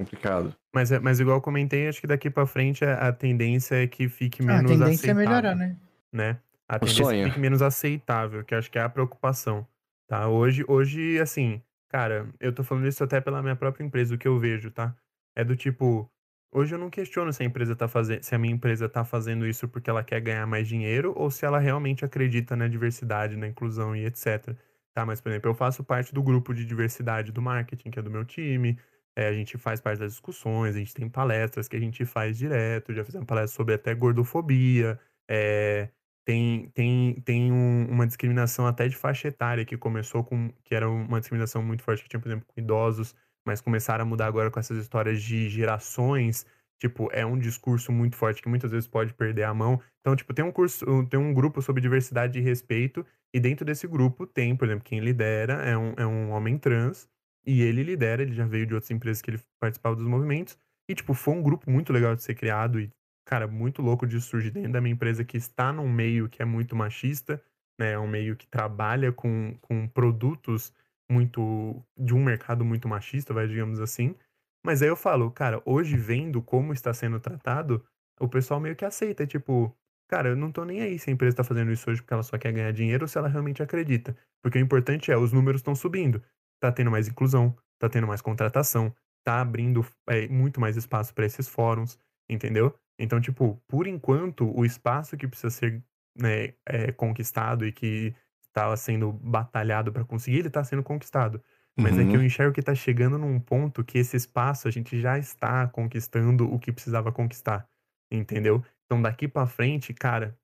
complicado. 0.00 0.56
Mas, 0.78 0.92
é, 0.92 1.00
mas 1.00 1.18
igual 1.18 1.38
eu 1.38 1.40
comentei, 1.40 1.88
acho 1.88 2.00
que 2.00 2.06
daqui 2.06 2.30
pra 2.30 2.46
frente 2.46 2.84
a, 2.84 3.08
a 3.08 3.12
tendência 3.12 3.82
é 3.82 3.88
que 3.88 4.08
fique 4.08 4.44
menos 4.44 4.70
aceitável. 4.70 4.76
a 4.76 4.86
tendência 4.86 5.12
aceitável, 5.12 5.22
é 5.22 5.26
melhorar, 5.26 5.56
né? 5.56 5.76
né? 6.12 6.38
A 6.68 6.76
o 6.76 6.78
tendência 6.78 7.04
sonho. 7.04 7.20
é 7.20 7.24
que 7.24 7.30
fique 7.30 7.40
menos 7.40 7.62
aceitável, 7.62 8.44
que 8.44 8.54
acho 8.54 8.70
que 8.70 8.78
é 8.78 8.82
a 8.82 8.88
preocupação, 8.88 9.66
tá? 10.06 10.28
Hoje, 10.28 10.64
hoje, 10.68 11.18
assim, 11.18 11.60
cara, 11.88 12.28
eu 12.38 12.52
tô 12.52 12.62
falando 12.62 12.86
isso 12.86 13.02
até 13.02 13.20
pela 13.20 13.42
minha 13.42 13.56
própria 13.56 13.84
empresa, 13.84 14.14
o 14.14 14.18
que 14.18 14.28
eu 14.28 14.38
vejo, 14.38 14.70
tá? 14.70 14.94
É 15.34 15.42
do 15.42 15.56
tipo, 15.56 16.08
hoje 16.52 16.76
eu 16.76 16.78
não 16.78 16.90
questiono 16.90 17.32
se 17.32 17.42
a 17.42 17.46
empresa 17.46 17.74
tá 17.74 17.88
fazendo, 17.88 18.22
se 18.22 18.32
a 18.36 18.38
minha 18.38 18.54
empresa 18.54 18.88
tá 18.88 19.04
fazendo 19.04 19.48
isso 19.48 19.66
porque 19.66 19.90
ela 19.90 20.04
quer 20.04 20.20
ganhar 20.20 20.46
mais 20.46 20.68
dinheiro 20.68 21.12
ou 21.16 21.28
se 21.28 21.44
ela 21.44 21.58
realmente 21.58 22.04
acredita 22.04 22.54
na 22.54 22.68
diversidade, 22.68 23.36
na 23.36 23.48
inclusão 23.48 23.96
e 23.96 24.04
etc. 24.04 24.54
Tá? 24.94 25.04
Mas, 25.04 25.20
por 25.20 25.30
exemplo, 25.30 25.50
eu 25.50 25.54
faço 25.54 25.82
parte 25.82 26.14
do 26.14 26.22
grupo 26.22 26.54
de 26.54 26.64
diversidade 26.64 27.32
do 27.32 27.42
marketing, 27.42 27.90
que 27.90 27.98
é 27.98 28.02
do 28.02 28.10
meu 28.12 28.24
time. 28.24 28.78
É, 29.18 29.26
a 29.26 29.32
gente 29.32 29.58
faz 29.58 29.80
parte 29.80 29.98
das 29.98 30.12
discussões, 30.12 30.76
a 30.76 30.78
gente 30.78 30.94
tem 30.94 31.08
palestras 31.08 31.66
que 31.66 31.74
a 31.74 31.80
gente 31.80 32.04
faz 32.04 32.38
direto, 32.38 32.94
já 32.94 33.04
fizemos 33.04 33.26
palestras 33.26 33.50
sobre 33.50 33.74
até 33.74 33.92
gordofobia, 33.92 34.96
é, 35.28 35.88
tem, 36.24 36.70
tem, 36.70 37.20
tem 37.22 37.50
um, 37.50 37.88
uma 37.90 38.06
discriminação 38.06 38.64
até 38.64 38.86
de 38.86 38.94
faixa 38.94 39.26
etária 39.26 39.64
que 39.64 39.76
começou 39.76 40.22
com, 40.22 40.52
que 40.62 40.72
era 40.72 40.88
uma 40.88 41.18
discriminação 41.18 41.60
muito 41.64 41.82
forte 41.82 42.04
que 42.04 42.08
tinha, 42.08 42.20
por 42.20 42.28
exemplo, 42.28 42.46
com 42.46 42.60
idosos, 42.60 43.12
mas 43.44 43.60
começaram 43.60 44.04
a 44.04 44.06
mudar 44.06 44.26
agora 44.26 44.52
com 44.52 44.60
essas 44.60 44.78
histórias 44.78 45.20
de 45.20 45.48
gerações, 45.48 46.46
tipo, 46.78 47.08
é 47.10 47.26
um 47.26 47.36
discurso 47.36 47.90
muito 47.90 48.14
forte 48.14 48.40
que 48.40 48.48
muitas 48.48 48.70
vezes 48.70 48.86
pode 48.86 49.12
perder 49.14 49.42
a 49.42 49.52
mão. 49.52 49.80
Então, 50.00 50.14
tipo, 50.14 50.32
tem 50.32 50.44
um 50.44 50.52
curso, 50.52 50.86
tem 51.06 51.18
um 51.18 51.34
grupo 51.34 51.60
sobre 51.60 51.82
diversidade 51.82 52.38
e 52.38 52.42
respeito, 52.42 53.04
e 53.34 53.40
dentro 53.40 53.66
desse 53.66 53.88
grupo 53.88 54.28
tem, 54.28 54.54
por 54.54 54.66
exemplo, 54.66 54.84
quem 54.84 55.00
lidera 55.00 55.54
é 55.54 55.76
um, 55.76 55.94
é 55.96 56.06
um 56.06 56.30
homem 56.30 56.56
trans, 56.56 57.08
e 57.48 57.62
ele 57.62 57.82
lidera, 57.82 58.20
ele 58.20 58.34
já 58.34 58.44
veio 58.44 58.66
de 58.66 58.74
outras 58.74 58.90
empresas 58.90 59.22
que 59.22 59.30
ele 59.30 59.40
participava 59.58 59.96
dos 59.96 60.06
movimentos. 60.06 60.58
E, 60.86 60.94
tipo, 60.94 61.14
foi 61.14 61.32
um 61.32 61.42
grupo 61.42 61.70
muito 61.70 61.94
legal 61.94 62.14
de 62.14 62.22
ser 62.22 62.34
criado 62.34 62.78
e, 62.78 62.92
cara, 63.26 63.48
muito 63.48 63.80
louco 63.80 64.06
de 64.06 64.20
surgir 64.20 64.50
dentro 64.50 64.72
da 64.72 64.82
minha 64.82 64.92
empresa 64.92 65.24
que 65.24 65.38
está 65.38 65.72
num 65.72 65.88
meio 65.88 66.28
que 66.28 66.42
é 66.42 66.44
muito 66.44 66.76
machista, 66.76 67.42
né? 67.80 67.92
É 67.92 67.98
um 67.98 68.06
meio 68.06 68.36
que 68.36 68.46
trabalha 68.46 69.10
com, 69.12 69.56
com 69.62 69.88
produtos 69.88 70.74
muito. 71.10 71.82
de 71.96 72.14
um 72.14 72.22
mercado 72.22 72.66
muito 72.66 72.86
machista, 72.86 73.32
vai, 73.32 73.48
digamos 73.48 73.80
assim. 73.80 74.14
Mas 74.62 74.82
aí 74.82 74.88
eu 74.88 74.96
falo, 74.96 75.30
cara, 75.30 75.62
hoje 75.64 75.96
vendo 75.96 76.42
como 76.42 76.74
está 76.74 76.92
sendo 76.92 77.18
tratado, 77.18 77.82
o 78.20 78.28
pessoal 78.28 78.60
meio 78.60 78.76
que 78.76 78.84
aceita, 78.84 79.26
tipo, 79.26 79.74
cara, 80.06 80.28
eu 80.30 80.36
não 80.36 80.52
tô 80.52 80.64
nem 80.66 80.82
aí 80.82 80.98
se 80.98 81.08
a 81.08 81.12
empresa 81.14 81.36
tá 81.36 81.44
fazendo 81.44 81.72
isso 81.72 81.90
hoje 81.90 82.02
porque 82.02 82.12
ela 82.12 82.22
só 82.22 82.36
quer 82.36 82.52
ganhar 82.52 82.72
dinheiro 82.72 83.04
ou 83.04 83.08
se 83.08 83.16
ela 83.16 83.28
realmente 83.28 83.62
acredita. 83.62 84.14
Porque 84.42 84.58
o 84.58 84.60
importante 84.60 85.10
é, 85.10 85.16
os 85.16 85.32
números 85.32 85.60
estão 85.60 85.74
subindo 85.74 86.22
tá 86.60 86.72
tendo 86.72 86.90
mais 86.90 87.08
inclusão, 87.08 87.56
tá 87.78 87.88
tendo 87.88 88.06
mais 88.06 88.20
contratação, 88.20 88.94
tá 89.24 89.40
abrindo 89.40 89.86
é, 90.08 90.28
muito 90.28 90.60
mais 90.60 90.76
espaço 90.76 91.14
para 91.14 91.26
esses 91.26 91.48
fóruns, 91.48 91.98
entendeu? 92.28 92.74
Então, 92.98 93.20
tipo, 93.20 93.62
por 93.68 93.86
enquanto, 93.86 94.50
o 94.56 94.64
espaço 94.64 95.16
que 95.16 95.28
precisa 95.28 95.50
ser 95.50 95.82
né, 96.18 96.54
é, 96.66 96.90
conquistado 96.92 97.66
e 97.66 97.72
que 97.72 98.14
estava 98.46 98.76
sendo 98.76 99.12
batalhado 99.12 99.92
para 99.92 100.04
conseguir, 100.04 100.38
ele 100.38 100.48
está 100.48 100.64
sendo 100.64 100.82
conquistado. 100.82 101.42
Mas 101.78 101.92
uhum. 101.92 102.00
é 102.00 102.04
que 102.06 102.16
eu 102.16 102.20
uhum. 102.20 102.26
enxergo 102.26 102.52
que 102.52 102.60
está 102.60 102.74
chegando 102.74 103.16
num 103.16 103.38
ponto 103.38 103.84
que 103.84 103.98
esse 103.98 104.16
espaço 104.16 104.66
a 104.66 104.70
gente 104.70 105.00
já 105.00 105.16
está 105.16 105.68
conquistando 105.68 106.52
o 106.52 106.58
que 106.58 106.72
precisava 106.72 107.12
conquistar, 107.12 107.68
entendeu? 108.10 108.64
Então 108.84 109.00
daqui 109.00 109.28
para 109.28 109.46
frente, 109.46 109.94
cara, 109.94 110.36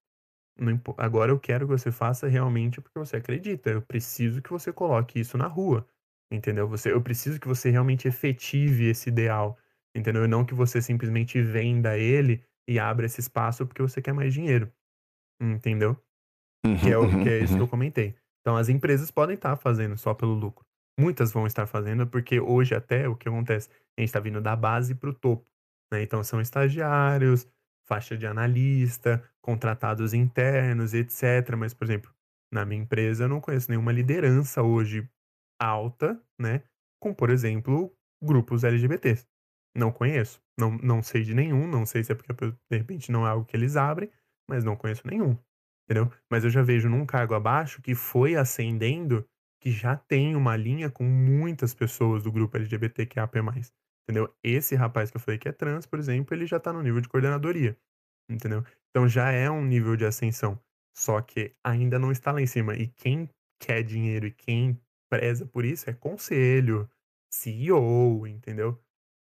agora 0.96 1.32
eu 1.32 1.40
quero 1.40 1.66
que 1.66 1.72
você 1.72 1.90
faça 1.90 2.28
realmente 2.28 2.80
porque 2.80 2.98
você 2.98 3.16
acredita. 3.16 3.70
Eu 3.70 3.82
preciso 3.82 4.40
que 4.40 4.50
você 4.50 4.72
coloque 4.72 5.18
isso 5.18 5.36
na 5.36 5.48
rua. 5.48 5.84
Entendeu? 6.34 6.66
Você, 6.68 6.92
eu 6.92 7.00
preciso 7.00 7.38
que 7.38 7.46
você 7.46 7.70
realmente 7.70 8.08
efetive 8.08 8.88
esse 8.88 9.08
ideal, 9.08 9.56
entendeu? 9.94 10.24
E 10.24 10.28
não 10.28 10.44
que 10.44 10.54
você 10.54 10.82
simplesmente 10.82 11.40
venda 11.40 11.96
ele 11.96 12.42
e 12.68 12.78
abra 12.78 13.06
esse 13.06 13.20
espaço 13.20 13.64
porque 13.66 13.80
você 13.80 14.02
quer 14.02 14.12
mais 14.12 14.34
dinheiro. 14.34 14.70
Entendeu? 15.40 15.96
Uhum, 16.66 16.76
que 16.76 16.90
é, 16.90 16.98
o, 16.98 17.22
que 17.22 17.28
é 17.28 17.38
isso 17.38 17.52
uhum. 17.52 17.58
que 17.58 17.62
eu 17.64 17.68
comentei. 17.68 18.16
Então 18.40 18.56
as 18.56 18.68
empresas 18.68 19.10
podem 19.10 19.34
estar 19.36 19.56
fazendo 19.56 19.96
só 19.96 20.12
pelo 20.12 20.34
lucro. 20.34 20.66
Muitas 20.98 21.32
vão 21.32 21.46
estar 21.46 21.66
fazendo, 21.66 22.06
porque 22.06 22.40
hoje 22.40 22.74
até 22.74 23.08
o 23.08 23.16
que 23.16 23.28
acontece? 23.28 23.68
A 23.96 24.00
gente 24.00 24.08
está 24.08 24.20
vindo 24.20 24.40
da 24.40 24.56
base 24.56 24.94
para 24.94 25.10
o 25.10 25.14
topo. 25.14 25.46
Né? 25.92 26.02
Então 26.02 26.22
são 26.24 26.40
estagiários, 26.40 27.48
faixa 27.86 28.16
de 28.16 28.26
analista, 28.26 29.22
contratados 29.40 30.14
internos, 30.14 30.94
etc. 30.94 31.54
Mas, 31.56 31.74
por 31.74 31.84
exemplo, 31.84 32.10
na 32.52 32.64
minha 32.64 32.82
empresa 32.82 33.24
eu 33.24 33.28
não 33.28 33.40
conheço 33.40 33.70
nenhuma 33.70 33.92
liderança 33.92 34.62
hoje 34.62 35.08
alta, 35.64 36.20
né? 36.38 36.62
Com, 37.00 37.14
por 37.14 37.30
exemplo, 37.30 37.94
grupos 38.22 38.64
LGBTs. 38.64 39.26
Não 39.76 39.90
conheço. 39.90 40.40
Não, 40.58 40.70
não 40.78 41.02
sei 41.02 41.22
de 41.22 41.34
nenhum. 41.34 41.66
Não 41.66 41.84
sei 41.84 42.04
se 42.04 42.12
é 42.12 42.14
porque 42.14 42.32
de 42.70 42.76
repente 42.76 43.10
não 43.10 43.26
é 43.26 43.30
algo 43.30 43.44
que 43.44 43.56
eles 43.56 43.76
abrem, 43.76 44.10
mas 44.48 44.64
não 44.64 44.76
conheço 44.76 45.06
nenhum. 45.06 45.36
Entendeu? 45.84 46.10
Mas 46.30 46.44
eu 46.44 46.50
já 46.50 46.62
vejo 46.62 46.88
num 46.88 47.04
cargo 47.04 47.34
abaixo 47.34 47.82
que 47.82 47.94
foi 47.94 48.36
ascendendo, 48.36 49.26
que 49.60 49.70
já 49.70 49.96
tem 49.96 50.34
uma 50.34 50.56
linha 50.56 50.90
com 50.90 51.04
muitas 51.04 51.74
pessoas 51.74 52.22
do 52.22 52.32
grupo 52.32 52.56
LGBTQAP+. 52.56 53.38
Entendeu? 54.04 54.34
Esse 54.42 54.74
rapaz 54.74 55.10
que 55.10 55.16
eu 55.16 55.20
falei 55.20 55.38
que 55.38 55.48
é 55.48 55.52
trans, 55.52 55.86
por 55.86 55.98
exemplo, 55.98 56.34
ele 56.34 56.46
já 56.46 56.60
tá 56.60 56.72
no 56.72 56.82
nível 56.82 57.00
de 57.00 57.08
coordenadoria. 57.08 57.76
Entendeu? 58.30 58.64
Então 58.90 59.08
já 59.08 59.30
é 59.30 59.50
um 59.50 59.64
nível 59.64 59.96
de 59.96 60.06
ascensão. 60.06 60.58
Só 60.96 61.20
que 61.20 61.54
ainda 61.64 61.98
não 61.98 62.12
está 62.12 62.32
lá 62.32 62.40
em 62.40 62.46
cima. 62.46 62.74
E 62.74 62.88
quem 62.88 63.28
quer 63.60 63.82
dinheiro 63.82 64.26
e 64.26 64.30
quem 64.30 64.80
preza 65.16 65.46
por 65.46 65.64
isso 65.64 65.88
é 65.88 65.92
conselho, 65.92 66.88
CEO, 67.30 68.26
entendeu? 68.26 68.78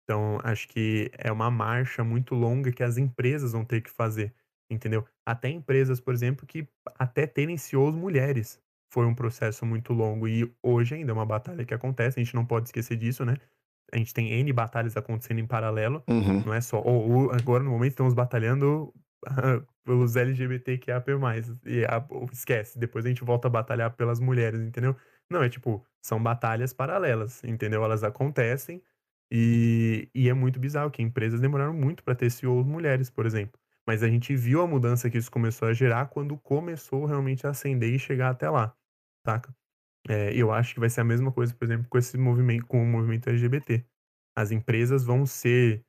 Então, 0.04 0.40
acho 0.42 0.66
que 0.68 1.10
é 1.16 1.30
uma 1.30 1.50
marcha 1.50 2.02
muito 2.02 2.34
longa 2.34 2.72
que 2.72 2.82
as 2.82 2.96
empresas 2.96 3.52
vão 3.52 3.64
ter 3.64 3.80
que 3.80 3.90
fazer, 3.90 4.34
entendeu? 4.68 5.04
Até 5.24 5.48
empresas, 5.48 6.00
por 6.00 6.12
exemplo, 6.12 6.46
que 6.46 6.66
até 6.98 7.26
terem 7.26 7.56
CEOs 7.56 7.94
mulheres 7.94 8.60
foi 8.92 9.06
um 9.06 9.14
processo 9.14 9.64
muito 9.64 9.92
longo 9.92 10.26
e 10.26 10.52
hoje 10.62 10.96
ainda 10.96 11.12
é 11.12 11.14
uma 11.14 11.26
batalha 11.26 11.64
que 11.64 11.72
acontece, 11.72 12.18
a 12.18 12.24
gente 12.24 12.34
não 12.34 12.44
pode 12.44 12.66
esquecer 12.66 12.96
disso, 12.96 13.24
né? 13.24 13.36
A 13.92 13.96
gente 13.96 14.14
tem 14.14 14.32
N 14.32 14.52
batalhas 14.52 14.96
acontecendo 14.96 15.38
em 15.38 15.46
paralelo, 15.46 16.02
uhum. 16.08 16.44
não 16.44 16.54
é 16.54 16.60
só. 16.60 16.80
Ou, 16.80 17.10
ou, 17.10 17.32
agora, 17.32 17.62
no 17.62 17.70
momento, 17.70 17.90
estamos 17.90 18.14
batalhando 18.14 18.92
uh, 19.26 19.66
pelos 19.84 20.16
LGBTQIA. 20.16 21.04
E 21.66 21.84
a, 21.84 22.04
esquece, 22.32 22.78
depois 22.78 23.04
a 23.04 23.08
gente 23.08 23.24
volta 23.24 23.48
a 23.48 23.50
batalhar 23.50 23.90
pelas 23.92 24.20
mulheres, 24.20 24.60
entendeu? 24.60 24.96
Não, 25.30 25.42
é 25.42 25.48
tipo, 25.48 25.84
são 26.02 26.22
batalhas 26.22 26.72
paralelas, 26.72 27.42
entendeu? 27.44 27.84
Elas 27.84 28.02
acontecem 28.02 28.82
e, 29.30 30.08
e 30.14 30.28
é 30.28 30.34
muito 30.34 30.58
bizarro 30.58 30.90
que 30.90 31.02
empresas 31.02 31.40
demoraram 31.40 31.72
muito 31.72 32.02
para 32.02 32.14
ter 32.14 32.30
CEOs 32.30 32.66
mulheres, 32.66 33.08
por 33.08 33.26
exemplo. 33.26 33.58
Mas 33.86 34.02
a 34.02 34.08
gente 34.08 34.34
viu 34.34 34.60
a 34.60 34.66
mudança 34.66 35.08
que 35.08 35.18
isso 35.18 35.30
começou 35.30 35.68
a 35.68 35.72
gerar 35.72 36.06
quando 36.06 36.36
começou 36.36 37.04
realmente 37.04 37.46
a 37.46 37.50
ascender 37.50 37.94
e 37.94 37.98
chegar 37.98 38.30
até 38.30 38.50
lá, 38.50 38.74
saca? 39.24 39.54
É, 40.08 40.34
eu 40.34 40.50
acho 40.52 40.74
que 40.74 40.80
vai 40.80 40.88
ser 40.88 41.02
a 41.02 41.04
mesma 41.04 41.30
coisa, 41.30 41.54
por 41.54 41.64
exemplo, 41.64 41.86
com 41.88 41.98
esse 41.98 42.16
movimento, 42.16 42.66
com 42.66 42.82
o 42.82 42.86
movimento 42.86 43.28
LGBT. 43.28 43.84
As 44.36 44.50
empresas 44.50 45.04
vão 45.04 45.26
ser, 45.26 45.84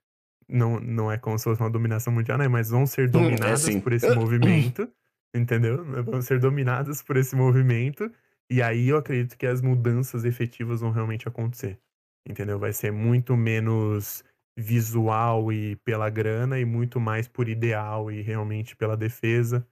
não, 0.47 0.79
não 0.79 1.11
é 1.11 1.17
como 1.17 1.37
se 1.37 1.45
fosse 1.45 1.61
uma 1.61 1.69
dominação 1.69 2.13
mundial, 2.13 2.37
né? 2.37 2.47
Mas 2.47 2.69
vão 2.69 2.85
ser 2.85 3.07
hum, 3.07 3.11
dominadas 3.11 3.67
é 3.67 3.69
assim. 3.71 3.81
por 3.81 3.93
esse 3.93 4.09
movimento, 4.13 4.87
entendeu? 5.33 5.83
Vão 6.03 6.21
ser 6.21 6.39
dominadas 6.39 7.01
por 7.01 7.17
esse 7.17 7.35
movimento 7.35 8.11
e 8.51 8.61
aí 8.61 8.89
eu 8.89 8.97
acredito 8.97 9.37
que 9.37 9.45
as 9.47 9.61
mudanças 9.61 10.25
efetivas 10.25 10.81
vão 10.81 10.91
realmente 10.91 11.27
acontecer. 11.27 11.79
Entendeu? 12.27 12.59
Vai 12.59 12.73
ser 12.73 12.91
muito 12.91 13.35
menos 13.37 14.23
visual 14.57 15.51
e 15.51 15.75
pela 15.77 16.09
grana 16.09 16.59
e 16.59 16.65
muito 16.65 16.99
mais 16.99 17.27
por 17.27 17.49
ideal 17.49 18.11
e 18.11 18.21
realmente 18.21 18.75
pela 18.75 18.97
defesa. 18.97 19.67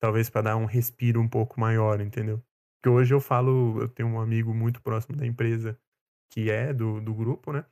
Talvez 0.00 0.30
para 0.30 0.42
dar 0.42 0.56
um 0.56 0.66
respiro 0.66 1.20
um 1.20 1.28
pouco 1.28 1.60
maior, 1.60 2.00
entendeu? 2.00 2.42
Porque 2.82 2.90
hoje 2.96 3.14
eu 3.14 3.20
falo, 3.20 3.80
eu 3.82 3.88
tenho 3.88 4.08
um 4.10 4.20
amigo 4.20 4.54
muito 4.54 4.82
próximo 4.82 5.16
da 5.16 5.26
empresa 5.26 5.78
que 6.32 6.50
é 6.50 6.72
do, 6.74 7.00
do 7.00 7.14
grupo, 7.14 7.52
né? 7.52 7.64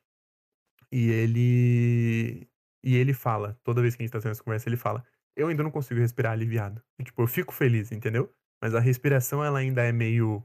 E 0.90 1.11
ele 1.11 2.48
e 2.84 2.96
ele 2.96 3.12
fala, 3.12 3.59
toda 3.64 3.82
vez 3.82 3.96
que 3.96 4.02
a 4.02 4.06
gente 4.06 4.12
tá 4.12 4.20
tendo 4.20 4.30
essa 4.32 4.42
conversa, 4.42 4.68
ele 4.68 4.76
fala: 4.76 5.04
"Eu 5.36 5.48
ainda 5.48 5.62
não 5.62 5.70
consigo 5.70 6.00
respirar 6.00 6.32
aliviado". 6.32 6.82
E, 6.98 7.04
tipo, 7.04 7.22
eu 7.22 7.26
fico 7.26 7.52
feliz, 7.52 7.92
entendeu? 7.92 8.32
Mas 8.61 8.74
a 8.74 8.80
respiração, 8.80 9.44
ela 9.44 9.59
ainda 9.59 9.82
é 9.82 9.92
meio. 9.92 10.44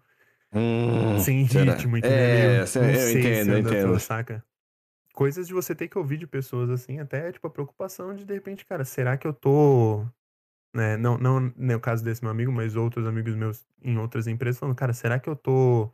Hum, 0.53 1.20
sem 1.20 1.43
ritmo, 1.43 1.97
entendeu? 1.97 2.18
É, 2.18 2.66
meio, 2.80 2.99
eu 2.99 3.20
entendo, 3.20 3.51
eu 3.51 3.57
entendo. 3.59 3.99
Saca? 3.99 4.45
Coisas 5.14 5.47
de 5.47 5.53
você 5.53 5.74
ter 5.74 5.88
que 5.88 5.97
ouvir 5.97 6.18
de 6.18 6.28
pessoas 6.28 6.70
assim, 6.70 6.99
até 6.99 7.32
tipo 7.32 7.45
a 7.47 7.49
preocupação 7.49 8.16
de 8.16 8.26
de 8.26 8.34
repente, 8.34 8.66
cara, 8.66 8.86
será 8.86 9.18
que 9.18 9.28
eu 9.28 9.34
tô. 9.34 10.05
Né, 10.76 10.97
não, 10.97 11.18
não 11.20 11.53
no 11.55 11.80
caso 11.80 12.03
desse 12.03 12.24
meu 12.24 12.32
amigo, 12.32 12.51
mas 12.51 12.76
outros 12.76 13.05
amigos 13.05 13.36
meus 13.36 13.64
em 13.82 13.97
outras 13.97 14.26
empresas 14.26 14.59
falando, 14.59 14.76
cara, 14.76 14.91
será 14.91 15.20
que 15.20 15.30
eu 15.30 15.36
tô 15.36 15.91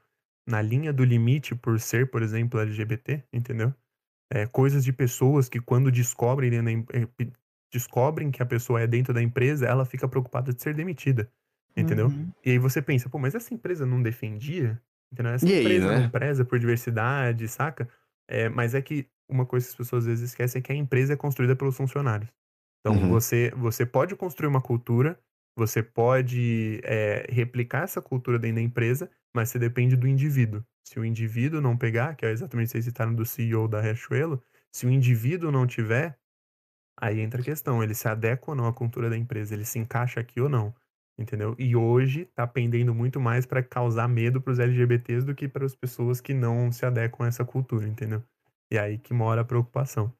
na 0.47 0.61
linha 0.61 0.93
do 0.93 1.03
limite 1.03 1.53
por 1.53 1.80
ser, 1.80 2.09
por 2.09 2.22
exemplo, 2.22 2.59
LGBT? 2.59 3.24
Entendeu? 3.32 3.74
É, 4.32 4.45
coisas 4.45 4.84
de 4.86 4.93
pessoas 4.93 5.49
que 5.49 5.59
quando 5.59 5.91
descobrem, 5.91 6.61
né, 6.61 6.86
descobrem 7.72 8.32
que 8.32 8.41
a 8.41 8.45
pessoa 8.45 8.82
é 8.82 8.88
dentro 8.88 9.13
da 9.13 9.22
empresa, 9.22 9.65
ela 9.65 9.86
fica 9.86 10.07
preocupada 10.07 10.53
de 10.53 10.61
ser 10.61 10.74
demitida. 10.74 11.30
Entendeu? 11.82 12.07
Uhum. 12.07 12.32
E 12.45 12.51
aí 12.51 12.57
você 12.59 12.82
pensa, 12.82 13.09
pô, 13.09 13.17
mas 13.19 13.36
essa 13.36 13.53
empresa 13.53 13.86
não 13.86 14.01
defendia? 14.01 14.82
Entendeu? 15.11 15.34
Essa 15.34 15.47
e 15.47 15.59
empresa 15.59 15.89
aí, 15.89 15.95
né? 15.95 16.03
não 16.03 16.09
preza 16.09 16.45
por 16.45 16.59
diversidade, 16.59 17.47
saca? 17.47 17.88
É, 18.27 18.49
mas 18.49 18.75
é 18.75 18.82
que 18.82 19.07
uma 19.27 19.45
coisa 19.45 19.65
que 19.65 19.71
as 19.71 19.77
pessoas 19.77 20.03
às 20.03 20.07
vezes 20.07 20.30
esquecem 20.30 20.59
é 20.59 20.61
que 20.63 20.71
a 20.71 20.75
empresa 20.75 21.13
é 21.13 21.15
construída 21.15 21.55
pelos 21.55 21.75
funcionários. 21.75 22.30
Então, 22.80 22.95
Uhum. 22.95 23.09
você, 23.09 23.51
você 23.55 23.86
pode 23.86 24.15
construir 24.15 24.47
uma 24.47 24.61
cultura, 24.61 25.19
você 25.55 25.84
pode 25.84 26.80
é, 26.84 27.25
replicar 27.30 27.84
essa 27.84 28.01
cultura 28.01 28.39
dentro 28.39 28.55
da 28.55 28.61
empresa, 28.61 29.09
mas 29.36 29.49
você 29.49 29.59
depende 29.59 29.95
do 29.95 30.07
indivíduo. 30.07 30.63
Se 30.88 30.99
o 30.99 31.05
indivíduo 31.05 31.61
não 31.61 31.77
pegar, 31.77 32.15
que 32.15 32.25
é 32.25 32.32
exatamente 32.32 32.67
o 32.67 32.69
que 32.69 32.71
vocês 32.73 32.86
citaram 32.86 33.13
do 33.13 33.25
CEO 33.25 33.67
da 33.67 33.82
Riachuelo, 33.82 34.41
se 34.71 34.86
o 34.86 34.89
indivíduo 34.89 35.51
não 35.51 35.67
tiver, 35.67 36.17
aí 36.99 37.19
entra 37.19 37.41
a 37.41 37.43
questão, 37.43 37.84
ele 37.84 37.93
se 37.93 38.07
adequa 38.07 38.51
ou 38.51 38.55
não 38.55 38.67
à 38.67 38.73
cultura 38.73 39.09
da 39.09 39.17
empresa, 39.17 39.53
ele 39.53 39.65
se 39.65 39.80
encaixa 39.80 40.19
aqui 40.19 40.39
ou 40.41 40.49
não, 40.49 40.73
entendeu? 41.20 41.55
E 41.59 41.76
hoje 41.76 42.26
tá 42.34 42.47
pendendo 42.47 42.93
muito 42.95 43.20
mais 43.20 43.45
para 43.45 43.61
causar 43.61 44.07
medo 44.07 44.39
para 44.41 44.51
os 44.53 44.59
LGBTs 44.59 45.26
do 45.26 45.36
que 45.36 45.47
para 45.47 45.65
as 45.65 45.76
pessoas 45.76 46.22
que 46.22 46.34
não 46.34 46.72
se 46.72 46.86
adequam 46.86 47.26
a 47.26 47.28
essa 47.28 47.43
cultura, 47.45 47.88
entendeu? 47.88 48.24
E 48.72 48.78
aí 48.78 48.97
que 48.97 49.13
mora 49.13 49.41
a 49.41 49.45
preocupação. 49.45 50.11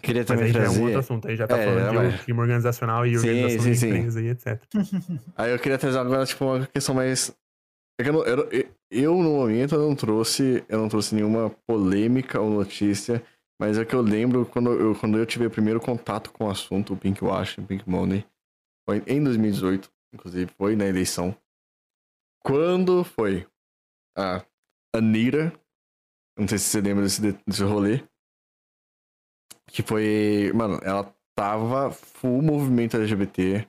Queria 0.00 0.22
Mas 0.22 0.28
também 0.28 0.44
aí 0.46 0.52
já 0.52 0.60
é 0.60 0.62
trazer. 0.62 0.80
um 0.80 0.84
outro 0.84 0.98
assunto, 1.00 1.28
aí 1.28 1.36
já 1.36 1.46
tá 1.48 1.58
É, 1.58 1.64
falando 1.64 1.90
de 1.90 1.96
mas- 1.96 2.24
clima 2.24 2.42
organizacional 2.42 3.04
e 3.04 3.18
Sim, 3.18 3.28
organização 3.28 3.60
sim, 3.64 3.70
da 3.70 3.74
sim. 3.76 3.86
empresa 3.88 4.22
e 4.22 4.28
etc. 4.28 4.62
Aí 5.36 5.50
eu 5.52 5.58
queria 5.58 5.76
trazer 5.78 5.98
agora, 5.98 6.24
tipo, 6.24 6.44
uma 6.44 6.66
questão 6.68 6.94
mais. 6.94 7.36
É 8.00 8.04
que 8.04 8.08
eu, 8.10 8.12
não- 8.12 8.24
eu, 8.24 8.48
eu- 8.92 9.16
no 9.16 9.30
momento, 9.32 9.74
eu 9.74 9.80
não 9.88 9.96
trouxe. 9.96 10.64
Eu 10.68 10.78
não 10.78 10.88
trouxe 10.88 11.14
nenhuma 11.16 11.50
polêmica 11.66 12.40
ou 12.40 12.48
notícia. 12.48 13.20
Mas 13.60 13.76
é 13.76 13.84
que 13.84 13.92
eu 13.92 14.00
lembro 14.00 14.46
quando 14.46 14.70
eu, 14.70 14.94
quando 14.94 15.18
eu 15.18 15.26
tive 15.26 15.46
o 15.46 15.50
primeiro 15.50 15.80
contato 15.80 16.30
com 16.30 16.44
o 16.44 16.50
assunto, 16.50 16.94
o 16.94 16.96
Pink 16.96 17.24
Wash, 17.24 17.58
o 17.58 17.62
Pink 17.64 17.88
Money. 17.90 18.24
Foi 18.88 19.02
em 19.04 19.20
2018, 19.22 19.90
inclusive, 20.18 20.50
foi 20.56 20.74
na 20.76 20.84
eleição. 20.86 21.34
Quando 22.44 23.04
foi 23.04 23.46
a 24.16 24.44
Anira, 24.94 25.52
não 26.36 26.46
sei 26.48 26.58
se 26.58 26.64
você 26.64 26.80
lembra 26.80 27.04
desse, 27.04 27.20
desse 27.46 27.62
rolê. 27.62 28.02
Que 29.70 29.82
foi. 29.82 30.50
Mano, 30.54 30.78
ela 30.82 31.14
tava 31.36 31.90
full 31.90 32.42
movimento 32.42 32.96
LGBT, 32.96 33.68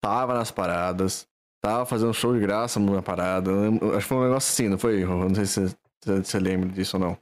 tava 0.00 0.34
nas 0.34 0.50
paradas, 0.50 1.26
tava 1.60 1.84
fazendo 1.84 2.14
show 2.14 2.32
de 2.32 2.40
graça 2.40 2.78
numa 2.78 3.02
parada. 3.02 3.50
Acho 3.96 3.98
que 3.98 4.02
foi 4.02 4.16
um 4.18 4.24
negócio 4.24 4.50
assim, 4.52 4.68
não 4.68 4.78
foi? 4.78 5.04
Não 5.04 5.34
sei 5.34 5.46
se 5.46 5.60
você, 5.68 5.76
se 6.04 6.24
você 6.24 6.38
lembra 6.38 6.68
disso 6.68 6.96
ou 6.96 7.00
não. 7.02 7.18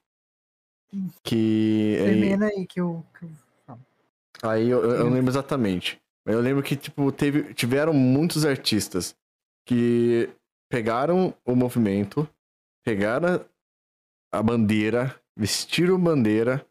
Que. 1.23 1.97
aí- 2.01 2.07
Termina 2.07 2.47
aí 2.47 2.67
que 2.67 2.81
eu. 2.81 3.05
que 3.19 3.25
eu- 3.25 3.31
Aí 4.43 4.69
eu, 4.71 4.83
eu- 4.85 4.91
eu 4.97 5.05
não 5.05 5.13
lembro 5.13 5.31
exatamente. 5.31 6.01
Eu 6.27 6.41
lembro 6.41 6.63
que, 6.63 6.77
tipo, 6.77 7.11
teve, 7.11 7.55
tiveram 7.55 7.93
muitos 7.93 8.45
artistas 8.45 9.17
que 9.67 10.29
pegaram 10.71 11.35
o 11.45 11.55
movimento, 11.55 12.29
pegaram 12.85 13.45
a 14.33 14.43
bandeira, 14.43 15.21
vestiram 15.37 15.99
bandeira. 15.99 16.67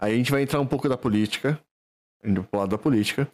Aí 0.00 0.14
a 0.14 0.16
gente 0.16 0.30
vai 0.30 0.42
entrar 0.42 0.60
um 0.60 0.66
pouco 0.66 0.88
da 0.88 0.96
política, 0.96 1.62
indo 2.22 2.44
pro 2.44 2.60
lado 2.60 2.70
da 2.70 2.78
política. 2.78 3.30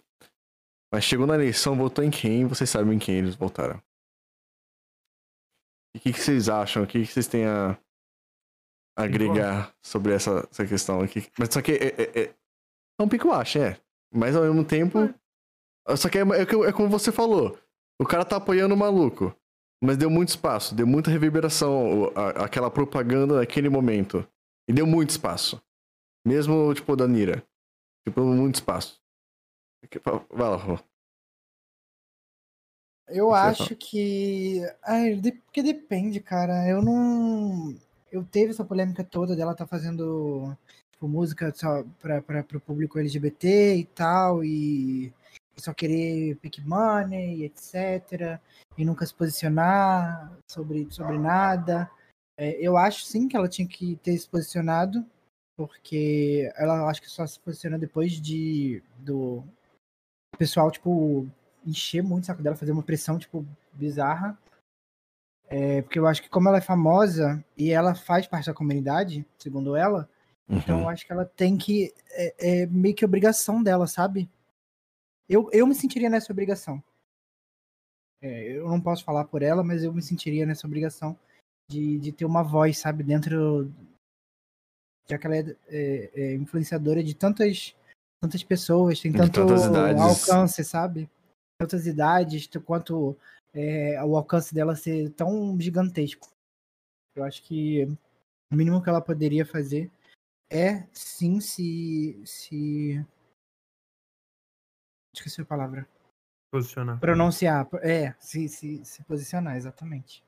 Mas 0.92 1.04
chegou 1.04 1.26
na 1.26 1.34
eleição, 1.34 1.76
votou 1.76 2.04
em 2.04 2.10
quem? 2.10 2.46
Vocês 2.46 2.68
sabem 2.68 2.96
em 2.96 2.98
quem 2.98 3.16
eles 3.16 3.36
votaram. 3.36 3.80
E 5.94 5.98
o 5.98 6.00
que, 6.00 6.12
que 6.12 6.20
vocês 6.20 6.48
acham? 6.48 6.82
O 6.82 6.86
que, 6.86 7.00
que 7.00 7.12
vocês 7.12 7.26
têm 7.26 7.46
a 7.46 7.78
agregar 8.96 9.74
sobre 9.82 10.12
essa, 10.12 10.48
essa 10.50 10.66
questão 10.66 11.00
aqui? 11.00 11.30
Mas 11.38 11.50
só 11.52 11.62
que 11.62 11.72
é, 11.72 11.86
é, 11.88 12.22
é, 12.22 12.34
é 12.98 13.02
um 13.02 13.08
pico 13.08 13.30
acho, 13.32 13.58
é. 13.58 13.80
Mas 14.12 14.34
ao 14.36 14.42
mesmo 14.42 14.64
tempo. 14.64 14.98
Só 15.96 16.08
que 16.08 16.18
é, 16.18 16.22
é, 16.22 16.42
é 16.42 16.72
como 16.72 16.88
você 16.88 17.10
falou. 17.10 17.58
O 18.00 18.04
cara 18.06 18.24
tá 18.24 18.36
apoiando 18.36 18.74
o 18.74 18.78
maluco. 18.78 19.34
Mas 19.82 19.96
deu 19.96 20.10
muito 20.10 20.28
espaço, 20.28 20.74
deu 20.74 20.86
muita 20.86 21.10
reverberação 21.10 22.12
a- 22.14 22.44
aquela 22.44 22.70
propaganda 22.70 23.36
naquele 23.38 23.68
momento. 23.70 24.26
E 24.68 24.72
deu 24.72 24.86
muito 24.86 25.10
espaço. 25.10 25.60
Mesmo, 26.26 26.72
tipo, 26.74 26.94
da 26.94 27.08
Nira. 27.08 27.42
Tipo, 28.06 28.20
muito 28.22 28.56
espaço. 28.56 29.00
Vai 30.30 30.50
lá, 30.50 30.56
Rô. 30.56 30.78
Eu 33.08 33.32
acho 33.34 33.74
que. 33.74 34.60
Ai, 34.84 35.16
de- 35.16 35.32
porque 35.32 35.62
depende, 35.62 36.20
cara. 36.20 36.68
Eu 36.68 36.82
não. 36.82 37.74
Eu 38.12 38.24
teve 38.24 38.50
essa 38.50 38.64
polêmica 38.64 39.02
toda 39.02 39.34
dela 39.34 39.54
tá 39.54 39.66
fazendo 39.66 40.56
tipo, 41.00 41.08
música 41.08 41.50
só 41.54 41.82
pra, 41.98 42.20
pro 42.42 42.60
público 42.60 42.98
LGBT 42.98 43.76
e 43.76 43.84
tal, 43.86 44.44
e, 44.44 45.06
e 45.56 45.60
só 45.60 45.72
querer 45.72 46.36
pick 46.36 46.58
money, 46.64 47.44
etc. 47.44 48.38
E 48.76 48.84
nunca 48.84 49.06
se 49.06 49.14
posicionar 49.14 50.30
sobre, 50.50 50.86
sobre 50.90 51.18
nada. 51.18 51.90
É, 52.38 52.52
eu 52.60 52.76
acho 52.76 53.04
sim 53.04 53.26
que 53.26 53.36
ela 53.36 53.48
tinha 53.48 53.66
que 53.66 53.96
ter 53.96 54.16
se 54.18 54.28
posicionado, 54.28 55.04
porque 55.56 56.52
ela 56.56 56.88
acho 56.88 57.00
que 57.00 57.10
só 57.10 57.26
se 57.26 57.40
posiciona 57.40 57.78
depois 57.78 58.12
de 58.12 58.82
do 58.98 59.42
pessoal, 60.38 60.70
tipo, 60.70 61.26
encher 61.66 62.02
muito 62.02 62.24
o 62.24 62.26
saco 62.26 62.42
dela, 62.42 62.56
fazer 62.56 62.72
uma 62.72 62.82
pressão, 62.82 63.18
tipo, 63.18 63.46
bizarra. 63.72 64.38
É, 65.48 65.82
porque 65.82 65.98
eu 65.98 66.06
acho 66.06 66.22
que 66.22 66.28
como 66.28 66.48
ela 66.48 66.58
é 66.58 66.60
famosa 66.60 67.44
e 67.56 67.72
ela 67.72 67.94
faz 67.94 68.26
parte 68.26 68.46
da 68.46 68.54
comunidade, 68.54 69.26
segundo 69.36 69.74
ela, 69.74 70.08
então 70.50 70.80
Uhum. 70.80 70.88
acho 70.88 71.06
que 71.06 71.12
ela 71.12 71.24
tem 71.24 71.56
que. 71.56 71.94
É, 72.10 72.62
é 72.62 72.66
meio 72.66 72.94
que 72.94 73.04
obrigação 73.04 73.62
dela, 73.62 73.86
sabe? 73.86 74.28
Eu, 75.28 75.48
eu 75.52 75.66
me 75.66 75.74
sentiria 75.74 76.10
nessa 76.10 76.32
obrigação. 76.32 76.82
É, 78.20 78.58
eu 78.58 78.68
não 78.68 78.80
posso 78.80 79.04
falar 79.04 79.24
por 79.26 79.42
ela, 79.42 79.62
mas 79.62 79.84
eu 79.84 79.92
me 79.92 80.02
sentiria 80.02 80.44
nessa 80.44 80.66
obrigação 80.66 81.16
de, 81.70 81.98
de 81.98 82.12
ter 82.12 82.24
uma 82.24 82.42
voz, 82.42 82.78
sabe, 82.78 83.04
dentro. 83.04 83.72
Já 85.08 85.18
que 85.18 85.26
ela 85.26 85.36
é, 85.36 85.56
é, 85.68 86.34
influenciadora 86.34 87.02
de 87.02 87.14
tantas, 87.14 87.76
tantas 88.20 88.42
pessoas, 88.42 89.00
tem 89.00 89.12
tanto 89.12 89.40
alcance, 89.40 90.64
sabe? 90.64 91.08
Tantas 91.60 91.86
idades, 91.86 92.48
quanto 92.64 93.16
é, 93.54 94.02
o 94.04 94.16
alcance 94.16 94.52
dela 94.52 94.74
ser 94.74 95.10
tão 95.10 95.58
gigantesco. 95.60 96.28
Eu 97.16 97.24
acho 97.24 97.42
que 97.42 97.84
o 98.52 98.56
mínimo 98.56 98.82
que 98.82 98.88
ela 98.88 99.00
poderia 99.00 99.46
fazer 99.46 99.90
é 100.50 100.86
sim 100.92 101.40
se. 101.40 102.20
se... 102.26 103.06
Esqueci 105.14 105.40
a 105.40 105.44
palavra. 105.44 105.88
Posicionar. 106.52 106.98
Pronunciar. 106.98 107.68
É, 107.82 108.12
se, 108.18 108.48
se, 108.48 108.84
se 108.84 109.04
posicionar, 109.04 109.56
exatamente. 109.56 110.24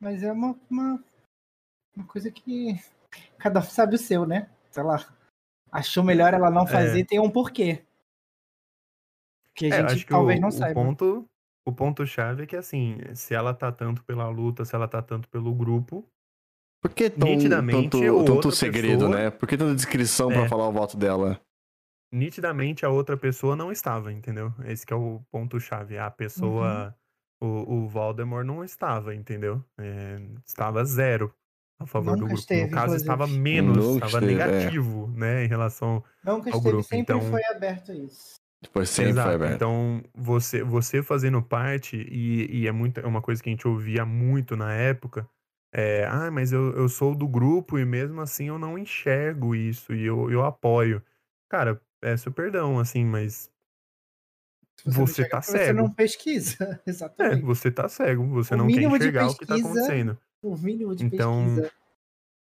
Mas 0.00 0.22
é 0.22 0.32
uma, 0.32 0.58
uma, 0.70 1.04
uma 1.96 2.06
coisa 2.06 2.30
que 2.30 2.74
cada 3.38 3.60
um 3.60 3.62
sabe 3.62 3.94
o 3.94 3.98
seu, 3.98 4.26
né? 4.26 4.50
Sei 4.70 4.82
lá. 4.82 4.96
Achou 5.70 6.02
melhor 6.04 6.32
ela 6.34 6.50
não 6.50 6.66
fazer, 6.66 7.04
tem 7.04 7.18
um 7.20 7.30
porquê. 7.30 7.84
Que 9.54 9.72
a 9.72 9.76
É, 9.76 9.88
gente 9.88 10.06
talvez 10.06 10.38
o, 10.38 10.42
não 10.42 10.48
o 10.48 10.52
saiba. 10.52 10.74
ponto 10.74 11.28
o 11.66 11.72
ponto 11.72 12.06
chave 12.06 12.44
é 12.44 12.46
que 12.46 12.54
assim, 12.54 12.98
se 13.14 13.34
ela 13.34 13.52
tá 13.52 13.72
tanto 13.72 14.04
pela 14.04 14.28
luta, 14.28 14.64
se 14.64 14.74
ela 14.74 14.86
tá 14.86 15.02
tanto 15.02 15.28
pelo 15.28 15.52
grupo, 15.52 16.08
Por 16.82 16.92
que 16.92 17.10
tão, 17.10 17.28
Nitidamente, 17.28 17.90
tanto, 17.98 18.24
tanto 18.24 18.52
segredo, 18.52 19.06
pessoa- 19.06 19.16
né? 19.16 19.30
Por 19.30 19.48
que 19.48 19.56
tanta 19.56 19.74
descrição 19.74 20.28
pra 20.28 20.42
É. 20.44 20.48
falar 20.48 20.68
o 20.68 20.72
voto 20.72 20.96
dela? 20.96 21.40
nitidamente 22.12 22.86
a 22.86 22.88
outra 22.88 23.16
pessoa 23.16 23.56
não 23.56 23.70
estava, 23.70 24.12
entendeu? 24.12 24.52
Esse 24.64 24.86
que 24.86 24.92
é 24.92 24.96
o 24.96 25.20
ponto 25.30 25.58
chave. 25.60 25.98
A 25.98 26.10
pessoa, 26.10 26.94
Uhum. 27.42 27.48
o, 27.66 27.74
o 27.84 27.88
Voldemort 27.88 28.46
não 28.46 28.64
estava, 28.64 29.14
entendeu? 29.14 29.62
É, 29.78 30.20
estava 30.46 30.82
zero 30.84 31.34
a 31.78 31.84
favor 31.84 32.12
do 32.12 32.20
Nunca 32.20 32.26
grupo. 32.28 32.40
esteve, 32.40 32.62
no 32.66 32.70
caso, 32.70 32.86
inclusive. 32.94 33.02
estava 33.10 33.26
menos, 33.26 33.76
Nunca 33.76 34.06
estava 34.06 34.24
esteve, 34.24 34.40
é. 34.40 34.46
negativo, 34.46 35.08
né, 35.08 35.44
em 35.44 35.48
relação 35.48 36.02
Nunca 36.24 36.48
ao 36.50 36.56
esteve, 36.56 36.62
grupo, 36.68 36.82
sempre 36.84 37.00
então- 37.00 37.20
foi 37.20 37.44
aberto 37.46 37.92
a 37.92 37.94
isso. 37.94 38.36
Depois 38.62 38.88
sempre 38.88 39.10
Exato. 39.10 39.26
foi 39.26 39.34
aberto. 39.34 39.54
Então, 39.56 40.02
você, 40.14 40.62
você 40.62 41.02
fazendo 41.02 41.42
parte, 41.42 41.96
e, 42.10 42.60
e 42.62 42.66
é, 42.68 42.72
muito, 42.72 42.98
é 43.00 43.06
uma 43.06 43.20
coisa 43.20 43.42
que 43.42 43.50
a 43.50 43.52
gente 43.52 43.68
ouvia 43.68 44.06
muito 44.06 44.56
na 44.56 44.72
época, 44.72 45.28
é, 45.76 46.06
ah, 46.06 46.30
mas 46.30 46.52
eu, 46.52 46.72
eu 46.76 46.88
sou 46.88 47.14
do 47.14 47.28
grupo 47.28 47.78
e 47.78 47.84
mesmo 47.84 48.20
assim 48.20 48.48
eu 48.48 48.58
não 48.58 48.78
enxergo 48.78 49.54
isso 49.54 49.92
e 49.94 50.04
eu, 50.04 50.30
eu 50.30 50.44
apoio. 50.44 51.02
Cara, 51.50 51.80
peço 52.00 52.32
perdão, 52.32 52.78
assim, 52.78 53.04
mas 53.04 53.50
Você 54.84 55.14
chega, 55.24 55.28
tá 55.30 55.42
Você 55.42 55.58
cego. 55.58 55.78
não 55.82 55.90
pesquisa, 55.92 56.56
é, 56.86 56.90
exatamente. 56.90 57.42
você 57.42 57.70
tá 57.70 57.88
cego, 57.88 58.26
você 58.28 58.54
O 58.54 58.58
não 58.58 58.68
quer 58.68 58.82
enxergar 58.82 59.26
o 59.26 59.34
que 59.34 59.46
tá 59.46 59.54
pesquisa- 59.54 59.68
acontecendo. 59.68 60.18
O 60.42 60.56
mínimo 60.56 60.94
de 60.94 61.04
Então, 61.04 61.44
pesquisa. 61.44 61.72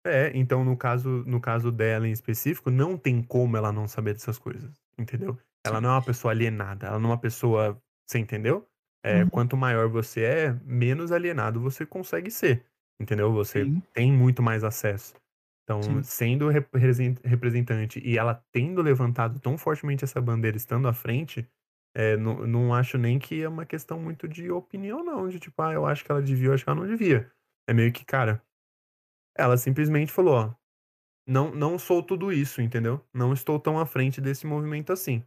É, 0.06 0.32
então 0.36 0.64
no 0.64 0.78
caso, 0.78 1.10
no 1.26 1.42
caso 1.42 1.72
dela 1.72 2.08
em 2.08 2.12
específico, 2.12 2.70
não 2.70 2.96
tem 2.96 3.24
como 3.24 3.58
ela 3.58 3.72
não 3.72 3.88
saber 3.88 4.14
dessas 4.14 4.38
coisas, 4.38 4.72
entendeu? 5.00 5.36
Ela 5.66 5.82
não 5.82 5.90
é 5.90 5.94
uma 5.94 6.04
pessoa 6.06 6.32
alienada, 6.32 6.86
ela 6.88 7.00
não 7.00 7.10
é 7.10 7.14
uma 7.14 7.20
pessoa, 7.20 7.82
você 8.06 8.20
entendeu? 8.20 8.68
É, 9.04 9.24
Uhum. 9.24 9.30
Quanto 9.32 9.58
maior 9.58 9.90
você 9.90 10.22
é, 10.24 10.54
menos 10.64 11.12
alienado 11.12 11.60
você 11.60 11.86
consegue 11.88 12.30
ser, 12.30 12.64
entendeu? 13.00 13.32
Você 13.34 13.64
Sim. 13.66 13.82
tem 13.94 14.12
muito 14.12 14.42
mais 14.42 14.64
acesso. 14.64 15.14
Então, 15.64 15.82
Sim. 15.82 16.04
sendo 16.04 16.48
represen- 16.50 17.18
representante 17.24 18.00
e 18.06 18.18
ela 18.18 18.44
tendo 18.52 18.82
levantado 18.82 19.40
tão 19.40 19.58
fortemente 19.58 20.04
essa 20.04 20.22
bandeira, 20.22 20.56
estando 20.56 20.88
à 20.88 20.94
frente, 20.94 21.48
é, 21.96 22.16
não, 22.18 22.46
não 22.46 22.74
acho 22.74 22.98
nem 22.98 23.18
que 23.18 23.42
é 23.42 23.50
uma 23.50 23.66
questão 23.66 24.00
muito 24.00 24.28
de 24.28 24.52
opinião, 24.52 25.04
não. 25.04 25.28
De 25.28 25.40
tipo, 25.40 25.60
ah, 25.62 25.74
eu 25.74 25.86
acho 25.86 26.04
que 26.06 26.12
ela 26.12 26.22
devia, 26.22 26.50
eu 26.50 26.54
acho 26.54 26.64
que 26.64 26.70
ela 26.70 26.80
não 26.80 26.88
devia. 26.88 27.32
É 27.68 27.74
meio 27.74 27.92
que, 27.92 28.06
cara, 28.06 28.44
ela 29.36 29.58
simplesmente 29.58 30.12
falou, 30.12 30.36
ó, 30.36 30.54
não, 31.28 31.54
não 31.56 31.80
sou 31.80 32.04
tudo 32.04 32.32
isso, 32.32 32.62
entendeu? 32.62 33.04
Não 33.14 33.34
estou 33.34 33.60
tão 33.60 33.80
à 33.80 33.86
frente 33.86 34.22
desse 34.22 34.46
movimento 34.46 34.94
assim. 34.94 35.24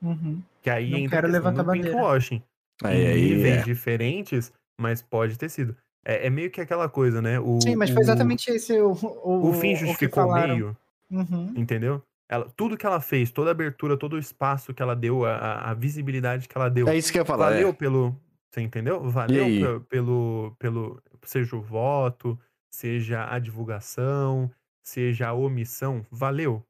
Uhum. 0.00 0.40
Que 0.62 0.70
aí 0.70 0.90
Não 0.90 0.98
entra 0.98 1.22
quero 1.22 1.32
levantar 1.32 1.62
do 1.62 1.66
bandeira. 1.66 1.90
pinkwashing. 1.90 2.42
Aí, 2.84 3.02
em 3.02 3.06
aí, 3.08 3.20
níveis 3.34 3.56
é. 3.58 3.62
diferentes, 3.64 4.52
mas 4.80 5.02
pode 5.02 5.36
ter 5.36 5.48
sido. 5.48 5.76
É, 6.04 6.26
é 6.26 6.30
meio 6.30 6.50
que 6.50 6.60
aquela 6.60 6.88
coisa, 6.88 7.20
né? 7.20 7.38
O, 7.38 7.60
Sim, 7.60 7.76
mas 7.76 7.90
o- 7.90 7.94
foi 7.94 8.02
exatamente 8.02 8.50
esse 8.50 8.78
o, 8.80 8.92
o, 8.92 9.48
O 9.50 9.52
fim 9.54 9.74
o 9.74 9.76
justificou 9.76 10.24
o 10.26 10.32
meio, 10.34 10.76
Uhum. 11.10 11.52
entendeu? 11.56 12.02
Ela, 12.28 12.48
tudo 12.56 12.76
que 12.76 12.86
ela 12.86 13.00
fez, 13.00 13.30
toda 13.32 13.50
a 13.50 13.52
abertura, 13.52 13.96
todo 13.96 14.12
o 14.14 14.18
espaço 14.18 14.72
que 14.72 14.80
ela 14.82 14.94
deu, 14.96 15.24
a, 15.26 15.70
a- 15.70 15.74
visibilidade 15.74 16.48
que 16.48 16.56
ela 16.56 16.70
deu, 16.70 16.88
É 16.88 16.96
isso 16.96 17.10
que 17.12 17.18
eu 17.18 17.22
ia 17.22 17.26
falar. 17.26 17.50
valeu 17.50 17.68
é. 17.70 17.72
pelo. 17.72 18.16
Você 18.50 18.60
entendeu? 18.62 19.00
Valeu 19.10 19.80
pelo, 19.82 20.56
pelo. 20.58 21.02
Seja 21.24 21.54
o 21.56 21.60
voto, 21.60 22.38
seja 22.72 23.26
a 23.32 23.38
divulgação, 23.38 24.50
seja 24.82 25.28
a 25.28 25.34
omissão. 25.34 26.04
Valeu? 26.10 26.64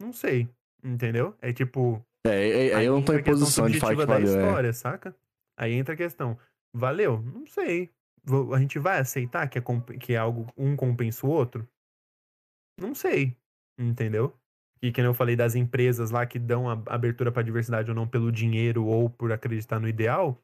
Não 0.00 0.12
sei. 0.12 0.48
Entendeu? 0.84 1.34
É 1.40 1.52
tipo. 1.52 2.04
É, 2.26 2.68
é, 2.68 2.74
aí 2.74 2.86
eu 2.86 2.94
não 2.94 3.02
tô 3.02 3.12
em 3.14 3.22
posição 3.22 3.68
de 3.70 3.78
falar 3.80 3.96
que 3.96 4.06
valeu. 4.06 4.28
É. 4.34 4.42
história, 4.46 4.72
saca? 4.72 5.16
Aí 5.56 5.72
entra 5.72 5.94
a 5.94 5.96
questão. 5.96 6.36
Valeu? 6.74 7.22
Não 7.22 7.46
sei. 7.46 7.90
A 8.54 8.58
gente 8.58 8.78
vai 8.78 8.98
aceitar 8.98 9.48
que 9.48 9.58
é, 9.58 9.62
que 10.00 10.12
é 10.14 10.16
algo, 10.16 10.52
um 10.56 10.74
compensa 10.74 11.26
o 11.26 11.30
outro? 11.30 11.68
Não 12.78 12.94
sei. 12.94 13.36
Entendeu? 13.78 14.34
E 14.82 14.92
que 14.92 15.00
eu 15.00 15.14
falei 15.14 15.36
das 15.36 15.54
empresas 15.54 16.10
lá 16.10 16.26
que 16.26 16.38
dão 16.38 16.68
abertura 16.68 17.32
pra 17.32 17.42
diversidade 17.42 17.90
ou 17.90 17.94
não 17.94 18.06
pelo 18.06 18.30
dinheiro 18.32 18.84
ou 18.86 19.08
por 19.08 19.32
acreditar 19.32 19.80
no 19.80 19.88
ideal. 19.88 20.42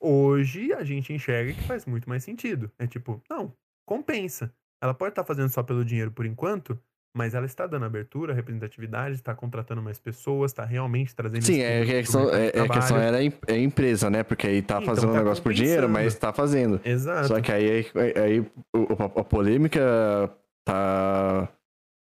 Hoje 0.00 0.72
a 0.72 0.84
gente 0.84 1.12
enxerga 1.12 1.52
que 1.52 1.62
faz 1.62 1.86
muito 1.86 2.08
mais 2.08 2.24
sentido. 2.24 2.70
É 2.78 2.86
tipo, 2.86 3.22
não, 3.28 3.54
compensa. 3.86 4.54
Ela 4.80 4.94
pode 4.94 5.12
estar 5.12 5.24
fazendo 5.24 5.48
só 5.48 5.62
pelo 5.62 5.84
dinheiro 5.84 6.12
por 6.12 6.26
enquanto, 6.26 6.78
mas 7.16 7.32
ela 7.34 7.46
está 7.46 7.66
dando 7.66 7.84
abertura, 7.84 8.34
representatividade, 8.34 9.14
está 9.14 9.34
contratando 9.34 9.80
mais 9.80 9.98
pessoas, 9.98 10.50
está 10.50 10.64
realmente 10.64 11.14
trazendo 11.14 11.42
Sim, 11.44 11.60
é, 11.60 11.76
que 11.76 11.82
a 11.82 11.84
pro 11.84 11.94
questão, 12.02 12.20
mercado 12.24 12.40
de 12.40 12.44
é, 12.58 12.60
é 12.60 12.64
a 12.64 12.68
questão 12.68 12.96
era 12.98 13.16
a 13.18 13.22
em- 13.22 13.32
é 13.46 13.52
a 13.54 13.58
empresa, 13.58 14.10
né? 14.10 14.22
Porque 14.24 14.46
aí 14.46 14.60
tá 14.62 14.76
Então 14.82 14.86
fazendo 14.94 15.10
um 15.10 15.12
tá 15.12 15.18
negócio 15.18 15.42
por 15.42 15.52
dinheiro, 15.52 15.88
mas 15.88 16.14
compensando. 16.14 16.20
tá 16.20 16.32
fazendo. 16.32 16.80
Exato. 16.84 17.28
Só 17.28 17.40
que 17.40 17.52
aí, 17.52 17.70
aí, 17.70 17.84
aí 18.20 18.52
a, 18.98 19.20
a 19.20 19.24
polêmica 19.24 19.80
tá. 20.64 21.48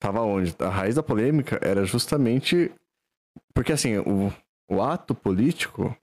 Tava 0.02 0.22
onde? 0.22 0.56
A 0.60 0.70
raiz 0.70 0.96
da 0.96 1.04
polêmica 1.04 1.60
era 1.62 1.84
justamente. 1.86 2.72
Porque 3.54 3.74
assim, 3.74 3.98
o, 3.98 4.32
o 4.70 4.82
ato 4.82 5.14
político 5.14 5.94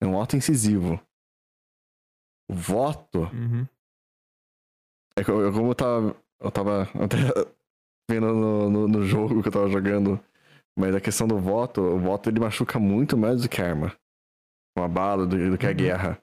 é 0.00 0.06
um 0.06 0.20
ato 0.20 0.36
incisivo. 0.36 1.00
O 2.48 2.54
voto. 2.54 3.20
Uhum. 3.32 3.66
É 5.16 5.24
co- 5.24 5.44
é 5.46 5.50
como 5.52 5.70
eu 5.70 5.74
tava. 5.74 6.16
Eu 6.40 6.50
tava 6.50 6.82
até 6.94 7.16
vendo 8.10 8.34
no, 8.34 8.68
no, 8.70 8.88
no 8.88 9.04
jogo 9.04 9.40
que 9.42 9.48
eu 9.48 9.52
tava 9.52 9.68
jogando. 9.68 10.20
Mas 10.78 10.94
a 10.94 11.00
questão 11.00 11.26
do 11.28 11.38
voto, 11.38 11.80
o 11.80 11.98
voto 11.98 12.28
ele 12.28 12.40
machuca 12.40 12.78
muito 12.78 13.16
mais 13.16 13.42
do 13.42 13.48
que 13.48 13.60
a 13.62 13.68
arma. 13.68 13.92
Uma 14.76 14.88
bala, 14.88 15.26
do, 15.26 15.50
do 15.50 15.58
que 15.58 15.66
a 15.66 15.70
Uhum. 15.70 15.76
guerra. 15.76 16.22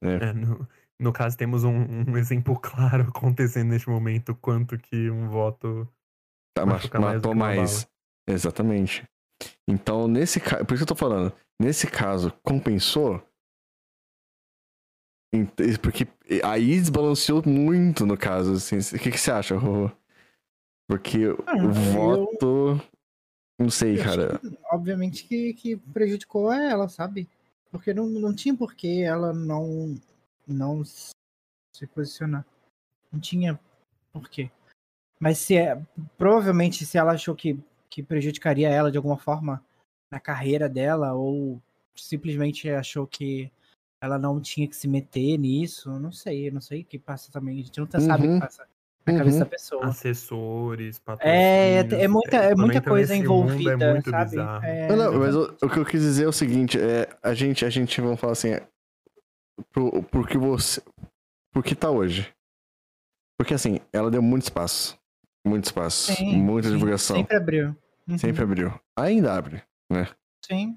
É, 0.00 0.32
no, 0.32 0.66
no 1.00 1.12
caso, 1.12 1.36
temos 1.36 1.62
um, 1.64 1.86
um 2.08 2.16
exemplo 2.16 2.58
claro 2.58 3.02
acontecendo 3.14 3.68
neste 3.70 3.88
momento, 3.88 4.34
quanto 4.34 4.78
que 4.78 5.10
um 5.10 5.28
voto 5.28 5.86
Tá, 6.56 6.66
ma- 6.66 6.74
Machuca 6.74 7.00
matou 7.00 7.34
mais. 7.34 7.88
Exatamente. 8.28 9.04
Então, 9.68 10.06
nesse 10.08 10.40
caso. 10.40 10.64
Por 10.64 10.74
isso 10.74 10.84
que 10.84 10.92
eu 10.92 10.96
tô 10.96 11.00
falando. 11.00 11.32
Nesse 11.60 11.86
caso, 11.86 12.32
compensou? 12.42 13.22
Porque 15.80 16.06
aí 16.44 16.78
desbalanceou 16.78 17.42
muito 17.46 18.04
no 18.04 18.16
caso. 18.16 18.52
Assim. 18.52 18.76
O 18.78 18.98
que, 18.98 19.10
que 19.10 19.18
você 19.18 19.30
acha, 19.30 19.56
Rô? 19.56 19.90
Porque 20.88 21.18
Ah, 21.46 21.56
o 21.56 21.66
eu- 21.68 21.72
voto. 21.72 22.80
Não 23.58 23.70
sei, 23.70 23.98
Eu 23.98 24.04
cara. 24.04 24.38
que, 24.38 24.58
obviamente 24.72 25.24
que, 25.24 25.54
que 25.54 25.76
prejudicou 25.76 26.52
ela, 26.52 26.88
sabe? 26.88 27.28
Porque 27.70 27.94
não, 27.94 28.06
não 28.06 28.34
tinha 28.34 28.56
por 28.56 28.74
que 28.74 29.02
ela 29.02 29.32
não, 29.32 29.94
não 30.46 30.82
se 30.84 31.86
posicionar. 31.94 32.44
Não 33.12 33.20
tinha 33.20 33.58
por 34.12 34.28
quê. 34.28 34.50
Mas 35.20 35.38
se 35.38 35.56
é, 35.56 35.80
provavelmente 36.18 36.84
se 36.84 36.98
ela 36.98 37.12
achou 37.12 37.34
que, 37.36 37.58
que 37.88 38.02
prejudicaria 38.02 38.68
ela 38.68 38.90
de 38.90 38.96
alguma 38.96 39.16
forma 39.18 39.64
na 40.10 40.18
carreira 40.18 40.68
dela, 40.68 41.14
ou 41.14 41.62
simplesmente 41.94 42.68
achou 42.68 43.06
que 43.06 43.50
ela 44.00 44.18
não 44.18 44.40
tinha 44.40 44.66
que 44.66 44.74
se 44.74 44.88
meter 44.88 45.38
nisso, 45.38 45.88
não 46.00 46.10
sei, 46.10 46.50
não 46.50 46.60
sei 46.60 46.80
o 46.80 46.84
que 46.84 46.98
passa 46.98 47.30
também. 47.30 47.60
A 47.60 47.62
gente 47.64 47.78
nunca 47.78 48.00
sabe 48.00 48.26
o 48.26 48.30
Uhum. 48.30 48.34
que 48.40 48.44
passa 48.46 48.66
na 49.06 49.18
cabeça 49.18 49.36
Uhum. 49.36 49.40
da 49.40 49.46
pessoa. 49.46 49.86
assessores, 49.86 50.96
É, 50.96 51.00
patrocínios. 51.04 51.92
é, 51.92 52.04
é 52.04 52.08
muita, 52.08 52.36
é 52.36 52.54
muita 52.54 52.80
coisa 52.80 53.14
nesse 53.14 53.26
mundo, 53.26 53.52
envolvida, 53.52 53.84
é 53.84 53.92
muito 53.92 54.10
sabe? 54.10 54.30
bizarro. 54.30 54.64
É, 54.64 54.88
Não, 54.96 55.18
mas 55.18 55.34
o, 55.34 55.56
o 55.62 55.68
que 55.68 55.78
eu 55.78 55.84
quis 55.84 56.00
dizer 56.00 56.24
é 56.24 56.28
o 56.28 56.32
seguinte, 56.32 56.78
é, 56.80 57.08
a 57.22 57.34
gente, 57.34 57.64
a 57.64 57.70
gente, 57.70 58.00
vamos 58.00 58.20
falar 58.20 58.32
assim, 58.34 58.50
é, 58.50 58.66
pro, 59.72 60.02
por 60.04 60.28
que 60.28 60.38
você, 60.38 60.80
por 61.52 61.62
que 61.64 61.74
tá 61.74 61.90
hoje? 61.90 62.32
Porque 63.38 63.54
assim, 63.54 63.80
ela 63.92 64.10
deu 64.10 64.22
muito 64.22 64.44
espaço, 64.44 64.96
muito 65.44 65.64
espaço, 65.64 66.12
Sim, 66.14 66.36
muita 66.36 66.68
sim, 66.68 66.74
divulgação, 66.74 67.16
Sempre 67.16 67.36
abriu. 67.36 67.76
Uhum, 68.08 68.18
sempre 68.18 68.42
abriu, 68.42 68.72
ainda 68.96 69.34
abre. 69.34 69.62
Sim. 70.44 70.76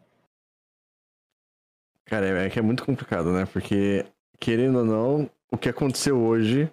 Cara, 2.06 2.26
é, 2.28 2.46
é 2.46 2.50
que 2.50 2.60
é 2.60 2.62
muito 2.62 2.84
complicado, 2.86 3.32
né? 3.32 3.46
Porque, 3.46 4.06
querendo 4.40 4.80
ou 4.80 4.86
não, 4.86 5.30
o 5.52 5.58
que 5.58 5.70
aconteceu 5.70 6.18
hoje 6.20 6.72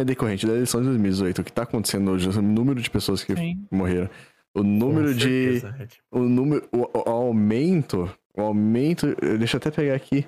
é 0.00 0.04
decorrente 0.04 0.46
da 0.46 0.52
eleição 0.54 0.80
de 0.80 0.86
2018. 0.88 1.40
O 1.40 1.44
que 1.44 1.52
tá 1.52 1.62
acontecendo 1.62 2.10
hoje, 2.10 2.28
o 2.28 2.42
número 2.42 2.80
de 2.80 2.90
pessoas 2.90 3.22
que 3.24 3.34
Sim. 3.34 3.66
morreram, 3.70 4.08
o 4.54 4.62
número 4.62 5.14
de... 5.14 5.60
certeza, 5.60 5.70
Red. 5.70 5.88
o 6.10 6.20
número, 6.20 6.68
o, 6.72 6.98
o 6.98 7.08
aumento, 7.10 8.12
o 8.34 8.40
aumento, 8.40 9.14
deixa 9.38 9.56
eu 9.56 9.58
até 9.58 9.70
pegar 9.70 9.94
aqui, 9.94 10.26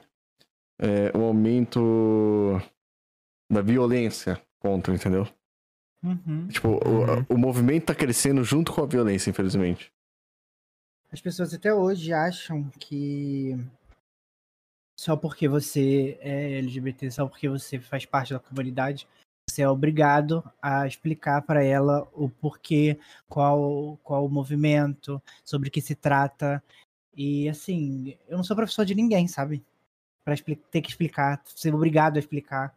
é, 0.79 1.16
o 1.16 1.23
aumento 1.23 2.61
da 3.51 3.61
violência 3.62 4.41
contra, 4.59 4.95
entendeu? 4.95 5.27
Uhum. 6.03 6.49
Tipo, 6.49 6.68
o- 6.68 6.89
Uhum. 6.89 7.27
o, 7.29 7.37
movimento 7.39 7.87
tá 7.87 7.95
crescendo 7.95 8.43
junto 8.45 8.73
com 8.73 8.83
a 8.83 8.87
violência, 8.87 9.29
infelizmente. 9.31 9.93
As 11.12 11.21
pessoas 11.21 11.53
até 11.53 11.75
hoje 11.75 12.12
acham 12.12 12.71
que 12.79 13.57
só 14.99 15.16
porque 15.16 15.49
você 15.49 16.16
é 16.21 16.59
LGBT, 16.59 17.11
só 17.11 17.27
porque 17.27 17.49
você 17.49 17.79
faz 17.81 18.05
parte 18.07 18.33
da 18.33 18.39
comunidade, 18.39 19.07
você 19.51 19.63
é 19.63 19.69
obrigado 19.69 20.43
a 20.63 20.87
explicar 20.87 21.43
para 21.43 21.63
ela 21.65 22.09
o 22.13 22.29
porquê, 22.29 22.99
qual, 23.29 23.99
qual 24.03 24.25
o 24.25 24.31
movimento, 24.31 25.23
sobre 25.45 25.71
que 25.71 25.81
se 25.81 25.95
trata. 25.95 26.63
E 27.15 27.49
assim, 27.49 28.17
eu 28.29 28.37
não 28.37 28.45
sou 28.45 28.57
professor 28.57 28.85
de 28.85 28.95
ninguém, 28.95 29.29
sabe? 29.29 29.63
Para 30.25 30.37
ter 30.71 30.81
que 30.81 30.91
explicar, 30.91 31.43
ser 31.45 31.75
obrigado 31.75 32.17
a 32.17 32.21
explicar. 32.21 32.75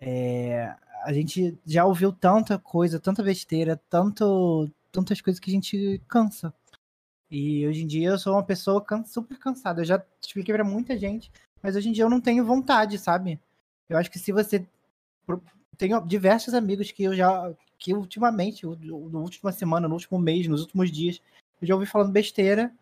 É, 0.00 0.74
a 1.04 1.12
gente 1.12 1.58
já 1.66 1.84
ouviu 1.84 2.12
tanta 2.12 2.58
coisa, 2.58 3.00
tanta 3.00 3.22
besteira, 3.22 3.80
tanto, 3.88 4.70
tantas 4.92 5.20
coisas 5.20 5.40
que 5.40 5.50
a 5.50 5.52
gente 5.52 6.00
cansa. 6.08 6.52
E 7.30 7.66
hoje 7.66 7.82
em 7.82 7.86
dia 7.86 8.10
eu 8.10 8.18
sou 8.18 8.34
uma 8.34 8.42
pessoa 8.42 8.80
can- 8.80 9.04
super 9.04 9.38
cansada. 9.38 9.80
Eu 9.80 9.84
já 9.84 10.02
expliquei 10.20 10.54
pra 10.54 10.64
muita 10.64 10.96
gente, 10.96 11.30
mas 11.62 11.74
hoje 11.76 11.88
em 11.88 11.92
dia 11.92 12.04
eu 12.04 12.10
não 12.10 12.20
tenho 12.20 12.44
vontade, 12.44 12.98
sabe? 12.98 13.40
Eu 13.88 13.96
acho 13.98 14.10
que 14.10 14.18
se 14.18 14.32
você. 14.32 14.66
Tenho 15.76 16.00
diversos 16.06 16.54
amigos 16.54 16.90
que 16.90 17.04
eu 17.04 17.14
já. 17.14 17.52
que 17.78 17.94
ultimamente, 17.94 18.64
na 18.64 19.18
última 19.18 19.52
semana, 19.52 19.88
no 19.88 19.94
último 19.94 20.18
mês, 20.18 20.46
nos 20.46 20.62
últimos 20.62 20.90
dias, 20.90 21.20
eu 21.60 21.68
já 21.68 21.74
ouvi 21.74 21.86
falando 21.86 22.12
besteira 22.12 22.72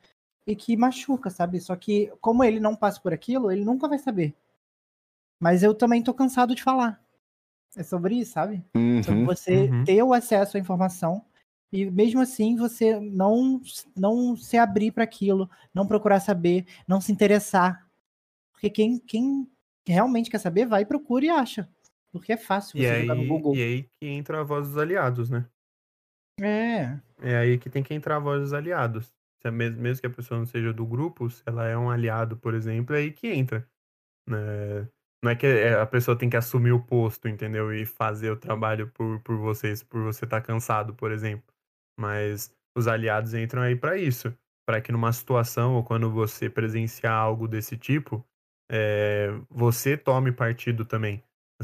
e 0.47 0.55
que 0.55 0.77
machuca, 0.77 1.31
sabe? 1.31 1.61
Só 1.61 1.75
que, 1.77 2.13
como 2.21 2.45
ele 2.45 2.61
não 2.61 2.77
passa 2.77 3.01
por 3.01 3.13
aquilo, 3.13 3.51
ele 3.51 3.65
nunca 3.65 3.89
vai 3.89 3.99
saber. 3.99 4.35
Mas 5.41 5.63
eu 5.63 5.75
também 5.75 6.03
tô 6.03 6.15
cansado 6.15 6.55
de 6.55 6.63
falar. 6.63 7.03
É 7.77 7.83
sobre 7.83 8.17
isso, 8.17 8.33
sabe? 8.33 8.65
sobre 9.03 9.21
Uhum. 9.21 9.27
você 9.27 9.69
uhum. 9.69 9.85
ter 9.85 10.03
o 10.03 10.13
acesso 10.13 10.57
à 10.57 10.61
informação 10.61 11.25
e 11.73 11.91
mesmo 11.91 12.21
assim 12.21 12.55
você 12.55 13.01
não 13.01 13.61
não 13.97 14.37
se 14.37 14.57
abrir 14.57 14.93
para 14.93 15.03
aquilo, 15.03 15.51
não 15.75 15.87
procurar 15.87 16.21
saber, 16.21 16.67
não 16.87 17.01
se 17.01 17.11
interessar. 17.11 17.85
Porque 18.53 18.71
quem, 18.71 18.99
quem 19.01 19.51
realmente 19.85 20.31
quer 20.31 20.39
saber 20.39 20.67
vai, 20.67 20.87
procura 20.87 21.25
e 21.25 21.29
acha. 21.29 21.69
Porque 22.15 22.33
é 22.33 22.37
fácil 22.39 22.79
E 22.79 22.83
você 22.83 22.95
aí, 22.95 23.03
jogar 23.03 23.15
no 23.17 23.27
Google. 23.27 23.57
e 23.57 23.63
aí 23.63 23.83
que 23.85 24.07
entra 24.07 24.41
a 24.41 24.45
voz 24.45 24.69
dos 24.69 24.79
aliados, 24.79 25.31
né? 25.31 25.49
É, 26.41 27.01
É 27.21 27.37
aí 27.37 27.59
que 27.59 27.71
tem 27.71 27.83
que 27.83 27.95
entrar 27.95 28.17
a 28.17 28.19
voz 28.19 28.41
dos 28.41 28.53
aliados. 28.53 29.07
Se 29.41 29.49
é 29.49 29.51
mes- 29.51 29.77
mesmo 29.77 30.01
que 30.01 30.07
a 30.07 30.11
pessoa 30.11 30.39
não 30.39 30.47
seja 30.47 30.73
do 30.73 30.87
grupo, 30.87 31.29
se 31.31 31.43
ela 31.47 31.67
é 31.67 31.77
um 31.77 31.91
aliado, 31.91 32.37
por 32.37 32.55
exemplo, 32.55 32.95
é 32.95 32.99
aí 33.01 33.13
que 33.13 33.29
entra. 33.29 33.69
né? 34.29 34.89
Não 35.25 35.31
é 35.33 35.37
que 35.37 35.47
é- 35.47 35.75
a 35.81 35.87
pessoa 35.87 36.19
tem 36.19 36.31
que 36.31 36.37
assumir 36.37 36.73
o 36.73 36.83
posto, 36.83 37.29
entendeu? 37.29 37.73
E 37.75 37.87
fazer 37.87 38.31
o 38.31 38.37
trabalho 38.39 38.91
por, 38.93 39.21
por 39.21 39.37
vocês, 39.39 39.83
por 39.83 40.03
você 40.03 40.25
estar 40.27 40.41
cansado, 40.43 40.95
por 40.95 41.13
exemplo. 41.13 41.45
Mas 41.99 42.55
os 42.77 42.87
aliados 42.89 43.35
entram 43.35 43.63
aí 43.63 43.77
para 43.77 43.97
isso. 43.99 44.35
Para 44.67 44.81
que 44.81 44.93
numa 44.93 45.13
situação 45.13 45.75
ou 45.77 45.85
quando 45.85 46.11
você 46.11 46.51
presenciar 46.51 47.15
algo 47.15 47.49
desse 47.49 47.77
tipo, 47.79 48.25
é, 48.71 49.29
você 49.51 49.97
tome 49.97 50.33
partido 50.33 50.85
também. 50.85 51.23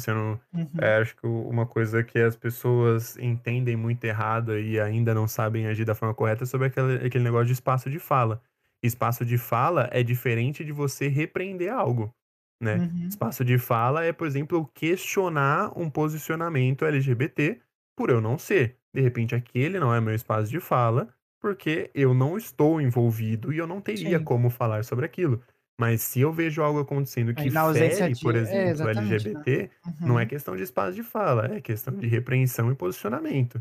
Não, 0.09 0.41
Uhum. 0.53 0.81
é, 0.81 0.97
acho 0.99 1.17
que 1.17 1.27
uma 1.27 1.67
coisa 1.67 2.03
que 2.03 2.19
as 2.19 2.37
pessoas 2.37 3.17
entendem 3.19 3.77
muito 3.77 4.05
errado 4.05 4.59
e 4.59 4.81
ainda 4.81 5.15
não 5.15 5.29
sabem 5.29 5.67
agir 5.67 5.85
da 5.85 5.95
forma 5.95 6.15
correta 6.15 6.45
é 6.45 6.47
sobre 6.47 6.69
aquele, 6.69 7.07
aquele 7.07 7.25
negócio 7.25 7.47
de 7.47 7.53
espaço 7.53 7.91
de 7.91 7.99
fala. 7.99 8.43
Espaço 8.83 9.25
de 9.25 9.37
fala 9.39 9.89
é 9.93 10.03
diferente 10.03 10.65
de 10.65 10.73
você 10.73 11.09
repreender 11.09 11.71
algo, 11.73 12.15
né? 12.63 12.77
Uhum. 12.77 13.09
Espaço 13.09 13.45
de 13.45 13.59
fala 13.59 14.05
é, 14.05 14.13
por 14.13 14.27
exemplo, 14.27 14.57
eu 14.59 14.65
questionar 14.67 15.73
um 15.79 15.91
posicionamento 15.91 16.85
LGBT 16.85 17.61
por 17.97 18.11
eu 18.11 18.21
não 18.21 18.39
ser. 18.39 18.79
De 18.95 19.01
repente, 19.01 19.35
aquele 19.35 19.79
não 19.79 19.95
é 19.95 20.01
meu 20.01 20.15
espaço 20.15 20.51
de 20.51 20.61
fala, 20.61 21.09
porque 21.41 21.91
eu 21.95 22.15
não 22.15 22.37
estou 22.37 22.81
envolvido 22.81 23.53
e 23.53 23.59
eu 23.59 23.67
não 23.67 23.81
teria 23.81 24.19
Sim. 24.19 24.25
como 24.25 24.51
falar 24.51 24.85
sobre 24.85 25.05
aquilo. 25.07 25.43
Mas 25.81 26.03
se 26.03 26.21
eu 26.21 26.33
vejo 26.33 26.63
algo 26.63 26.81
acontecendo 26.81 27.35
que 27.35 27.51
fere, 27.51 28.15
de- 28.15 28.21
por 28.23 28.37
é, 28.37 28.39
exemplo, 28.41 28.71
exatamente, 28.71 29.29
né? 29.33 29.41
LGBT, 29.41 29.71
não 30.05 30.19
é 30.19 30.23
Uhum. 30.25 30.29
questão 30.29 30.57
de 30.57 30.63
espaço 30.63 30.95
de 30.95 31.03
fala, 31.03 31.47
é 31.55 31.61
questão 31.61 31.97
de 31.97 32.07
repreensão 32.07 32.71
e 32.71 32.75
posicionamento. 32.75 33.57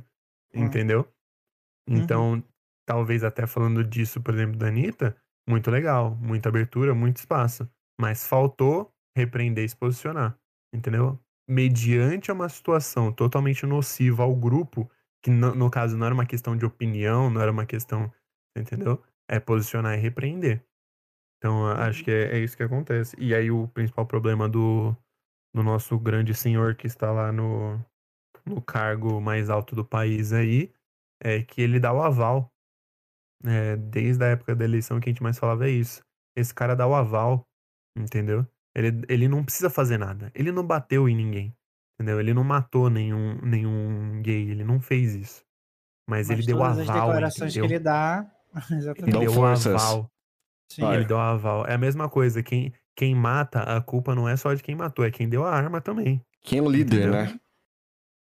Hum. 0.54 0.66
Entendeu? 0.66 1.08
Uhum. 1.90 1.98
Então, 1.98 2.44
talvez 2.86 3.24
até 3.24 3.48
falando 3.48 3.84
disso, 3.84 4.22
por 4.22 4.34
exemplo, 4.34 4.58
da 4.58 4.68
Anitta, 4.68 5.16
muito 5.48 5.72
legal, 5.72 6.16
muita 6.16 6.50
abertura, 6.50 6.94
muito 6.94 7.18
espaço. 7.18 7.70
Mas 8.00 8.26
faltou 8.26 8.94
repreender 9.16 9.66
e 9.66 9.70
se 9.70 9.76
posicionar. 9.76 10.38
Entendeu? 10.74 11.20
Mediante 11.50 12.32
uma 12.32 12.50
situação 12.50 13.12
totalmente 13.12 13.66
nociva 13.66 14.24
ao 14.24 14.36
grupo, 14.36 14.90
que 15.24 15.32
no, 15.32 15.56
no 15.56 15.70
caso 15.70 15.98
não 15.98 16.06
era 16.06 16.14
uma 16.14 16.26
questão 16.26 16.56
de 16.56 16.66
opinião, 16.66 17.30
não 17.30 17.42
era 17.42 17.52
uma 17.52 17.66
questão. 17.66 18.12
Entendeu? 18.58 19.02
É 19.28 19.40
posicionar 19.40 19.98
e 19.98 20.02
repreender. 20.02 20.66
Então, 21.40 21.68
a- 21.68 21.88
acho 21.88 22.04
que 22.06 22.12
é, 22.12 22.38
é 22.38 22.40
isso 22.40 22.58
que 22.58 22.64
acontece. 22.64 23.18
E 23.20 23.36
aí, 23.36 23.52
o 23.52 23.68
principal 23.70 24.08
problema 24.08 24.50
do, 24.50 24.96
do 25.56 25.64
nosso 25.64 26.00
grande 26.00 26.34
senhor 26.36 26.76
que 26.76 26.88
está 26.88 27.12
lá 27.12 27.32
no, 27.32 27.80
no 28.46 28.62
cargo 28.62 29.22
mais 29.22 29.50
alto 29.50 29.76
do 29.76 29.86
país 29.86 30.34
aí 30.34 30.74
é 31.22 31.44
que 31.44 31.62
ele 31.62 31.80
dá 31.80 31.94
o 31.94 32.02
aval. 32.04 32.52
É, 33.46 33.78
desde 33.78 34.24
a 34.24 34.28
época 34.30 34.56
da 34.56 34.66
eleição 34.66 35.00
que 35.00 35.10
a 35.10 35.12
gente 35.14 35.24
mais 35.24 35.40
falava 35.40 35.68
é 35.68 35.72
isso. 35.72 36.04
Esse 36.36 36.54
cara 36.54 36.76
dá 36.76 36.86
o 36.88 36.94
aval, 36.96 37.48
entendeu? 37.98 38.46
Ele, 38.76 39.02
ele 39.08 39.28
não 39.28 39.44
precisa 39.44 39.70
fazer 39.70 39.98
nada. 39.98 40.32
Ele 40.36 40.52
não 40.52 40.66
bateu 40.66 41.08
em 41.08 41.16
ninguém, 41.16 41.56
entendeu? 41.96 42.20
Ele 42.20 42.34
não 42.34 42.44
matou 42.44 42.90
nenhum, 42.90 43.40
nenhum 43.42 44.22
gay, 44.22 44.50
ele 44.50 44.64
não 44.64 44.80
fez 44.80 45.16
isso. 45.16 45.46
Mas, 46.08 46.28
Mas 46.28 46.40
ele 46.40 46.44
deu 46.44 46.64
as 46.64 46.78
aval, 46.80 46.96
declarações 47.02 47.54
entendeu? 47.54 47.68
que 47.68 47.74
ele 47.74 47.80
dá. 47.80 48.30
Ele 48.70 48.78
Exatamente. 48.78 49.12
Dão 49.12 49.22
deu 49.22 49.34
forças. 49.34 49.76
aval. 49.76 50.12
Sim. 50.72 50.86
Ele 50.94 51.06
deu 51.06 51.18
aval. 51.20 51.66
É 51.66 51.74
a 51.74 51.78
mesma 51.78 52.08
coisa. 52.10 52.44
Quem, 52.44 52.74
quem 52.96 53.16
mata, 53.16 53.62
a 53.64 53.82
culpa 53.82 54.14
não 54.14 54.28
é 54.30 54.36
só 54.38 54.54
de 54.54 54.62
quem 54.64 54.76
matou, 54.76 55.04
é 55.06 55.12
quem 55.12 55.28
deu 55.28 55.44
a 55.44 55.52
arma 55.52 55.82
também. 55.82 56.24
Quem 56.44 56.60
é 56.60 56.62
o 56.62 56.70
líder, 56.70 56.96
Entendeu? 57.08 57.12
né? 57.12 57.40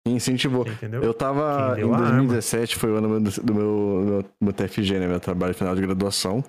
Quem 0.06 0.16
incentivou. 0.16 0.68
Entendeu? 0.68 1.04
Eu 1.04 1.14
tava. 1.14 1.80
Em 1.80 1.84
a 1.84 1.96
arma. 1.96 1.98
2017 1.98 2.76
foi 2.76 2.92
o 2.92 2.96
ano 2.96 3.08
do 3.08 3.22
meu, 3.22 3.32
do 3.32 3.54
meu, 3.54 4.02
meu, 4.06 4.26
meu 4.42 4.54
TFG, 4.54 5.00
né? 5.00 5.08
Meu 5.08 5.20
trabalho 5.20 5.54
final 5.54 5.76
de 5.76 5.82
graduação. 5.82 6.44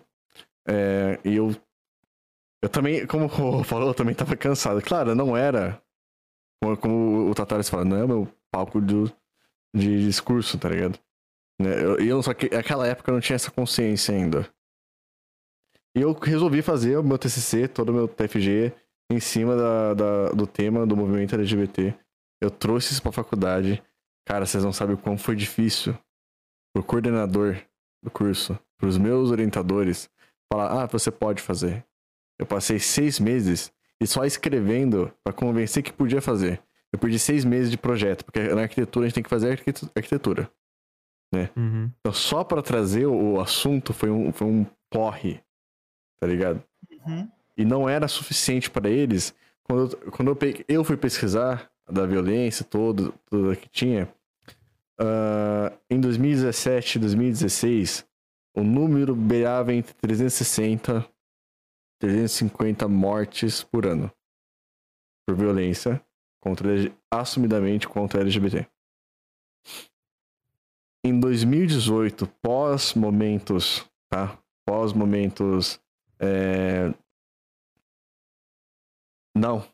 É, 0.66 1.18
e 1.24 1.36
eu. 1.36 1.54
Eu 2.62 2.68
também, 2.68 3.06
como 3.06 3.24
o 3.24 3.26
Rô 3.26 3.62
falou, 3.64 3.88
eu 3.88 3.94
também 3.94 4.14
tava 4.14 4.36
cansado. 4.36 4.80
Claro, 4.80 5.14
não 5.14 5.36
era. 5.36 5.82
Como, 6.62 6.76
como 6.76 7.28
o 7.30 7.34
Tatares 7.34 7.68
fala, 7.68 7.84
não 7.84 7.96
é 7.96 8.04
o 8.04 8.08
meu 8.08 8.28
palco 8.52 8.80
de, 8.80 9.12
de 9.74 10.04
discurso, 10.06 10.56
tá 10.58 10.68
ligado? 10.68 10.96
Né, 11.60 11.84
eu- 11.84 12.00
E 12.00 12.06
eu, 12.08 12.22
só 12.22 12.32
que 12.32 12.48
naquela 12.48 12.86
época 12.86 13.10
eu 13.10 13.14
não 13.14 13.20
tinha 13.20 13.34
essa 13.34 13.50
consciência 13.50 14.14
ainda. 14.14 14.48
E 15.96 16.00
eu 16.00 16.12
resolvi 16.12 16.62
fazer 16.62 16.96
o 16.96 17.02
meu 17.02 17.18
TCC, 17.18 17.68
todo 17.68 17.90
o 17.90 17.92
meu 17.92 18.08
TFG, 18.08 18.72
em 19.10 19.20
cima 19.20 19.54
da, 19.56 19.94
da- 19.94 20.28
do 20.30 20.46
tema 20.46 20.86
do 20.86 20.96
movimento 20.96 21.34
LGBT. 21.34 21.94
Eu 22.42 22.50
trouxe 22.50 22.92
isso 22.92 23.02
pra 23.02 23.12
faculdade. 23.12 23.82
Cara, 24.26 24.46
vocês 24.46 24.64
não 24.64 24.72
sabem 24.72 24.94
o 24.94 24.98
quão 24.98 25.18
foi 25.18 25.36
difícil 25.36 25.96
pro 26.74 26.82
coordenador 26.82 27.56
do 28.02 28.10
curso, 28.10 28.58
pros 28.78 28.96
meus 28.96 29.30
orientadores, 29.30 30.08
falar: 30.52 30.82
ah, 30.82 30.86
você 30.86 31.10
pode 31.10 31.42
fazer. 31.42 31.84
Eu 32.40 32.46
passei 32.46 32.78
seis 32.78 33.20
meses 33.20 33.70
e 34.02 34.06
só 34.06 34.24
escrevendo 34.24 35.12
pra 35.22 35.32
convencer 35.32 35.82
que 35.82 35.92
podia 35.92 36.20
fazer. 36.22 36.60
Eu 36.92 36.98
perdi 36.98 37.18
seis 37.18 37.44
meses 37.44 37.70
de 37.70 37.78
projeto, 37.78 38.24
porque 38.24 38.40
na 38.54 38.62
arquitetura 38.62 39.04
a 39.04 39.08
gente 39.08 39.14
tem 39.14 39.22
que 39.22 39.30
fazer 39.30 39.50
arquite- 39.52 39.90
arquitetura. 39.94 40.50
Uhum. 41.56 41.90
Então, 42.00 42.12
só 42.12 42.44
pra 42.44 42.60
trazer 42.60 43.06
o 43.06 43.40
assunto 43.40 43.92
foi 43.94 44.10
um, 44.10 44.32
foi 44.32 44.46
um 44.46 44.66
porre, 44.90 45.40
tá 46.22 46.28
ligado? 46.28 46.62
Uhum. 47.04 47.28
E 47.56 47.64
não 47.64 47.88
era 47.88 48.06
suficiente 48.06 48.70
para 48.70 48.88
eles. 48.88 49.34
Quando, 49.64 49.92
eu- 49.96 50.12
quando 50.12 50.28
eu, 50.28 50.36
peguei- 50.36 50.64
eu 50.68 50.84
fui 50.84 50.96
pesquisar 50.96 51.68
da 51.90 52.06
violência 52.06 52.64
toda, 52.64 53.10
toda 53.28 53.56
que 53.56 53.68
tinha, 53.68 54.08
ah, 55.00 55.72
em 55.90 56.00
2017 56.00 56.94
e 56.96 57.00
2016, 57.00 58.06
o 58.56 58.62
número 58.62 59.16
beirava 59.16 59.72
entre 59.74 59.92
360 59.94 61.04
e 61.96 61.98
350 62.06 62.86
mortes 62.86 63.64
por 63.64 63.84
ano 63.84 64.12
por 65.26 65.36
violência 65.36 66.00
contra 66.40 66.68
assumidamente 67.10 67.88
contra 67.88 68.20
LGBT. 68.20 68.68
Em 71.04 71.18
2018, 71.18 72.28
pós 72.40 72.94
momentos, 72.94 73.84
tá? 74.08 74.38
Pós 74.64 74.92
momentos 74.92 75.80
é, 76.22 76.94
não. 79.36 79.66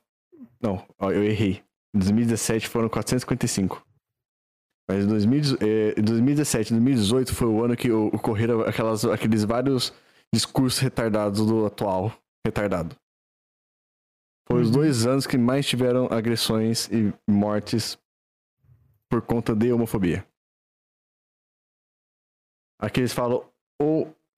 Não, 0.60 0.84
eu 1.00 1.22
errei. 1.24 1.62
Em 1.94 1.98
2017 1.98 2.68
foram 2.68 2.88
455. 2.88 3.84
Mas 4.88 5.04
em 5.04 5.08
2000 5.08 5.40
eh, 5.60 5.94
em 5.98 6.02
2017 6.02 6.68
e 6.72 6.76
2018 6.76 7.34
foi 7.34 7.46
o 7.46 7.62
ano 7.62 7.76
que 7.76 7.90
ocorreram 7.90 8.62
aquelas, 8.62 9.04
aqueles 9.04 9.44
vários 9.44 9.92
discursos 10.32 10.80
retardados 10.80 11.46
do 11.46 11.66
atual 11.66 12.12
retardado. 12.44 12.96
Foi 14.50 14.62
os 14.62 14.68
Uhum. 14.68 14.74
dois 14.74 15.06
anos 15.06 15.26
que 15.26 15.36
mais 15.36 15.66
tiveram 15.66 16.06
agressões 16.06 16.88
e 16.88 17.12
mortes 17.30 17.98
por 19.10 19.20
conta 19.22 19.54
de 19.54 19.70
homofobia. 19.72 20.26
Aqui 22.80 23.00
eles 23.00 23.12
falam 23.12 23.44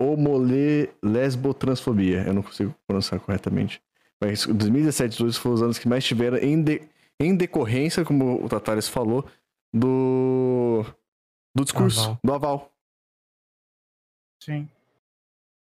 homole 0.01 0.89
lesbotransfobia. 1.03 2.25
Eu 2.27 2.35
não 2.35 2.43
consigo 2.43 2.75
pronunciar 2.87 3.21
corretamente. 3.21 3.83
Mas 4.21 4.47
2017 4.47 5.15
e 5.15 5.19
2018 5.19 5.41
foram 5.43 5.55
os 5.55 5.63
anos 5.63 5.79
que 5.79 5.89
mais 5.89 6.05
tiveram 6.05 6.37
em, 6.39 6.63
de- 6.63 6.83
em 7.19 7.37
decorrência, 7.37 8.05
como 8.05 8.43
o 8.45 8.49
Tatares 8.49 8.89
falou, 8.89 9.29
do, 9.73 10.85
do 11.55 11.65
discurso, 11.65 12.01
Aval. 12.01 12.19
do 12.25 12.33
aval. 12.33 12.73
Sim. 14.43 14.69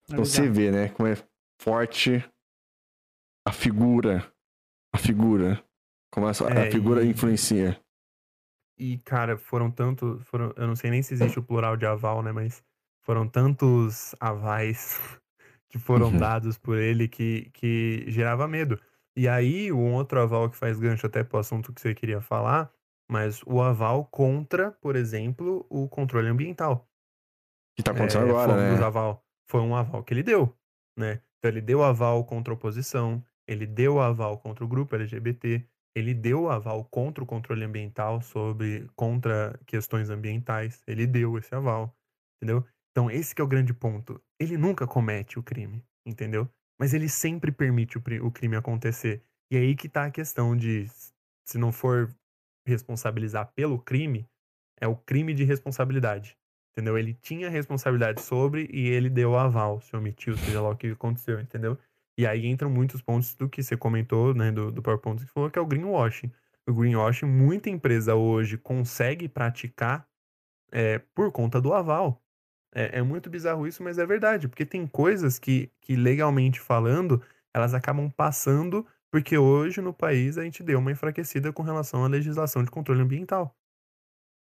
É 0.09 0.13
Então 0.13 0.25
você 0.25 0.49
vê, 0.49 0.71
né, 0.71 0.89
como 0.89 1.07
é 1.07 1.15
forte 1.61 2.23
a 3.47 3.51
figura. 3.51 4.31
A 4.93 4.97
figura. 4.97 5.63
Como 6.13 6.27
essa, 6.27 6.45
É, 6.49 6.67
a 6.67 6.71
figura 6.71 7.03
e- 7.03 7.09
influencia. 7.09 7.79
E, 8.77 8.97
cara, 8.99 9.37
foram 9.37 9.69
tanto. 9.71 10.19
Foram, 10.25 10.53
eu 10.57 10.67
não 10.67 10.75
sei 10.75 10.89
nem 10.89 11.01
se 11.01 11.13
existe 11.13 11.37
o 11.39 11.43
plural 11.43 11.77
de 11.77 11.85
aval, 11.85 12.21
né? 12.23 12.31
Mas 12.31 12.63
foram 13.01 13.27
tantos 13.27 14.15
avais 14.19 14.99
que 15.69 15.79
foram 15.79 16.15
Uhum. 16.15 16.17
dados 16.17 16.57
por 16.57 16.77
ele 16.77 17.07
que, 17.07 17.49
que 17.53 18.05
gerava 18.09 18.47
medo. 18.47 18.79
E 19.15 19.27
aí, 19.27 19.71
um 19.71 19.93
outro 19.93 20.21
aval 20.21 20.49
que 20.49 20.55
faz 20.57 20.79
gancho 20.79 21.05
até 21.07 21.23
pro 21.23 21.39
assunto 21.39 21.73
que 21.73 21.81
você 21.81 21.93
queria 21.93 22.21
falar, 22.21 22.71
mas 23.09 23.41
o 23.45 23.61
aval 23.61 24.05
contra, 24.05 24.71
por 24.71 24.95
exemplo, 24.95 25.65
o 25.69 25.87
controle 25.89 26.29
ambiental. 26.29 26.89
Que 27.75 27.83
tá 27.83 27.91
acontecendo 27.91 28.23
É, 28.23 28.33
agora, 28.33 28.35
foi 28.35 28.61
um 28.61 28.75
né? 28.81 28.85
aval, 28.85 29.25
foi 29.49 29.61
um 29.61 29.75
aval 29.75 30.03
que 30.03 30.13
ele 30.13 30.23
deu, 30.23 30.57
né? 30.97 31.21
Então 31.39 31.49
ele 31.51 31.61
deu 31.61 31.83
aval 31.83 32.23
contra 32.25 32.53
a 32.53 32.55
oposição, 32.55 33.23
ele 33.47 33.65
deu 33.65 33.99
aval 33.99 34.37
contra 34.39 34.63
o 34.63 34.67
grupo 34.67 34.95
LGBT, 34.95 35.67
ele 35.95 36.13
deu 36.13 36.49
aval 36.49 36.85
contra 36.85 37.23
o 37.23 37.27
controle 37.27 37.63
ambiental 37.65 38.21
sobre 38.21 38.87
contra 38.95 39.59
questões 39.65 40.09
ambientais, 40.09 40.83
ele 40.87 41.05
deu 41.07 41.37
esse 41.37 41.53
aval, 41.55 41.97
entendeu? 42.37 42.65
Então 42.91 43.09
esse 43.09 43.33
é 43.37 43.43
o 43.43 43.47
grande 43.47 43.73
ponto. 43.73 44.21
Ele 44.39 44.57
nunca 44.57 44.85
comete 44.85 45.39
o 45.39 45.43
crime, 45.43 45.83
entendeu? 46.05 46.49
Mas 46.79 46.93
ele 46.93 47.07
sempre 47.07 47.51
permite 47.51 47.97
o, 47.97 48.01
o 48.25 48.31
crime 48.31 48.55
acontecer. 48.55 49.23
E 49.51 49.57
aí 49.57 49.75
que 49.75 49.89
tá 49.89 50.05
a 50.05 50.11
questão 50.11 50.55
de 50.55 50.87
se 51.45 51.57
não 51.57 51.71
for 51.71 52.13
responsabilizar 52.65 53.51
pelo 53.53 53.79
crime, 53.79 54.27
é 54.79 54.87
o 54.87 54.95
crime 54.95 55.33
de 55.33 55.43
responsabilidade. 55.43 56.37
Entendeu? 56.71 56.97
Ele 56.97 57.13
tinha 57.13 57.49
responsabilidade 57.49 58.21
sobre 58.21 58.69
e 58.71 58.87
ele 58.87 59.09
deu 59.09 59.37
aval, 59.37 59.81
se 59.81 59.95
omitiu, 59.95 60.37
seja 60.37 60.61
lá 60.61 60.69
o 60.69 60.75
que 60.75 60.87
aconteceu, 60.87 61.39
entendeu? 61.39 61.77
E 62.17 62.25
aí 62.25 62.45
entram 62.45 62.69
muitos 62.69 63.01
pontos 63.01 63.35
do 63.35 63.49
que 63.49 63.61
você 63.61 63.75
comentou, 63.75 64.33
né, 64.33 64.51
do, 64.51 64.71
do 64.71 64.81
PowerPoint 64.81 65.25
que 65.25 65.31
falou, 65.31 65.49
que 65.49 65.59
é 65.59 65.61
o 65.61 65.65
greenwashing. 65.65 66.31
O 66.67 66.73
greenwashing, 66.73 67.25
muita 67.25 67.69
empresa 67.69 68.15
hoje 68.15 68.57
consegue 68.57 69.27
praticar 69.27 70.07
é, 70.71 70.99
por 71.13 71.31
conta 71.31 71.59
do 71.59 71.73
aval. 71.73 72.20
É, 72.73 72.99
é 72.99 73.01
muito 73.01 73.29
bizarro 73.29 73.67
isso, 73.67 73.83
mas 73.83 73.97
é 73.97 74.05
verdade, 74.05 74.47
porque 74.47 74.65
tem 74.65 74.87
coisas 74.87 75.37
que, 75.37 75.69
que 75.81 75.95
legalmente 75.95 76.59
falando, 76.59 77.21
elas 77.53 77.73
acabam 77.73 78.09
passando 78.09 78.85
Porque 79.13 79.37
hoje 79.37 79.81
no 79.81 79.93
país 79.93 80.37
a 80.37 80.43
gente 80.43 80.63
deu 80.63 80.79
uma 80.79 80.89
enfraquecida 80.91 81.51
com 81.51 81.61
relação 81.63 82.05
à 82.05 82.07
legislação 82.07 82.63
de 82.63 82.71
controle 82.71 83.01
ambiental. 83.01 83.53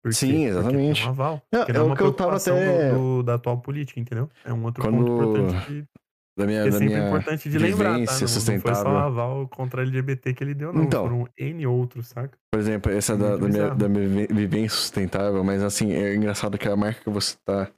Por 0.04 0.14
Sim? 0.14 0.28
Porque 0.32 0.44
exatamente. 0.48 1.06
um 1.06 1.10
aval. 1.10 1.42
É, 1.52 1.58
Porque 1.60 1.72
é 1.72 1.74
não 1.76 1.82
é 1.82 1.84
o 1.84 1.88
uma 1.88 1.96
que 1.96 2.04
eu 2.04 2.12
tava 2.14 2.36
até- 2.36 2.92
do- 2.92 2.98
do- 3.20 3.24
da 3.24 3.36
atual 3.36 3.62
política, 3.62 4.00
entendeu? 4.00 4.30
É 4.44 4.52
um 4.52 4.64
outro 4.66 4.84
Quando- 4.84 5.06
ponto 5.06 5.38
importante 5.38 5.68
de, 5.72 5.86
Da 6.38 6.46
minha, 6.46 6.60
é 6.62 6.66
da 6.66 6.72
sempre 6.72 6.88
minha 6.88 7.08
importante 7.08 7.50
de 7.50 7.58
lembrar, 7.60 7.92
tá? 7.92 7.92
Não, 7.92 8.00
não 8.00 8.08
foi 8.08 8.18
só 8.18 8.28
sustentável. 8.28 8.98
aval 8.98 9.48
contra 9.48 9.84
LGBT 9.84 10.34
que 10.34 10.44
ele 10.44 10.54
deu, 10.54 10.74
não. 10.74 10.84
Então. 10.84 11.04
Foram 11.04 11.28
N 11.38 11.68
outros, 11.68 12.08
saca? 12.08 12.38
Por 12.52 12.60
exemplo, 12.60 12.92
essa 12.92 13.14
É 13.14 13.18
da, 13.18 13.38
da 13.38 13.48
minha, 13.48 13.70
da 13.76 13.88
minha 13.88 14.08
vi- 14.10 14.28
vivência 14.34 14.78
sustentável, 14.78 15.44
mas 15.44 15.62
assim, 15.64 15.94
é 15.94 16.14
engraçado 16.16 16.58
que 16.58 16.68
a 16.68 16.76
marca 16.76 17.02
que 17.04 17.10
você 17.10 17.38
tá. 17.46 17.72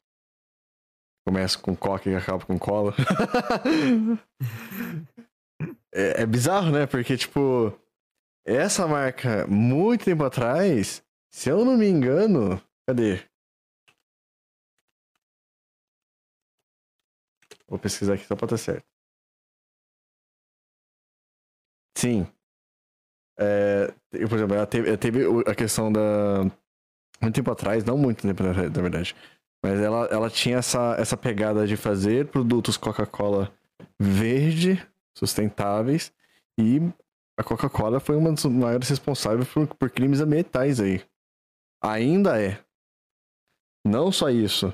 Começa 1.26 1.58
com 1.58 1.76
coca 1.76 2.10
e 2.10 2.16
acaba 2.16 2.46
com 2.46 2.60
cola. 2.60 2.94
é, 5.94 6.24
é 6.24 6.26
bizarro, 6.26 6.72
né? 6.72 6.86
Porque, 6.86 7.16
tipo, 7.16 7.74
essa 8.46 8.86
marca, 8.88 9.48
muito 9.48 10.06
tempo 10.06 10.24
atrás, 10.26 11.02
se 11.32 11.50
eu 11.50 11.64
não 11.64 11.78
me 11.78 11.88
engano. 11.88 12.62
Cadê? 12.88 13.22
Vou 17.68 17.80
pesquisar 17.80 18.14
aqui 18.16 18.26
só 18.26 18.36
pra 18.36 18.48
ter 18.48 18.58
certo. 18.58 18.86
Sim. 21.98 22.28
É, 23.40 23.88
por 24.12 24.38
exemplo, 24.38 24.56
ela 24.56 24.68
teve, 24.68 24.88
ela 24.90 24.98
teve 24.98 25.20
a 25.48 25.56
questão 25.56 25.92
da. 25.92 26.44
Muito 27.22 27.36
tempo 27.36 27.52
atrás, 27.52 27.86
não 27.86 27.98
muito 27.98 28.22
tempo 28.22 28.44
na 28.44 28.52
verdade. 28.52 29.16
Mas 29.64 29.80
ela, 29.80 30.06
ela 30.08 30.30
tinha 30.30 30.58
essa, 30.58 30.96
essa 31.00 31.16
pegada 31.16 31.66
de 31.66 31.78
fazer 31.78 32.28
produtos 32.28 32.76
Coca-Cola 32.76 33.54
verde, 34.00 34.86
sustentáveis. 35.18 36.14
E 36.60 36.80
a 37.40 37.44
Coca-Cola 37.44 38.00
foi 38.00 38.18
uma 38.18 38.32
das 38.32 38.44
maiores 38.46 38.90
responsáveis 38.90 39.48
por, 39.48 39.68
por 39.68 39.90
crimes 39.90 40.20
ambientais 40.20 40.82
aí. 40.82 41.02
Ainda 41.82 42.42
é. 42.42 42.64
Não 43.86 44.12
só 44.12 44.30
isso. 44.30 44.74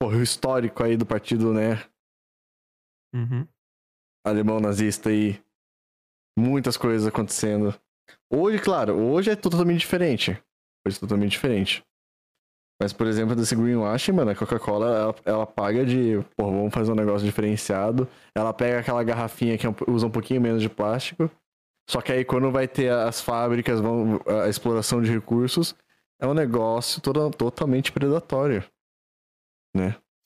Porra, 0.00 0.16
o 0.18 0.22
histórico 0.22 0.82
aí 0.84 0.96
do 0.96 1.06
partido, 1.06 1.52
né? 1.52 1.84
Uhum. 3.14 3.48
alemão 4.24 4.60
nazista 4.60 5.08
aí. 5.08 5.42
Muitas 6.38 6.76
coisas 6.76 7.06
acontecendo. 7.06 7.74
Hoje, 8.30 8.60
claro, 8.62 8.94
hoje 8.94 9.30
é 9.30 9.36
totalmente 9.36 9.80
diferente. 9.80 10.32
Hoje 10.86 10.98
é 10.98 11.00
totalmente 11.00 11.32
diferente. 11.32 11.84
Mas, 12.80 12.92
por 12.92 13.06
exemplo, 13.06 13.34
desse 13.34 13.56
greenwashing, 13.56 14.12
mano, 14.12 14.30
a 14.30 14.34
Coca-Cola, 14.34 14.86
ela, 14.86 15.14
ela 15.24 15.46
paga 15.46 15.84
de, 15.84 16.22
pô, 16.36 16.44
vamos 16.44 16.74
fazer 16.74 16.92
um 16.92 16.94
negócio 16.94 17.24
diferenciado. 17.24 18.06
Ela 18.34 18.52
pega 18.52 18.80
aquela 18.80 19.02
garrafinha 19.02 19.56
que 19.56 19.66
é 19.66 19.74
usa 19.88 20.06
um 20.06 20.10
pouquinho 20.10 20.40
menos 20.40 20.60
de 20.60 20.68
plástico. 20.68 21.30
Só 21.88 22.02
que 22.02 22.12
aí 22.12 22.24
quando 22.24 22.50
vai 22.50 22.68
ter 22.68 22.90
as 22.90 23.20
fábricas, 23.20 23.80
vão, 23.80 24.20
a 24.44 24.48
exploração 24.48 25.00
de 25.00 25.10
recursos, 25.10 25.74
é 26.20 26.26
um 26.26 26.34
negócio 26.34 27.00
todo, 27.00 27.30
totalmente 27.30 27.92
predatório. 27.92 28.62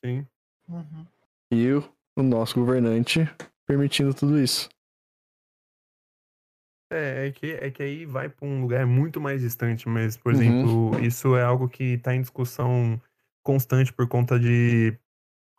Sim. 0.05 0.27
Uhum. 0.69 1.07
E 1.53 1.73
o, 1.73 1.85
o 2.17 2.23
nosso 2.23 2.59
governante 2.59 3.29
permitindo 3.67 4.13
tudo 4.13 4.41
isso. 4.41 4.69
É, 6.91 7.29
é 7.29 7.33
que, 7.33 7.53
é 7.53 7.71
que 7.71 7.83
aí 7.83 8.05
vai 8.05 8.29
pra 8.29 8.47
um 8.47 8.61
lugar 8.63 8.87
muito 8.87 9.21
mais 9.21 9.41
distante, 9.41 9.89
mas, 9.89 10.17
por 10.17 10.33
Uhum. 10.33 10.41
exemplo, 10.41 10.99
isso 11.01 11.37
é 11.37 11.43
algo 11.43 11.69
que 11.69 11.99
tá 11.99 12.15
em 12.15 12.21
discussão 12.21 13.01
constante 13.45 13.93
por 13.93 14.09
conta 14.09 14.39
de 14.39 14.99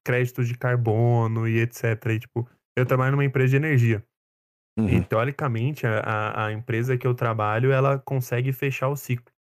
créditos 0.05 0.47
de 0.47 0.57
carbono 0.57 1.47
e 1.47 1.59
etc. 1.59 2.15
E, 2.15 2.19
tipo, 2.19 2.49
eu 2.77 2.85
trabalho 2.85 3.13
numa 3.13 3.25
empresa 3.25 3.51
de 3.51 3.55
energia. 3.57 4.05
Uhum. 4.77 4.87
E, 4.89 5.01
teoricamente, 5.01 5.87
a, 5.87 5.99
a- 6.01 6.45
a 6.47 6.53
empresa 6.53 6.97
que 6.97 7.07
eu 7.07 7.15
trabalho, 7.15 7.71
ela 7.71 7.99
consegue 7.99 8.51
fechar 8.53 8.89
o 8.89 8.97
ciclo, 8.97 9.33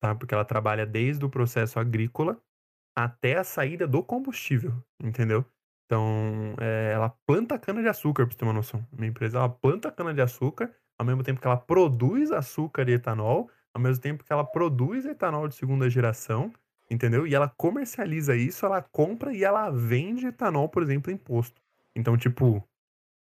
tá? 0.00 0.14
Porque 0.14 0.34
ela 0.34 0.44
trabalha 0.44 0.86
desde 0.86 1.24
o 1.24 1.30
processo 1.30 1.78
agrícola 1.80 2.40
até 2.96 3.36
a 3.38 3.44
saída 3.44 3.86
do 3.86 4.02
combustível, 4.02 4.74
entendeu? 5.02 5.44
Então, 5.86 6.54
é, 6.60 6.92
ela 6.94 7.10
planta 7.26 7.58
cana-de-açúcar, 7.58 8.26
pra 8.26 8.32
você 8.32 8.38
ter 8.38 8.44
uma 8.44 8.52
noção. 8.52 8.86
Minha 8.92 9.08
empresa, 9.10 9.38
ela 9.38 9.48
planta 9.48 9.90
cana-de-açúcar, 9.90 10.74
ao 10.98 11.06
mesmo 11.06 11.22
tempo 11.22 11.40
que 11.40 11.46
ela 11.46 11.56
produz 11.56 12.30
açúcar 12.32 12.88
e 12.88 12.92
etanol, 12.94 13.48
ao 13.72 13.80
mesmo 13.80 14.02
tempo 14.02 14.24
que 14.24 14.32
ela 14.32 14.44
produz 14.44 15.04
etanol 15.06 15.46
de 15.48 15.54
segunda 15.54 15.88
geração, 15.88 16.52
entendeu? 16.90 17.26
E 17.26 17.34
ela 17.34 17.48
comercializa 17.48 18.34
isso, 18.34 18.66
ela 18.66 18.82
compra 18.82 19.32
e 19.32 19.44
ela 19.44 19.70
vende 19.70 20.26
etanol, 20.26 20.68
por 20.68 20.82
exemplo, 20.82 21.12
em 21.12 21.16
posto. 21.16 21.60
Então, 21.94 22.16
tipo, 22.16 22.62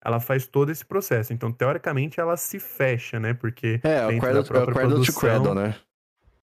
ela 0.04 0.20
faz 0.20 0.46
todo 0.46 0.70
esse 0.70 0.84
processo. 0.84 1.32
Então, 1.32 1.50
teoricamente, 1.50 2.20
ela 2.20 2.36
se 2.36 2.60
fecha, 2.60 3.18
né? 3.18 3.34
Porque 3.34 3.80
É, 3.82 4.06
dentro 4.06 4.20
cradle, 4.20 4.42
da 4.42 4.48
própria 4.48 4.70
é 4.70 4.74
cradle 4.74 4.90
produção- 4.96 5.20
cradle, 5.20 5.54
né? 5.54 5.74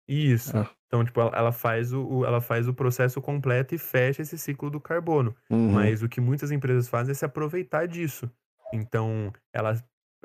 Isso. 0.08 0.56
Ah. 0.56 0.68
Então, 0.86 1.04
tipo, 1.04 1.20
ela, 1.20 1.50
faz 1.52 1.92
o, 1.92 2.02
o- 2.06 2.24
ela 2.24 2.40
faz 2.40 2.68
o 2.68 2.74
processo 2.74 3.20
completo 3.20 3.74
e 3.74 3.78
fecha 3.78 4.22
esse 4.22 4.38
ciclo 4.38 4.70
do 4.70 4.80
carbono. 4.80 5.34
Uhum. 5.50 5.72
Mas 5.72 6.02
o 6.02 6.08
que 6.08 6.20
muitas 6.20 6.50
empresas 6.52 6.88
fazem 6.88 7.10
é 7.12 7.14
se 7.14 7.24
aproveitar 7.24 7.86
disso. 7.86 8.30
Então, 8.72 9.32
ela, 9.52 9.74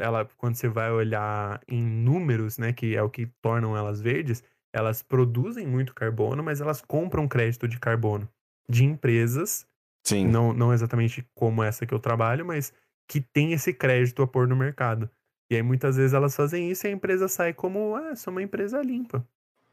ela, 0.01 0.27
quando 0.37 0.55
você 0.55 0.67
vai 0.67 0.91
olhar 0.91 1.61
em 1.67 1.83
números, 1.83 2.57
né, 2.57 2.73
que 2.73 2.95
é 2.95 3.01
o 3.01 3.09
que 3.09 3.27
tornam 3.41 3.77
elas 3.77 4.01
verdes, 4.01 4.43
elas 4.73 5.01
produzem 5.01 5.67
muito 5.67 5.93
carbono, 5.93 6.43
mas 6.43 6.61
elas 6.61 6.81
compram 6.81 7.27
crédito 7.27 7.67
de 7.67 7.79
carbono 7.79 8.27
de 8.69 8.85
empresas, 8.85 9.67
Sim. 10.03 10.27
não, 10.27 10.53
não 10.53 10.73
exatamente 10.73 11.27
como 11.35 11.61
essa 11.61 11.85
que 11.85 11.93
eu 11.93 11.99
trabalho, 11.99 12.45
mas 12.45 12.73
que 13.07 13.19
tem 13.19 13.51
esse 13.51 13.73
crédito 13.73 14.21
a 14.23 14.27
pôr 14.27 14.47
no 14.47 14.55
mercado. 14.55 15.09
E 15.51 15.55
aí 15.55 15.61
muitas 15.61 15.97
vezes 15.97 16.13
elas 16.13 16.35
fazem 16.35 16.71
isso 16.71 16.87
e 16.87 16.89
a 16.89 16.93
empresa 16.93 17.27
sai 17.27 17.53
como, 17.53 17.95
ah, 17.95 18.15
sou 18.15 18.31
uma 18.31 18.41
empresa 18.41 18.81
limpa. 18.81 19.27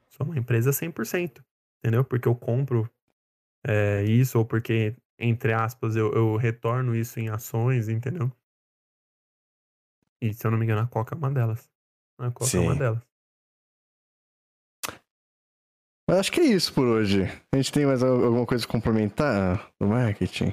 Sou 0.08 0.26
uma 0.26 0.36
empresa 0.36 0.72
100%, 0.72 1.44
entendeu? 1.78 2.04
Porque 2.04 2.26
eu 2.26 2.34
compro 2.34 2.90
é, 3.64 4.02
isso 4.04 4.38
ou 4.38 4.44
porque, 4.44 4.96
entre 5.18 5.52
aspas, 5.52 5.94
eu, 5.94 6.12
eu 6.12 6.36
retorno 6.36 6.96
isso 6.96 7.20
em 7.20 7.28
ações, 7.28 7.88
entendeu? 7.88 8.32
E 10.20 10.32
se 10.34 10.46
eu 10.46 10.50
não 10.50 10.58
me 10.58 10.64
engano, 10.64 10.82
a 10.82 10.86
Coca 10.86 11.14
é 11.14 11.18
uma 11.18 11.30
delas. 11.30 11.70
A 12.18 12.30
Coca 12.30 12.56
é 12.56 12.60
uma 12.60 12.72
Sim. 12.72 12.78
delas. 12.78 13.02
Mas 16.08 16.18
acho 16.20 16.32
que 16.32 16.40
é 16.40 16.44
isso 16.44 16.72
por 16.72 16.86
hoje. 16.86 17.24
A 17.52 17.56
gente 17.56 17.70
tem 17.72 17.84
mais 17.84 18.02
al- 18.02 18.24
alguma 18.24 18.46
coisa 18.46 18.64
a 18.64 18.68
complementar 18.68 19.70
do 19.78 19.86
marketing? 19.86 20.52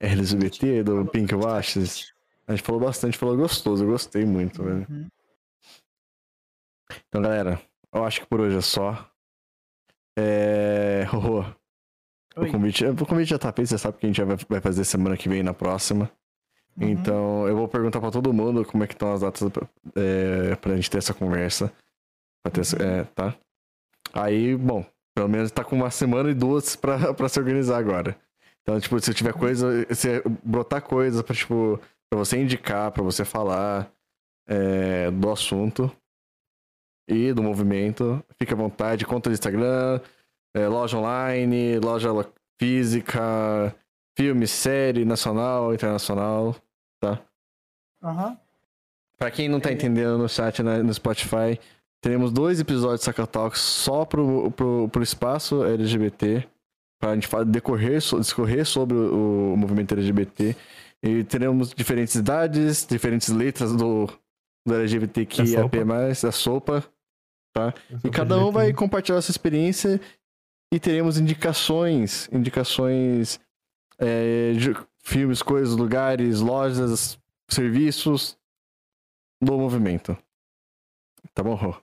LGBT, 0.00 0.84
do 0.84 1.04
Pink 1.06 1.34
Washes? 1.34 2.12
A 2.46 2.54
gente 2.54 2.64
falou 2.64 2.80
bastante, 2.80 3.18
falou 3.18 3.36
gostoso, 3.36 3.84
eu 3.84 3.88
gostei 3.90 4.24
muito, 4.24 4.62
velho. 4.62 4.86
Uhum. 4.88 5.08
Então, 7.08 7.20
galera, 7.20 7.60
eu 7.92 8.04
acho 8.04 8.20
que 8.20 8.26
por 8.26 8.40
hoje 8.40 8.56
é 8.56 8.60
só. 8.60 9.10
É. 10.16 11.02
Rorô, 11.04 11.44
o 12.36 12.50
convite, 12.50 12.84
o 12.86 13.06
convite 13.06 13.30
já 13.30 13.38
tá 13.38 13.52
feito, 13.52 13.68
você 13.68 13.78
sabe 13.78 13.98
que 13.98 14.06
a 14.06 14.08
gente 14.12 14.22
vai 14.48 14.60
fazer 14.60 14.84
semana 14.84 15.16
que 15.16 15.28
vem 15.28 15.42
na 15.42 15.52
próxima. 15.52 16.10
Uhum. 16.80 16.88
Então, 16.88 17.48
eu 17.48 17.56
vou 17.56 17.66
perguntar 17.68 18.00
pra 18.00 18.10
todo 18.10 18.32
mundo 18.32 18.64
como 18.64 18.84
é 18.84 18.86
que 18.86 18.94
estão 18.94 19.12
as 19.12 19.20
datas 19.22 19.42
é, 19.96 20.54
pra 20.56 20.76
gente 20.76 20.90
ter 20.90 20.98
essa 20.98 21.12
conversa. 21.14 21.72
Pra 22.42 22.52
ter, 22.52 22.60
essa- 22.60 22.76
é, 22.82 23.04
tá? 23.04 23.34
Aí, 24.12 24.56
bom, 24.56 24.84
pelo 25.16 25.28
menos 25.28 25.50
tá 25.50 25.64
com 25.64 25.76
uma 25.76 25.90
semana 25.90 26.30
e 26.30 26.34
duas 26.34 26.76
pra, 26.76 27.12
pra 27.14 27.28
se 27.28 27.38
organizar 27.38 27.78
agora. 27.78 28.16
Então, 28.62 28.78
tipo, 28.78 28.98
se 29.00 29.12
tiver 29.14 29.32
coisa, 29.32 29.86
se 29.94 30.22
brotar 30.44 30.82
coisa 30.82 31.24
pra, 31.24 31.34
tipo, 31.34 31.80
pra 32.10 32.18
você 32.18 32.40
indicar, 32.40 32.90
pra 32.92 33.02
você 33.02 33.24
falar 33.24 33.90
é, 34.48 35.10
do 35.10 35.30
assunto 35.30 35.90
e 37.08 37.32
do 37.32 37.42
movimento, 37.42 38.22
fica 38.40 38.54
à 38.54 38.56
vontade, 38.56 39.04
conta 39.06 39.30
do 39.30 39.32
Instagram, 39.32 40.00
é, 40.54 40.68
loja 40.68 40.98
online, 40.98 41.78
loja 41.78 42.10
física, 42.60 43.74
filme, 44.18 44.46
série, 44.46 45.04
nacional, 45.04 45.72
internacional. 45.74 46.54
Aham. 48.02 48.38
Pra 49.18 49.30
quem 49.30 49.48
não 49.48 49.58
tá 49.60 49.70
É. 49.70 49.72
entendendo 49.72 50.16
no 50.18 50.28
chat 50.28 50.62
né, 50.62 50.82
no 50.82 50.94
Spotify, 50.94 51.58
teremos 52.00 52.30
dois 52.32 52.60
episódios 52.60 53.00
de 53.00 53.04
Saca 53.04 53.26
Talks 53.26 53.60
só 53.60 54.04
pro, 54.04 54.50
pro, 54.52 54.88
pro 54.88 55.02
espaço 55.02 55.64
LGBT. 55.64 56.46
Pra 57.00 57.14
gente 57.14 57.28
decorrer, 57.46 57.98
discorrer 57.98 58.64
sobre 58.66 58.96
o, 58.96 59.52
o 59.54 59.56
movimento 59.56 59.94
LGBT. 59.94 60.56
E 61.02 61.22
teremos 61.24 61.72
diferentes 61.72 62.16
idades, 62.16 62.84
diferentes 62.84 63.28
letras 63.28 63.72
do, 63.74 64.06
do 64.66 64.74
LGBTQIAP+, 64.74 65.84
da 66.22 66.32
sopa. 66.32 66.84
E 68.04 68.10
cada 68.10 68.38
um 68.38 68.50
vai 68.52 68.72
compartilhar 68.72 69.18
essa 69.18 69.30
experiência 69.30 70.00
e 70.72 70.78
teremos 70.78 71.18
indicações, 71.18 72.28
indicações 72.32 73.40
é, 73.98 74.52
de 74.52 74.74
filmes, 75.08 75.42
coisas, 75.42 75.74
lugares, 75.76 76.40
lojas, 76.40 77.18
serviços 77.48 78.38
do 79.42 79.56
movimento. 79.58 80.16
Tá 81.34 81.42
bom, 81.42 81.54
Rô? 81.54 81.74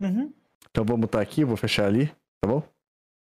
Uhum. 0.00 0.32
Então 0.70 0.84
vou 0.84 0.96
botar 0.96 1.20
aqui, 1.20 1.44
vou 1.44 1.56
fechar 1.56 1.86
ali, 1.86 2.06
tá 2.40 2.48
bom? 2.48 2.62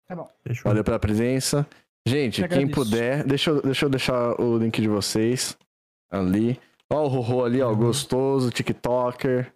Tá 0.08 0.16
bom. 0.16 0.30
Fechou. 0.44 0.64
Valeu 0.70 0.84
pela 0.84 1.00
presença. 1.00 1.68
Gente, 2.06 2.48
quem 2.48 2.68
puder, 2.70 3.24
deixa 3.24 3.52
eu, 3.52 3.62
deixa 3.62 3.86
eu 3.86 3.90
deixar 3.90 4.42
o 4.42 4.58
link 4.58 4.82
de 4.82 4.88
vocês 4.88 5.58
ali. 6.10 6.60
Ó 6.90 7.04
o 7.06 7.08
Rorô 7.08 7.46
ali, 7.46 7.62
ó, 7.62 7.70
Uhum. 7.70 7.78
gostoso, 7.78 8.50
TikToker. 8.52 9.54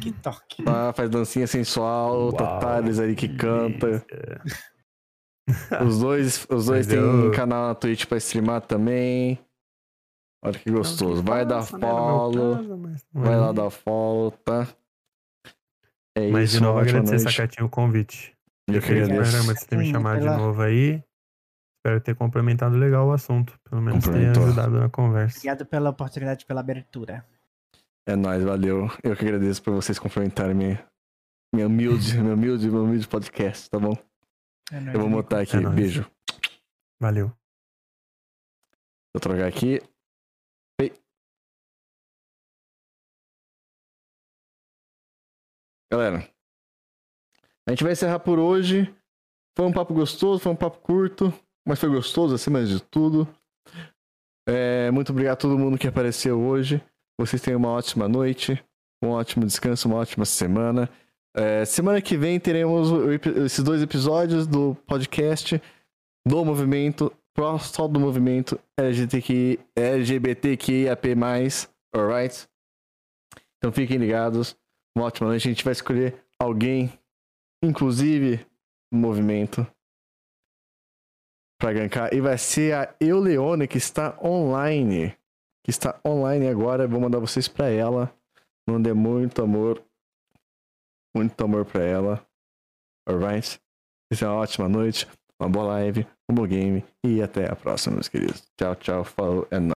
Que 0.00 0.12
toque. 0.12 0.62
Ah, 0.66 0.92
faz 0.94 1.08
dancinha 1.10 1.46
sensual, 1.46 2.24
Uau, 2.24 2.32
Totales 2.32 2.98
ali 2.98 3.14
que 3.14 3.28
canta. 3.28 4.04
Os 5.86 5.98
dois, 6.00 6.46
os 6.48 6.66
dois 6.66 6.86
têm 6.86 6.98
eu- 6.98 7.28
um 7.28 7.30
canal 7.30 7.68
na 7.68 7.74
Twitch 7.74 8.06
pra 8.06 8.16
streamar 8.18 8.62
também. 8.62 9.38
Olha 10.44 10.58
que 10.58 10.70
gostoso. 10.70 11.22
Vai 11.22 11.44
dar 11.46 11.60
né, 11.60 11.66
follow. 11.66 12.56
caso, 12.56 12.76
mas 12.76 13.06
não 13.12 13.22
Vai 13.22 13.32
é 13.32 13.36
lá 13.36 13.52
dar 13.52 13.70
follow, 13.70 14.30
tá? 14.30 14.66
É 16.16 16.30
Mas 16.30 16.50
isso, 16.50 16.58
de 16.58 16.62
novo, 16.64 16.78
agradecer. 16.78 17.18
Sacatinho 17.30 17.66
o 17.66 17.70
convite. 17.70 18.36
Eu 18.68 18.80
que 18.80 18.86
Feliz 18.86 19.04
agradeço. 19.04 19.32
programa 19.32 19.54
de 19.54 19.66
ter 19.66 19.76
me 19.78 19.90
chamado 19.90 20.20
de 20.20 20.26
novo 20.26 20.62
aí. 20.62 21.02
Espero 21.78 22.00
ter 22.00 22.14
complementado 22.14 22.76
legal 22.76 23.06
o 23.08 23.12
assunto. 23.12 23.58
Pelo 23.68 23.82
menos 23.82 24.04
ter 24.04 24.30
ajudado 24.30 24.78
na 24.78 24.88
conversa. 24.88 25.36
Obrigado 25.38 25.66
pela 25.66 25.90
oportunidade, 25.90 26.46
pela 26.46 26.60
abertura. 26.60 27.26
É 28.06 28.14
nóis, 28.16 28.42
valeu. 28.44 28.90
Eu 29.02 29.16
que 29.16 29.24
agradeço 29.24 29.62
por 29.62 29.74
vocês 29.74 29.98
complementarem 29.98 30.54
minha, 30.54 30.86
minha 31.54 31.66
humilde, 31.66 32.16
meu 32.20 32.34
humilde, 32.34 32.70
meu 32.70 32.84
humilde 32.84 33.08
podcast, 33.08 33.68
tá 33.68 33.78
bom? 33.78 33.94
É 34.72 34.80
nóis, 34.80 34.94
Eu 34.94 35.00
vou 35.00 35.08
amigo. 35.08 35.22
botar 35.22 35.40
aqui. 35.40 35.56
É. 35.56 35.70
Beijo. 35.70 36.10
Valeu. 37.00 37.28
Vou 39.14 39.20
trocar 39.20 39.46
aqui. 39.46 39.78
Ei. 40.80 40.92
Galera, 45.92 46.28
a 47.66 47.70
gente 47.70 47.82
vai 47.84 47.92
encerrar 47.92 48.18
por 48.20 48.38
hoje. 48.38 48.92
Foi 49.56 49.66
um 49.66 49.72
papo 49.72 49.94
gostoso, 49.94 50.40
foi 50.42 50.50
um 50.50 50.56
papo 50.56 50.78
curto, 50.78 51.32
mas 51.66 51.78
foi 51.78 51.88
gostoso 51.88 52.34
acima 52.34 52.64
de 52.64 52.82
tudo. 52.82 53.28
É, 54.48 54.90
muito 54.90 55.12
obrigado 55.12 55.34
a 55.34 55.40
todo 55.40 55.58
mundo 55.58 55.78
que 55.78 55.86
apareceu 55.86 56.40
hoje. 56.40 56.82
Vocês 57.18 57.40
tenham 57.40 57.58
uma 57.60 57.70
ótima 57.70 58.08
noite, 58.08 58.62
um 59.02 59.10
ótimo 59.10 59.46
descanso, 59.46 59.86
uma 59.88 59.98
ótima 59.98 60.24
semana. 60.24 60.90
É, 61.36 61.64
semana 61.64 62.00
que 62.00 62.16
vem 62.16 62.38
teremos 62.38 62.88
esses 63.44 63.64
dois 63.64 63.82
episódios 63.82 64.46
do 64.46 64.76
podcast 64.86 65.60
do 66.24 66.44
movimento, 66.44 67.12
só 67.60 67.88
do 67.88 67.98
movimento 67.98 68.58
LGBTQI, 68.78 69.58
LGBTQIAP+, 69.74 71.08
alright? 71.92 72.48
Então 73.58 73.72
fiquem 73.72 73.96
ligados, 73.96 74.56
uma 74.96 75.06
ótima 75.06 75.28
noite, 75.28 75.48
a 75.48 75.50
gente 75.50 75.64
vai 75.64 75.72
escolher 75.72 76.24
alguém, 76.38 76.92
inclusive, 77.64 78.46
do 78.92 78.98
movimento, 78.98 79.66
pra 81.60 81.72
gankar, 81.72 82.14
e 82.14 82.20
vai 82.20 82.38
ser 82.38 82.74
a 82.74 82.94
Euleone, 83.00 83.66
que 83.66 83.78
está 83.78 84.16
online, 84.22 85.16
que 85.64 85.70
está 85.70 85.98
online 86.06 86.46
agora, 86.46 86.86
vou 86.86 87.00
mandar 87.00 87.18
vocês 87.18 87.48
pra 87.48 87.68
ela, 87.68 88.14
mandei 88.68 88.92
muito 88.92 89.42
amor, 89.42 89.84
muito 91.14 91.42
amor 91.44 91.64
pra 91.64 91.82
ela, 91.82 92.26
alright? 93.08 93.60
Isso 94.12 94.24
é 94.24 94.28
uma 94.28 94.40
ótima 94.40 94.68
noite, 94.68 95.08
uma 95.40 95.48
boa 95.48 95.66
live, 95.66 96.06
um 96.30 96.34
bom 96.34 96.46
game 96.46 96.84
e 97.04 97.22
até 97.22 97.50
a 97.50 97.56
próxima, 97.56 97.94
meus 97.94 98.08
queridos. 98.08 98.42
Tchau, 98.58 98.74
tchau, 98.76 99.04
falou, 99.04 99.48
é 99.50 99.58
nóis. 99.58 99.72